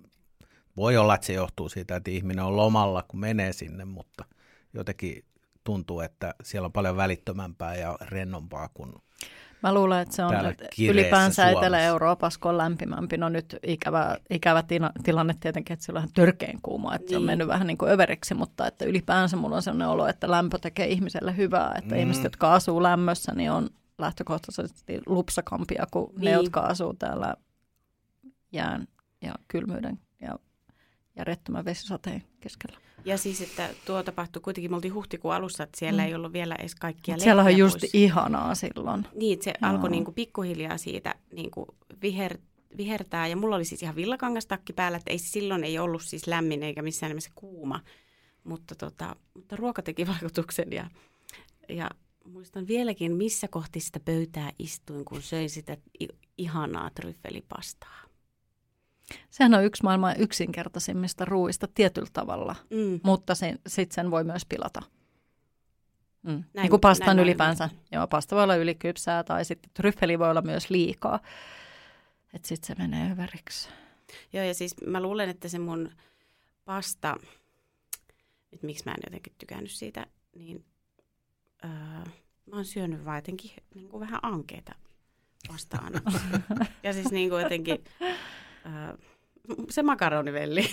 voi 0.78 0.98
olla, 0.98 1.16
että 1.16 1.28
se 1.28 1.34
johtuu 1.34 1.70
siitä, 1.70 1.96
että 1.96 2.12
ihminen 2.12 2.46
on 2.46 2.58
lomalla, 2.58 3.04
kun 3.08 3.20
menee 3.20 3.54
sinne, 3.54 3.86
mutta 3.86 4.26
jotenkin 4.74 5.26
tuntuu, 5.64 6.00
että 6.00 6.36
siellä 6.44 6.66
on 6.66 6.72
paljon 6.72 6.98
välittömämpää 6.98 7.76
ja 7.76 7.98
rennompaa 8.02 8.70
kuin 8.74 8.94
Mä 9.64 9.74
luulen, 9.74 10.00
että 10.00 10.16
se 10.16 10.24
on 10.24 10.34
ylipäänsä 10.90 11.42
Suomessa. 11.42 11.60
Etelä-Euroopassa, 11.60 12.40
kun 12.40 12.52
on 12.52 12.58
lämpimämpi. 12.58 13.18
No 13.18 13.30
nyt 13.30 13.56
ikävä, 13.64 14.18
ikävä 14.30 14.64
tina, 14.64 14.92
tilanne 15.04 15.36
tietenkin, 15.40 15.74
että 15.74 15.86
siellä 15.86 16.00
on 16.00 16.08
törkeän 16.14 16.62
kuuma, 16.62 16.96
että 16.96 17.04
niin. 17.06 17.10
se 17.10 17.16
on 17.16 17.22
niin. 17.22 17.26
mennyt 17.28 17.48
vähän 17.48 17.68
niin 17.68 17.78
kuin 17.78 17.92
överiksi, 17.92 18.34
mutta 18.34 18.68
että 18.68 18.86
ylipäänsä 18.86 19.38
mulla 19.38 19.56
on 19.56 19.62
sellainen 19.62 19.88
olo, 19.88 20.08
että 20.08 20.32
lämpö 20.32 20.60
tekee 20.60 20.88
ihmiselle 20.88 21.38
hyvää. 21.38 21.74
Että 21.78 21.96
mm. 21.96 22.00
ihmiset, 22.02 22.24
jotka 22.24 22.54
asuu 22.54 22.84
lämmössä, 22.84 23.34
niin 23.36 23.52
on 23.52 23.70
lähtökohtaisesti 23.98 25.02
lupsakampia 25.06 25.88
kuin 25.92 26.12
niin. 26.16 26.26
ne, 26.26 26.32
jotka 26.32 26.60
asuu 26.60 26.94
täällä 26.94 27.34
jään 28.52 28.88
ja 29.22 29.34
kylmyyden 29.48 30.00
ja 30.22 30.36
järjettömän 31.16 31.66
vesisateen 31.66 32.24
keskellä. 32.40 32.78
Ja 33.06 33.18
siis, 33.18 33.42
että 33.42 33.70
tuo 33.86 34.04
tapahtui 34.04 34.42
kuitenkin, 34.42 34.72
me 34.72 34.76
oltiin 34.76 34.94
huhtikuun 34.94 35.34
alussa, 35.34 35.64
että 35.64 35.80
siellä 35.80 36.02
mm. 36.02 36.08
ei 36.08 36.16
ollut 36.16 36.34
vielä 36.34 36.56
edes 36.56 36.76
kaikkia 36.76 37.18
Siellä 37.18 37.44
on 37.44 37.58
just 37.58 37.80
pois. 37.80 37.96
ihanaa 37.96 38.56
silloin. 38.56 39.08
Niin, 39.16 39.44
se 39.44 39.54
no. 39.62 39.70
alkoi 39.70 39.90
niin 39.90 40.06
kuin 40.06 40.16
pikkuhiljaa 40.16 40.78
siitä 40.78 41.16
niin 41.34 41.52
kuin 41.52 41.66
viher, 42.02 42.38
vihertää. 42.78 43.28
Ja 43.28 43.36
mulla 43.36 43.56
oli 43.56 43.66
siis 43.66 43.84
ihan 43.84 43.96
villakangastakki 43.96 44.74
päällä, 44.74 44.98
että 44.98 45.12
ei, 45.12 45.18
silloin 45.18 45.64
ei 45.64 45.80
ollut 45.80 46.02
siis 46.02 46.28
lämmin 46.28 46.64
eikä 46.64 46.82
missään 46.82 47.10
nimessä 47.10 47.32
kuuma. 47.36 47.80
Mutta, 48.44 48.76
tota, 48.76 49.16
mutta 49.34 49.56
ruoka 49.56 49.82
teki 49.82 50.08
vaikutuksen 50.14 50.72
ja, 50.72 50.90
ja 51.70 51.90
muistan 52.26 52.68
vieläkin, 52.68 53.16
missä 53.16 53.48
kohti 53.48 53.80
sitä 53.80 54.00
pöytää 54.00 54.52
istuin, 54.60 55.06
kun 55.06 55.22
söin 55.22 55.50
sitä 55.50 55.78
ihanaa 56.38 56.90
tryffelipastaa. 56.90 58.07
Sehän 59.30 59.54
on 59.54 59.66
yksi 59.66 59.84
maailman 59.84 60.16
yksinkertaisimmista 60.20 61.26
ruuista 61.26 61.68
tietyllä 61.74 62.10
tavalla, 62.14 62.56
mm. 62.70 63.00
mutta 63.04 63.34
sitten 63.68 63.96
sen 63.96 64.12
voi 64.12 64.24
myös 64.24 64.46
pilata. 64.46 64.82
Mm. 66.24 66.32
Näin, 66.32 66.46
niin 66.56 66.70
kuin 66.70 66.82
pastan 66.82 67.06
näin 67.06 67.20
ylipäänsä. 67.20 67.68
Näin. 67.68 67.80
Joo, 67.92 68.08
pasta 68.08 68.36
voi 68.36 68.44
olla 68.44 68.56
ylikypsää 68.56 69.24
tai 69.24 69.46
sitten 69.46 69.72
tryffeli 69.74 70.20
voi 70.20 70.30
olla 70.30 70.42
myös 70.42 70.70
liikaa. 70.70 71.20
Että 72.34 72.48
sitten 72.48 72.68
se 72.68 72.76
menee 72.82 73.10
hyväriksi. 73.10 73.70
Joo, 74.34 74.44
ja 74.44 74.54
siis 74.54 74.76
mä 74.86 75.02
luulen, 75.02 75.30
että 75.30 75.48
se 75.48 75.60
mun 75.60 75.92
pasta, 76.66 77.16
nyt 78.52 78.64
miksi 78.64 78.86
mä 78.86 78.92
en 78.92 78.98
jotenkin 79.06 79.34
tykännyt 79.38 79.72
siitä, 79.72 80.08
niin 80.36 80.66
öö, 81.64 81.70
mä 82.46 82.56
oon 82.56 82.66
syönyt 82.66 83.06
vaan 83.06 83.18
jotenkin 83.18 83.52
niin 83.76 83.90
kuin 83.90 84.02
vähän 84.02 84.20
ankeita 84.22 84.76
vastaan. 85.54 85.94
ja 86.84 86.94
siis 86.94 87.12
niin 87.12 87.30
kuin 87.30 87.44
jotenkin 87.44 87.84
äh, 88.68 88.98
se 89.70 89.84
makaronivelli. 89.84 90.62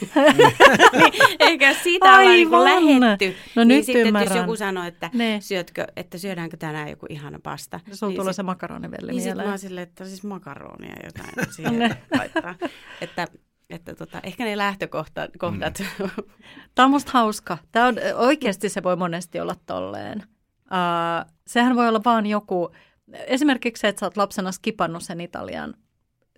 niin, 0.92 1.12
eikä 1.38 1.74
sitä 1.74 2.12
olla 2.12 2.30
niin 2.30 2.50
lähetty. 2.50 3.34
No 3.54 3.64
niin 3.64 3.76
nyt 3.76 3.84
sitten, 3.84 4.06
ymmärrän. 4.06 4.36
jos 4.36 4.42
joku 4.42 4.56
sanoo, 4.56 4.84
että, 4.84 5.10
ne. 5.12 5.38
syötkö, 5.40 5.86
että 5.96 6.18
syödäänkö 6.18 6.56
tänään 6.56 6.90
joku 6.90 7.06
ihana 7.08 7.38
pasta. 7.42 7.80
No, 7.88 7.96
sulla 7.96 8.10
niin 8.10 8.20
tulee 8.20 8.32
sit, 8.32 8.36
se 8.36 8.42
makaronivelli 8.42 9.12
niin 9.12 9.22
mieleen. 9.22 9.38
Niin 9.38 9.50
mä 9.50 9.56
silleen, 9.56 9.88
että 9.88 10.04
siis 10.04 10.24
makaronia 10.24 10.94
jotain 11.04 11.52
siihen 11.56 11.96
laittaa. 12.18 12.54
Että 13.00 13.28
että 13.70 13.94
tota, 13.94 14.20
ehkä 14.22 14.44
ne 14.44 14.56
lähtökohdat. 14.58 15.30
Mm. 15.42 15.58
Tämä 16.74 16.84
on 16.84 16.90
musta 16.90 17.10
hauska. 17.14 17.58
Tämä 17.72 17.86
on, 17.86 17.94
oikeasti 18.14 18.68
se 18.68 18.82
voi 18.82 18.96
monesti 18.96 19.40
olla 19.40 19.56
tolleen. 19.66 20.18
Uh, 20.64 21.30
sehän 21.46 21.76
voi 21.76 21.88
olla 21.88 22.00
vaan 22.04 22.26
joku, 22.26 22.70
esimerkiksi 23.12 23.80
se, 23.80 23.88
että 23.88 24.00
sä 24.00 24.06
oot 24.06 24.16
lapsena 24.16 24.52
skipannut 24.52 25.02
sen 25.02 25.20
Italian 25.20 25.74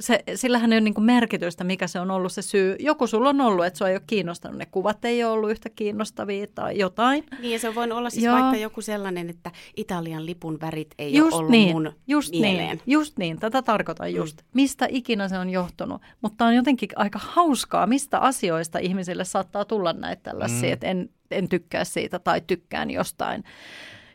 se, 0.00 0.22
sillähän 0.34 0.72
ei 0.72 0.76
ole 0.76 0.80
niin 0.80 1.04
merkitystä, 1.04 1.64
mikä 1.64 1.86
se 1.86 2.00
on 2.00 2.10
ollut 2.10 2.32
se 2.32 2.42
syy. 2.42 2.76
Joku 2.80 3.06
sulla 3.06 3.28
on 3.28 3.40
ollut, 3.40 3.66
että 3.66 3.78
sua 3.78 3.88
ei 3.88 3.94
ole 3.94 4.02
kiinnostanut, 4.06 4.58
ne 4.58 4.66
kuvat 4.66 5.04
ei 5.04 5.24
ole 5.24 5.32
ollut 5.32 5.50
yhtä 5.50 5.70
kiinnostavia 5.70 6.46
tai 6.54 6.78
jotain. 6.78 7.24
Niin 7.40 7.52
ja 7.52 7.58
se 7.58 7.74
voinut 7.74 7.98
olla 7.98 8.10
siis 8.10 8.24
Joo. 8.24 8.34
vaikka 8.34 8.56
joku 8.56 8.80
sellainen, 8.80 9.30
että 9.30 9.50
Italian 9.76 10.26
lipun 10.26 10.60
värit 10.60 10.94
ei 10.98 11.14
just 11.14 11.32
ole 11.32 11.38
ollut 11.38 11.50
niin, 11.50 11.72
mun 11.72 11.92
just 12.06 12.32
niin, 12.32 12.40
mieleen. 12.40 12.76
Niin, 12.76 12.82
just 12.86 13.18
niin, 13.18 13.40
tätä 13.40 13.62
tarkoitan 13.62 14.14
just. 14.14 14.36
Mm. 14.36 14.48
Mistä 14.54 14.86
ikinä 14.90 15.28
se 15.28 15.38
on 15.38 15.50
johtunut. 15.50 16.02
Mutta 16.22 16.44
on 16.44 16.54
jotenkin 16.54 16.88
aika 16.96 17.20
hauskaa, 17.22 17.86
mistä 17.86 18.18
asioista 18.18 18.78
ihmisille 18.78 19.24
saattaa 19.24 19.64
tulla 19.64 19.92
näitä 19.92 20.22
tällaisia, 20.22 20.68
mm. 20.68 20.72
että 20.72 20.86
en, 20.86 21.10
en 21.30 21.48
tykkää 21.48 21.84
siitä 21.84 22.18
tai 22.18 22.40
tykkään 22.46 22.90
jostain 22.90 23.44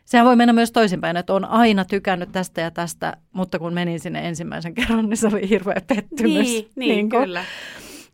sehän 0.04 0.26
voi 0.26 0.36
mennä 0.36 0.52
myös 0.52 0.72
toisinpäin, 0.72 1.16
että 1.16 1.34
on 1.34 1.44
aina 1.44 1.84
tykännyt 1.84 2.32
tästä 2.32 2.60
ja 2.60 2.70
tästä, 2.70 3.16
mutta 3.32 3.58
kun 3.58 3.74
menin 3.74 4.00
sinne 4.00 4.28
ensimmäisen 4.28 4.74
kerran, 4.74 5.08
niin 5.08 5.16
se 5.16 5.26
oli 5.26 5.48
hirveä 5.48 5.80
pettymys. 5.86 6.46
Niin, 6.46 6.70
niin, 6.76 6.88
niin 6.88 7.08
kyllä. 7.08 7.44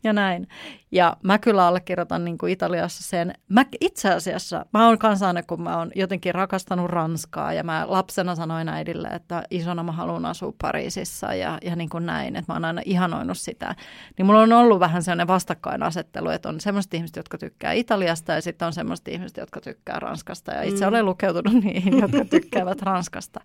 Ja 0.03 0.13
näin. 0.13 0.47
Ja 0.91 1.17
mä 1.23 1.37
kyllä 1.37 1.67
allekirjoitan 1.67 2.25
niin 2.25 2.37
kuin 2.37 2.51
Italiassa 2.51 3.03
sen. 3.03 3.33
Mä 3.49 3.65
itse 3.81 4.13
asiassa, 4.13 4.65
mä 4.73 4.87
oon 4.87 4.97
kansainen, 4.97 5.43
kun 5.47 5.61
mä 5.61 5.77
oon 5.77 5.91
jotenkin 5.95 6.35
rakastanut 6.35 6.89
Ranskaa 6.89 7.53
ja 7.53 7.63
mä 7.63 7.85
lapsena 7.87 8.35
sanoin 8.35 8.69
äidille, 8.69 9.07
että 9.07 9.43
isona 9.51 9.83
mä 9.83 9.91
haluan 9.91 10.25
asua 10.25 10.53
Pariisissa 10.61 11.33
ja, 11.33 11.57
ja 11.63 11.75
niin 11.75 11.89
kuin 11.89 12.05
näin, 12.05 12.35
että 12.35 12.51
mä 12.51 12.55
oon 12.55 12.65
aina 12.65 12.81
ihanoinut 12.85 13.37
sitä. 13.37 13.75
Niin 14.17 14.25
mulla 14.25 14.41
on 14.41 14.53
ollut 14.53 14.79
vähän 14.79 15.03
sellainen 15.03 15.27
vastakkainasettelu, 15.27 16.29
että 16.29 16.49
on 16.49 16.59
semmoiset 16.59 16.93
ihmiset, 16.93 17.15
jotka 17.15 17.37
tykkää 17.37 17.71
Italiasta 17.71 18.31
ja 18.31 18.41
sitten 18.41 18.65
on 18.65 18.73
semmoiset 18.73 19.07
ihmiset, 19.07 19.37
jotka 19.37 19.61
tykkää 19.61 19.99
Ranskasta 19.99 20.51
ja 20.51 20.63
itse 20.63 20.85
mm. 20.85 20.89
olen 20.89 21.05
lukeutunut 21.05 21.53
niihin, 21.63 21.99
jotka 21.99 22.25
tykkäävät 22.25 22.81
Ranskasta. 22.81 23.39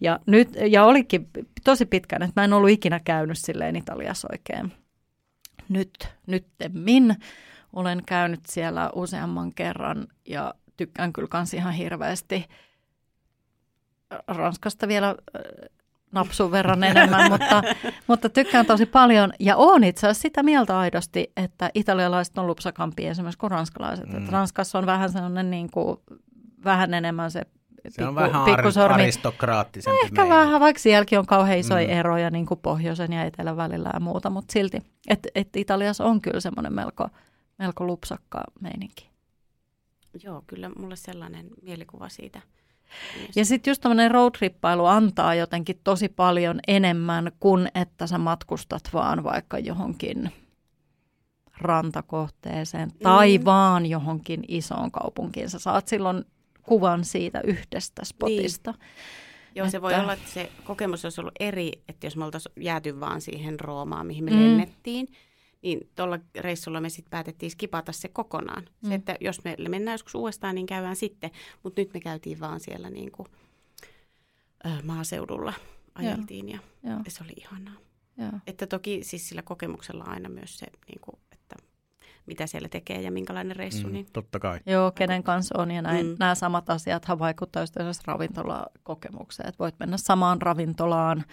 Ja, 0.00 0.20
nyt, 0.26 0.48
ja 0.68 0.84
olikin 0.84 1.28
tosi 1.64 1.86
pitkään, 1.86 2.22
että 2.22 2.40
mä 2.40 2.44
en 2.44 2.52
ollut 2.52 2.70
ikinä 2.70 3.00
käynyt 3.00 3.38
silleen 3.38 3.76
Italiassa 3.76 4.28
oikein 4.32 4.83
nyt, 5.68 6.08
nyttemmin. 6.26 7.16
Olen 7.72 8.02
käynyt 8.06 8.40
siellä 8.46 8.90
useamman 8.94 9.54
kerran 9.54 10.06
ja 10.28 10.54
tykkään 10.76 11.12
kyllä 11.12 11.28
kans 11.28 11.54
ihan 11.54 11.72
hirveästi 11.72 12.46
Ranskasta 14.26 14.88
vielä 14.88 15.14
napsun 16.12 16.50
verran 16.50 16.84
enemmän, 16.90 17.30
mutta, 17.30 17.62
mutta 18.06 18.28
tykkään 18.28 18.66
tosi 18.66 18.86
paljon. 18.86 19.32
Ja 19.40 19.56
olen 19.56 19.84
itse 19.84 20.06
asiassa 20.06 20.22
sitä 20.22 20.42
mieltä 20.42 20.78
aidosti, 20.78 21.32
että 21.36 21.70
italialaiset 21.74 22.38
on 22.38 22.46
lupsakampia 22.46 23.10
esimerkiksi 23.10 23.38
kuin 23.38 23.50
ranskalaiset. 23.50 24.12
Mm. 24.12 24.28
Ranskassa 24.28 24.78
on 24.78 24.86
vähän 24.86 25.12
sellainen 25.12 25.50
niin 25.50 25.70
kuin, 25.70 25.96
vähän 26.64 26.94
enemmän 26.94 27.30
se 27.30 27.42
se 27.90 27.96
pikku, 27.96 28.08
on 28.08 28.14
vähän 28.14 28.44
pikkusormi. 28.44 28.94
aristokraattisempi. 28.94 29.96
No 29.96 30.04
ehkä 30.04 30.22
meidän. 30.22 30.38
vähän, 30.38 30.60
vaikka 30.60 30.80
sielläkin 30.82 31.18
on 31.18 31.26
kauhean 31.26 31.58
isoja 31.58 31.86
mm. 31.86 31.92
eroja 31.92 32.30
niin 32.30 32.46
kuin 32.46 32.60
pohjoisen 32.60 33.12
ja 33.12 33.24
etelän 33.24 33.56
välillä 33.56 33.90
ja 33.94 34.00
muuta, 34.00 34.30
mutta 34.30 34.52
silti, 34.52 34.78
että 35.08 35.28
et 35.34 35.56
Italiassa 35.56 36.04
on 36.04 36.20
kyllä 36.20 36.40
semmoinen 36.40 36.72
melko, 36.72 37.08
melko 37.58 37.86
lupsakka 37.86 38.44
meininki. 38.60 39.10
Joo, 40.24 40.44
kyllä 40.46 40.70
mulle 40.78 40.96
sellainen 40.96 41.46
mielikuva 41.62 42.08
siitä. 42.08 42.40
Myös. 43.16 43.36
Ja 43.36 43.44
sitten 43.44 43.70
just 43.70 43.82
tämmöinen 43.82 44.10
roadtrippailu 44.10 44.86
antaa 44.86 45.34
jotenkin 45.34 45.80
tosi 45.84 46.08
paljon 46.08 46.60
enemmän 46.68 47.32
kuin 47.40 47.68
että 47.74 48.06
sä 48.06 48.18
matkustat 48.18 48.82
vaan 48.92 49.24
vaikka 49.24 49.58
johonkin 49.58 50.32
rantakohteeseen 51.58 52.92
tai 53.02 53.38
mm. 53.38 53.44
vaan 53.44 53.86
johonkin 53.86 54.44
isoon 54.48 54.90
kaupunkiin. 54.90 55.50
Sä 55.50 55.58
saat 55.58 55.88
silloin 55.88 56.24
kuvan 56.64 57.04
siitä 57.04 57.40
yhdestä 57.44 58.04
spotista. 58.04 58.70
Niin. 58.70 58.80
Joo, 59.54 59.70
se 59.70 59.82
voi 59.82 59.94
olla, 59.94 60.12
että 60.12 60.30
se 60.30 60.52
kokemus 60.64 61.04
olisi 61.04 61.20
ollut 61.20 61.34
eri, 61.40 61.72
että 61.88 62.06
jos 62.06 62.16
me 62.16 62.24
oltaisiin 62.24 62.52
jääty 62.60 63.00
vaan 63.00 63.20
siihen 63.20 63.60
Roomaan, 63.60 64.06
mihin 64.06 64.24
me 64.24 64.30
mm. 64.30 64.38
lennettiin, 64.38 65.08
niin 65.62 65.90
tuolla 65.96 66.18
reissulla 66.38 66.80
me 66.80 66.88
sitten 66.88 67.10
päätettiin 67.10 67.50
skipata 67.50 67.92
se 67.92 68.08
kokonaan. 68.08 68.62
Mm. 68.82 68.88
Se, 68.88 68.94
että 68.94 69.16
jos 69.20 69.44
me 69.44 69.56
mennään 69.68 69.94
joskus 69.94 70.14
uudestaan, 70.14 70.54
niin 70.54 70.66
käydään 70.66 70.96
sitten, 70.96 71.30
mutta 71.62 71.80
nyt 71.80 71.94
me 71.94 72.00
käytiin 72.00 72.40
vaan 72.40 72.60
siellä 72.60 72.90
niin 72.90 73.12
kuin, 73.12 73.28
ö, 74.66 74.68
maaseudulla, 74.82 75.52
ajeltiin 75.94 76.48
ja, 76.48 76.58
ja 76.82 77.10
se 77.10 77.24
oli 77.24 77.32
ihanaa. 77.36 77.74
Ja. 78.16 78.32
Että 78.46 78.66
toki 78.66 79.00
siis 79.02 79.28
sillä 79.28 79.42
kokemuksella 79.42 80.04
aina 80.04 80.28
myös 80.28 80.58
se, 80.58 80.66
niin 80.88 81.00
kuin, 81.00 81.18
mitä 82.26 82.46
siellä 82.46 82.68
tekee 82.68 83.00
ja 83.00 83.12
minkälainen 83.12 83.56
reissu. 83.56 83.86
Mm, 83.86 83.92
niin. 83.92 84.06
Totta 84.12 84.38
kai. 84.38 84.60
Joo, 84.66 84.90
kenen 84.90 85.22
kanssa 85.22 85.58
on 85.58 85.70
ja 85.70 85.82
näin. 85.82 86.06
Mm. 86.06 86.16
Nämä 86.18 86.34
samat 86.34 86.70
asiat 86.70 87.06
vaikuttavat 87.18 87.70
esimerkiksi 87.70 88.02
ravintolakokemukseen. 88.06 89.48
Että 89.48 89.58
voit 89.58 89.74
mennä 89.78 89.96
samaan 89.96 90.42
ravintolaan 90.42 91.24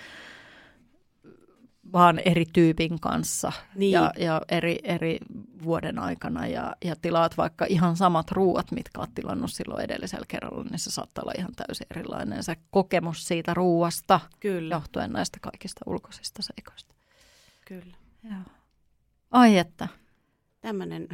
vaan 1.94 2.20
eri 2.26 2.46
tyypin 2.54 3.00
kanssa 3.00 3.52
niin. 3.76 3.92
ja, 3.92 4.12
ja 4.18 4.42
eri, 4.50 4.80
eri 4.84 5.18
vuoden 5.64 6.00
aikana 6.00 6.48
ja, 6.48 6.76
ja 6.84 6.96
tilaat 7.02 7.38
vaikka 7.38 7.66
ihan 7.70 7.96
samat 7.96 8.32
ruuat, 8.32 8.72
mitkä 8.72 9.00
olet 9.00 9.14
tilannut 9.16 9.52
silloin 9.52 9.84
edellisellä 9.84 10.26
kerralla, 10.28 10.64
niin 10.64 10.80
se 10.80 10.92
saattaa 10.92 11.22
olla 11.22 11.34
ihan 11.38 11.52
täysin 11.56 11.88
erilainen 11.92 12.44
se 12.44 12.56
kokemus 12.72 13.28
siitä 13.28 13.54
ruuasta 13.54 14.20
Kyllä. 14.40 14.76
johtuen 14.76 15.12
näistä 15.12 15.38
kaikista 15.42 15.82
ulkoisista 15.86 16.42
seikoista. 16.42 16.96
Kyllä. 17.66 17.96
Joo. 18.24 18.42
Ai 19.32 19.58
että, 19.58 19.88
Tämmöinen 20.62 21.08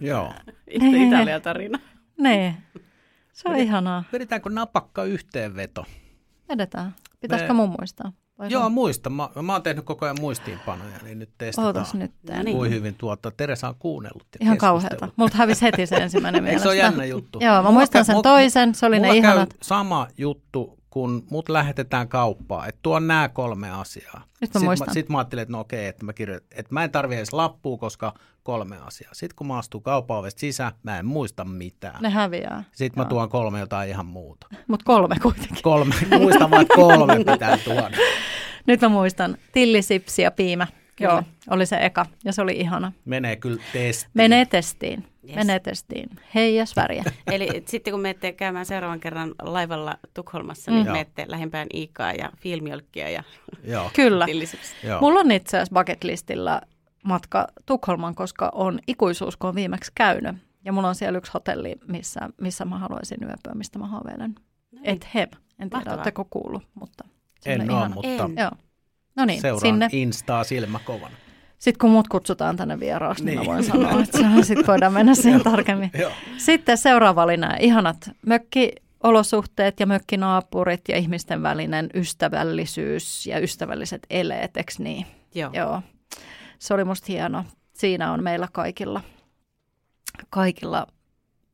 Joo. 0.00 0.32
Italia-tarina. 1.06 1.78
Nee. 2.18 2.54
Se 3.32 3.48
on 3.48 3.56
ihanaa. 3.56 4.04
Vedetäänkö 4.12 4.50
napakka 4.50 5.04
yhteenveto? 5.04 5.84
Vedetään. 6.48 6.94
Pitäisikö 7.20 7.52
Me... 7.52 7.56
mun 7.56 7.68
muistaa? 7.78 8.12
Vai 8.38 8.48
Joo, 8.50 8.70
muista. 8.70 9.10
Mä, 9.10 9.28
mä 9.42 9.52
oon 9.52 9.62
tehnyt 9.62 9.84
koko 9.84 10.04
ajan 10.04 10.16
muistiinpanoja, 10.20 10.98
niin 11.02 11.18
nyt 11.18 11.30
testataan. 11.38 11.66
Ootas 11.66 11.94
nyt. 11.94 12.12
Niin. 12.44 12.56
Kuin 12.56 12.70
hyvin 12.70 12.94
tuota. 12.94 13.30
Teresa 13.30 13.68
on 13.68 13.74
kuunnellut 13.78 14.26
ja 14.32 14.38
Ihan 14.40 14.58
kauheata. 14.58 15.08
Multa 15.16 15.36
hävisi 15.36 15.62
heti 15.62 15.86
se 15.86 15.96
ensimmäinen 15.96 16.42
mielestä. 16.42 16.68
Eikö 16.68 16.74
se 16.74 16.82
ole 16.82 16.92
jännä 16.92 17.04
juttu? 17.04 17.38
Joo, 17.42 17.54
mä 17.54 17.62
mulla 17.62 17.72
muistan 17.72 18.04
sen 18.04 18.22
toisen. 18.22 18.74
Se 18.74 18.86
oli 18.86 19.00
ne 19.00 19.16
ihanat. 19.16 19.54
sama 19.62 20.08
juttu 20.18 20.78
kun 20.94 21.26
mut 21.30 21.48
lähetetään 21.48 22.08
kauppaan, 22.08 22.68
että 22.68 22.78
tuo 22.82 22.98
nämä 22.98 23.28
kolme 23.28 23.70
asiaa. 23.70 24.22
Nyt 24.40 24.40
mä 24.40 24.46
sitten 24.46 24.64
muistan. 24.64 24.88
Mä, 24.88 24.94
sit 24.94 25.08
mä 25.08 25.18
ajattelin, 25.18 25.42
että 25.42 25.52
no 25.52 25.60
okei, 25.60 25.86
että 25.86 26.04
mä, 26.04 26.12
kirjoitan, 26.12 26.48
että 26.50 26.74
mä 26.74 26.84
en 26.84 26.90
tarvitse 26.90 27.18
edes 27.18 27.32
lappua, 27.32 27.78
koska 27.78 28.14
kolme 28.42 28.76
asiaa. 28.78 29.14
Sitten 29.14 29.36
kun 29.36 29.46
mä 29.46 29.58
astun 29.58 29.82
kaupan 29.82 30.18
ovesta 30.18 30.40
sisään, 30.40 30.72
mä 30.82 30.98
en 30.98 31.06
muista 31.06 31.44
mitään. 31.44 32.02
Ne 32.02 32.10
häviää. 32.10 32.64
Sitten 32.72 33.00
Joo. 33.00 33.04
mä 33.04 33.08
tuon 33.08 33.28
kolme 33.28 33.60
jotain 33.60 33.88
ihan 33.90 34.06
muuta. 34.06 34.46
Mutta 34.68 34.84
kolme 34.84 35.16
kuitenkin. 35.22 35.62
Kolme, 35.62 35.94
muistan 36.18 36.50
vaan, 36.50 36.62
että 36.62 36.74
kolme 36.74 37.16
pitää 37.16 37.58
tuoda. 37.58 37.96
Nyt 38.66 38.80
mä 38.80 38.88
muistan. 38.88 39.36
Tillisipsi 39.52 40.22
ja 40.22 40.30
piimä. 40.30 40.66
Kyllä. 40.96 41.12
Joo, 41.12 41.22
oli 41.50 41.66
se 41.66 41.76
eka 41.80 42.06
ja 42.24 42.32
se 42.32 42.42
oli 42.42 42.52
ihana. 42.52 42.92
Menee 43.04 43.36
kyllä 43.36 43.62
testiin. 43.72 44.10
Menee 44.14 44.46
testiin. 44.46 45.04
Yes. 45.28 45.36
Menee 45.36 45.60
testiin. 45.60 46.10
Heijas 46.34 46.76
väriä. 46.76 47.04
Eli 47.32 47.48
sitten 47.66 47.92
kun 47.92 48.00
menette 48.00 48.32
käymään 48.32 48.66
seuraavan 48.66 49.00
kerran 49.00 49.34
laivalla 49.42 49.98
Tukholmassa, 50.14 50.70
niin 50.70 50.80
mm. 50.80 50.84
niin 50.84 50.92
menette 50.92 51.24
lähempään 51.28 51.66
Iikaa 51.74 52.12
ja 52.12 52.30
Filmjölkkiä 52.36 53.08
ja 53.08 53.22
Joo. 53.72 53.90
Kyllä. 53.94 54.26
Joo. 54.84 55.00
Mulla 55.00 55.20
on 55.20 55.30
itse 55.30 55.56
asiassa 55.56 55.74
bucket 55.74 56.04
listillä 56.04 56.60
matka 57.04 57.46
Tukholman, 57.66 58.14
koska 58.14 58.50
on 58.54 58.78
ikuisuus, 58.86 59.36
kun 59.36 59.48
on 59.48 59.54
viimeksi 59.54 59.92
käynyt. 59.94 60.36
Ja 60.64 60.72
mulla 60.72 60.88
on 60.88 60.94
siellä 60.94 61.18
yksi 61.18 61.32
hotelli, 61.34 61.76
missä, 61.88 62.20
missä 62.40 62.64
mä 62.64 62.78
haluaisin 62.78 63.18
yöpyä, 63.22 63.54
mistä 63.54 63.78
mä 63.78 63.86
haaveilen. 63.86 64.34
No 64.72 64.80
niin. 64.80 64.90
Et 64.90 65.08
hem. 65.14 65.28
En 65.58 65.70
tiedä, 65.70 65.92
oletteko 65.92 66.24
kuullut, 66.30 66.62
mutta... 66.74 67.04
En 67.46 67.70
ole, 67.70 67.88
mutta 67.88 68.08
en. 68.08 68.18
Joo. 68.18 68.50
No 69.16 69.24
niin, 69.24 69.40
seuraan 69.40 69.60
sinne. 69.60 69.88
Instaa 69.92 70.44
silmä 70.44 70.78
kovana. 70.78 71.16
Sitten 71.58 71.78
kun 71.78 71.90
mut 71.90 72.08
kutsutaan 72.08 72.56
tänne 72.56 72.80
vieraaksi, 72.80 73.24
niin, 73.24 73.38
niin 73.38 73.48
mä 73.48 73.52
voin 73.54 73.64
sanoa, 73.64 74.00
että 74.00 74.42
sitten 74.42 74.66
voidaan 74.66 74.92
mennä 74.92 75.14
siihen 75.24 75.42
tarkemmin. 75.42 75.90
Sitten 76.36 76.78
seuraava 76.78 77.22
oli 77.22 77.36
nämä 77.36 77.56
ihanat 77.60 78.10
mökkiolosuhteet 78.26 79.80
ja 79.80 79.86
mökkinaapurit 79.86 80.80
ja 80.88 80.96
ihmisten 80.96 81.42
välinen 81.42 81.90
ystävällisyys 81.94 83.26
ja 83.26 83.38
ystävälliset 83.38 84.06
eleet, 84.10 84.56
eikö 84.56 84.72
niin? 84.78 85.06
Joo. 85.34 85.50
Joo. 85.52 85.82
Se 86.58 86.74
oli 86.74 86.84
musta 86.84 87.06
hieno. 87.08 87.44
Siinä 87.72 88.12
on 88.12 88.22
meillä 88.22 88.48
kaikilla, 88.52 89.00
kaikilla 90.30 90.86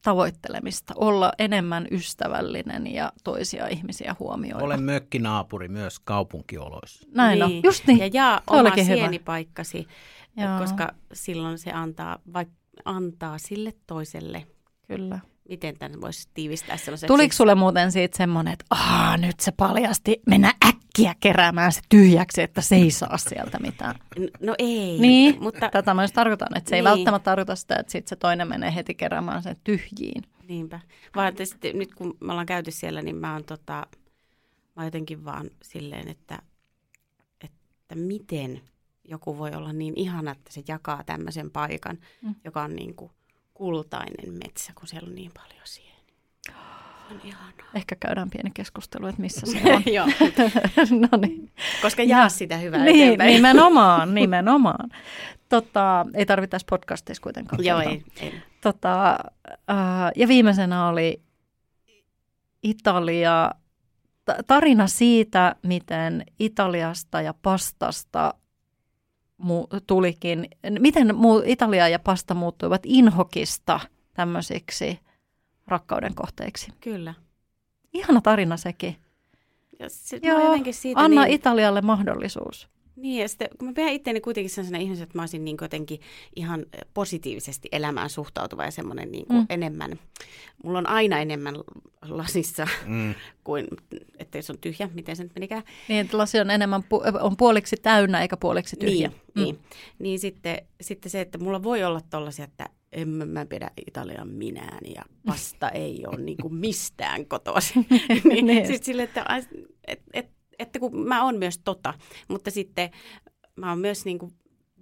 tavoittelemista, 0.02 0.94
olla 0.96 1.32
enemmän 1.38 1.86
ystävällinen 1.90 2.86
ja 2.86 3.12
toisia 3.24 3.66
ihmisiä 3.66 4.16
huomioida. 4.18 4.64
Olen 4.64 4.82
mökkinaapuri 4.82 5.68
myös 5.68 5.98
kaupunkioloissa. 5.98 7.08
Näin 7.14 7.38
niin. 7.38 7.56
on, 7.56 7.62
just 7.64 7.86
niin. 7.86 7.98
Ja 7.98 8.06
jaa 8.12 8.40
oma 8.46 8.70
sienipaikkasi, 8.84 9.88
Joo. 10.36 10.58
koska 10.58 10.94
silloin 11.12 11.58
se 11.58 11.72
antaa, 11.72 12.18
vaikka 12.32 12.54
antaa 12.84 13.38
sille 13.38 13.74
toiselle. 13.86 14.46
Kyllä 14.86 15.20
miten 15.50 15.78
tämän 15.78 16.00
voisi 16.00 16.28
tiivistää 16.34 16.76
sellaiseksi? 16.76 17.06
Tuliko 17.06 17.32
sulle 17.32 17.54
muuten 17.54 17.92
siitä 17.92 18.16
semmoinen, 18.16 18.52
että 18.52 18.64
Aa, 18.70 19.16
nyt 19.16 19.40
se 19.40 19.52
paljasti 19.52 20.20
mennä 20.26 20.54
äkkiä 20.66 20.79
keräämään 21.20 21.72
se 21.72 21.80
tyhjäksi, 21.88 22.42
että 22.42 22.60
se 22.60 22.76
ei 22.76 22.90
saa 22.90 23.18
sieltä 23.18 23.58
mitään? 23.58 23.94
No 24.40 24.54
ei. 24.58 24.98
Niin, 24.98 25.42
mutta... 25.42 25.68
tätä 25.72 25.94
myös 25.94 26.12
tarkoitan, 26.12 26.56
että 26.56 26.70
se 26.70 26.76
niin. 26.76 26.86
ei 26.86 26.92
välttämättä 26.92 27.24
tarkoita 27.24 27.56
sitä, 27.56 27.76
että 27.76 27.92
sitten 27.92 28.08
se 28.08 28.16
toinen 28.16 28.48
menee 28.48 28.74
heti 28.74 28.94
keräämään 28.94 29.42
sen 29.42 29.56
tyhjiin. 29.64 30.22
Niinpä. 30.48 30.80
Vaan 31.16 31.28
että 31.28 31.44
sitten, 31.44 31.78
nyt 31.78 31.94
kun 31.94 32.16
me 32.20 32.32
ollaan 32.32 32.46
käyty 32.46 32.70
siellä, 32.70 33.02
niin 33.02 33.16
mä 33.16 33.32
oon, 33.32 33.44
tota, 33.44 33.86
mä 34.76 34.84
jotenkin 34.84 35.24
vaan 35.24 35.50
silleen, 35.62 36.08
että, 36.08 36.42
että 37.44 37.94
miten 37.94 38.60
joku 39.04 39.38
voi 39.38 39.50
olla 39.54 39.72
niin 39.72 39.94
ihana, 39.96 40.30
että 40.30 40.52
se 40.52 40.62
jakaa 40.68 41.04
tämmöisen 41.04 41.50
paikan, 41.50 41.98
mm. 42.22 42.34
joka 42.44 42.62
on 42.62 42.76
niin 42.76 42.94
kuin 42.94 43.10
kultainen 43.54 44.34
metsä, 44.44 44.72
kun 44.74 44.88
siellä 44.88 45.08
on 45.08 45.14
niin 45.14 45.32
paljon 45.34 45.60
sieniä. 45.64 45.89
On 47.10 47.20
ihanaa. 47.24 47.50
Ehkä 47.74 47.96
käydään 48.00 48.30
pieni 48.30 48.50
keskustelu, 48.54 49.06
että 49.06 49.20
missä 49.22 49.46
se 49.46 49.58
on. 49.74 49.82
Joo. 49.94 50.06
no 51.10 51.18
niin. 51.18 51.52
Koska 51.82 52.02
jaa 52.02 52.28
sitä 52.28 52.56
hyvää 52.56 52.84
niin, 52.84 53.04
eteenpäin. 53.04 53.32
Nimenomaan, 53.32 54.14
nimenomaan. 54.14 54.90
Tota, 55.48 56.06
ei 56.14 56.26
tarvitse 56.26 56.50
tässä 56.50 56.66
podcastissa 56.70 57.22
kuitenkaan. 57.22 57.64
Joo, 57.64 57.80
ei. 57.80 58.04
ei. 58.20 58.34
Tota, 58.60 59.18
uh, 59.46 60.12
ja 60.16 60.28
viimeisenä 60.28 60.88
oli 60.88 61.22
Italia, 62.62 63.50
tarina 64.46 64.86
siitä, 64.86 65.56
miten 65.62 66.24
Italiasta 66.38 67.20
ja 67.20 67.34
pastasta 67.42 68.34
mu- 69.42 69.80
tulikin, 69.86 70.48
miten 70.78 71.16
muu, 71.16 71.42
Italia 71.44 71.88
ja 71.88 71.98
pasta 71.98 72.34
muuttuivat 72.34 72.82
inhokista 72.84 73.80
tämmöisiksi 74.14 74.98
rakkauden 75.70 76.14
kohteiksi. 76.14 76.72
Kyllä. 76.80 77.14
Ihana 77.92 78.20
tarina 78.20 78.56
sekin. 78.56 78.96
Ja 79.78 79.86
se, 79.88 80.20
Joo, 80.22 80.58
siitä 80.70 81.00
anna 81.00 81.24
niin, 81.24 81.34
Italialle 81.34 81.80
mahdollisuus. 81.80 82.68
Niin, 82.96 83.22
ja 83.22 83.28
sitten 83.28 83.48
kun 83.58 83.68
mä 83.68 83.74
pidän 83.74 83.92
itseäni 83.92 84.20
kuitenkin 84.20 84.50
sellaisena 84.50 84.78
ihmisenä, 84.78 85.04
että 85.04 85.18
mä 85.18 85.22
olisin 85.22 85.44
niin 85.44 85.56
jotenkin 85.60 86.00
ihan 86.36 86.66
positiivisesti 86.94 87.68
elämään 87.72 88.10
suhtautuva 88.10 88.64
ja 88.64 88.70
semmoinen 88.70 89.12
niin 89.12 89.26
mm. 89.28 89.46
enemmän, 89.48 89.98
mulla 90.64 90.78
on 90.78 90.86
aina 90.86 91.18
enemmän 91.18 91.54
lasissa 92.08 92.68
mm. 92.86 93.14
kuin, 93.44 93.66
että 94.18 94.42
se 94.42 94.52
on 94.52 94.58
tyhjä, 94.58 94.88
miten 94.94 95.16
se 95.16 95.22
nyt 95.22 95.34
menikään. 95.34 95.62
Niin, 95.88 96.00
että 96.00 96.18
lasi 96.18 96.40
on 96.40 96.50
enemmän, 96.50 96.84
on 97.20 97.36
puoliksi 97.36 97.76
täynnä 97.76 98.22
eikä 98.22 98.36
puoliksi 98.36 98.76
tyhjä. 98.76 99.08
Niin, 99.08 99.20
mm. 99.34 99.42
niin. 99.42 99.58
niin 99.98 100.18
sitten, 100.18 100.58
sitten 100.80 101.10
se, 101.10 101.20
että 101.20 101.38
mulla 101.38 101.62
voi 101.62 101.84
olla 101.84 102.00
tollaisia, 102.10 102.44
että 102.44 102.68
en 102.92 103.08
mä, 103.08 103.24
mä 103.24 103.46
pidä 103.46 103.70
Italian 103.86 104.28
minään 104.28 104.78
ja 104.94 105.02
pasta 105.26 105.68
ei 105.84 106.04
ole 106.06 106.20
niin 106.24 106.38
kuin 106.42 106.54
mistään 106.54 107.26
kotoisin. 107.26 107.86
niin. 108.24 108.66
Sitten 108.66 108.84
sille, 108.84 109.02
että 109.02 109.24
et, 109.86 110.02
et, 110.12 110.30
että 110.58 110.78
kun 110.78 111.08
mä 111.08 111.24
oon 111.24 111.38
myös 111.38 111.58
tota, 111.58 111.94
mutta 112.28 112.50
sitten 112.50 112.90
mä 113.56 113.68
oon 113.68 113.78
myös 113.78 114.04
niin 114.04 114.18
kuin 114.18 114.32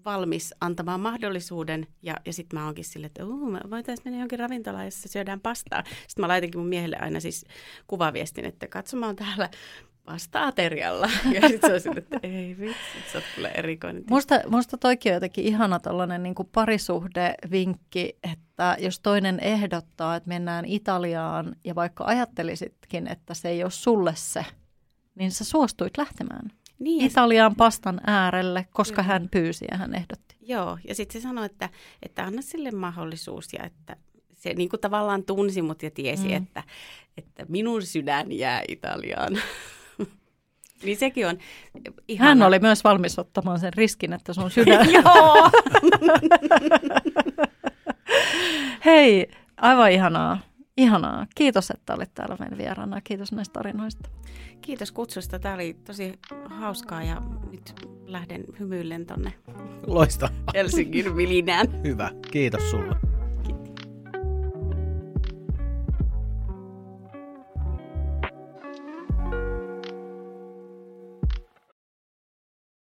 valmis 0.04 0.54
antamaan 0.60 1.00
mahdollisuuden 1.00 1.86
ja, 2.02 2.14
ja 2.26 2.32
sitten 2.32 2.58
mä 2.58 2.64
oonkin 2.64 2.84
sille, 2.84 3.06
että 3.06 3.26
voitaisiin 3.70 4.04
mennä 4.04 4.18
johonkin 4.18 4.38
ravintolaan, 4.38 4.84
jossa 4.84 5.08
syödään 5.08 5.40
pastaa. 5.40 5.84
Sitten 5.86 6.22
mä 6.22 6.28
laitankin 6.28 6.60
mun 6.60 6.68
miehelle 6.68 6.96
aina 7.00 7.20
siis 7.20 7.44
kuvaviestin, 7.86 8.44
että 8.44 8.68
katsomaan 8.68 9.16
täällä 9.16 9.50
pasta-aterialla. 10.08 11.10
Ja 11.34 11.48
sitten 11.48 11.70
se 11.70 11.74
on 11.74 11.80
sille, 11.80 11.98
että 11.98 12.20
ei 12.22 12.56
vitsi, 12.60 13.10
sä 13.12 13.18
oot 13.18 13.24
kyllä 13.34 13.48
erikoinen. 13.48 14.04
Musta, 14.10 14.40
musta 14.48 14.78
toikin 14.78 15.12
on 15.12 15.14
jotenkin 15.14 15.44
ihana 15.44 15.80
tällainen 15.80 16.22
niin 16.22 16.34
parisuhdevinkki, 16.52 18.16
että 18.32 18.76
jos 18.78 19.00
toinen 19.00 19.40
ehdottaa, 19.40 20.16
että 20.16 20.28
mennään 20.28 20.64
Italiaan 20.64 21.56
ja 21.64 21.74
vaikka 21.74 22.04
ajattelisitkin, 22.04 23.06
että 23.06 23.34
se 23.34 23.48
ei 23.48 23.62
ole 23.62 23.70
sulle 23.70 24.12
se, 24.16 24.44
niin 25.14 25.30
sä 25.30 25.44
suostuit 25.44 25.98
lähtemään. 25.98 26.50
Niin, 26.78 27.04
Italiaan 27.04 27.56
pastan 27.56 28.00
äärelle, 28.06 28.66
koska 28.72 29.02
kyllä. 29.02 29.12
hän 29.12 29.28
pyysi 29.30 29.64
ja 29.70 29.76
hän 29.76 29.94
ehdotti. 29.94 30.36
Joo, 30.40 30.78
ja 30.88 30.94
sitten 30.94 31.20
se 31.20 31.28
sanoi, 31.28 31.46
että, 31.46 31.68
että 32.02 32.24
anna 32.24 32.42
sille 32.42 32.70
mahdollisuus 32.70 33.52
ja 33.52 33.64
että 33.64 33.96
se 34.34 34.54
niin 34.54 34.68
kuin 34.68 34.80
tavallaan 34.80 35.24
tunsi 35.24 35.62
mut 35.62 35.82
ja 35.82 35.90
tiesi, 35.90 36.28
mm. 36.28 36.34
että, 36.34 36.62
että 37.16 37.46
minun 37.48 37.82
sydän 37.82 38.32
jää 38.32 38.62
Italiaan. 38.68 39.38
niin 40.82 40.96
sekin 40.96 41.26
on 41.26 41.38
ihana. 42.08 42.28
Hän 42.28 42.42
oli 42.42 42.58
myös 42.58 42.84
valmis 42.84 43.18
ottamaan 43.18 43.60
sen 43.60 43.72
riskin, 43.72 44.12
että 44.12 44.32
sun 44.32 44.50
sydän... 44.50 44.92
Joo! 45.04 45.50
Hei, 48.84 49.28
aivan 49.56 49.90
ihanaa. 49.92 50.38
Ihanaa. 50.76 51.26
Kiitos, 51.34 51.70
että 51.70 51.94
olit 51.94 52.14
täällä 52.14 52.36
meidän 52.38 52.58
vieraana. 52.58 53.00
Kiitos 53.00 53.32
näistä 53.32 53.52
tarinoista. 53.52 54.08
Kiitos 54.60 54.92
kutsusta. 54.92 55.38
Tämä 55.38 55.54
oli 55.54 55.76
tosi 55.84 56.18
hauskaa 56.44 57.02
ja 57.02 57.22
nyt 57.50 57.74
lähden 58.06 58.44
hymyillen 58.58 59.06
tonne 59.06 59.32
Loista. 59.86 60.28
Helsingin 60.54 61.16
vilinään. 61.16 61.82
Hyvä. 61.84 62.10
Kiitos 62.30 62.70
sulle. 62.70 63.17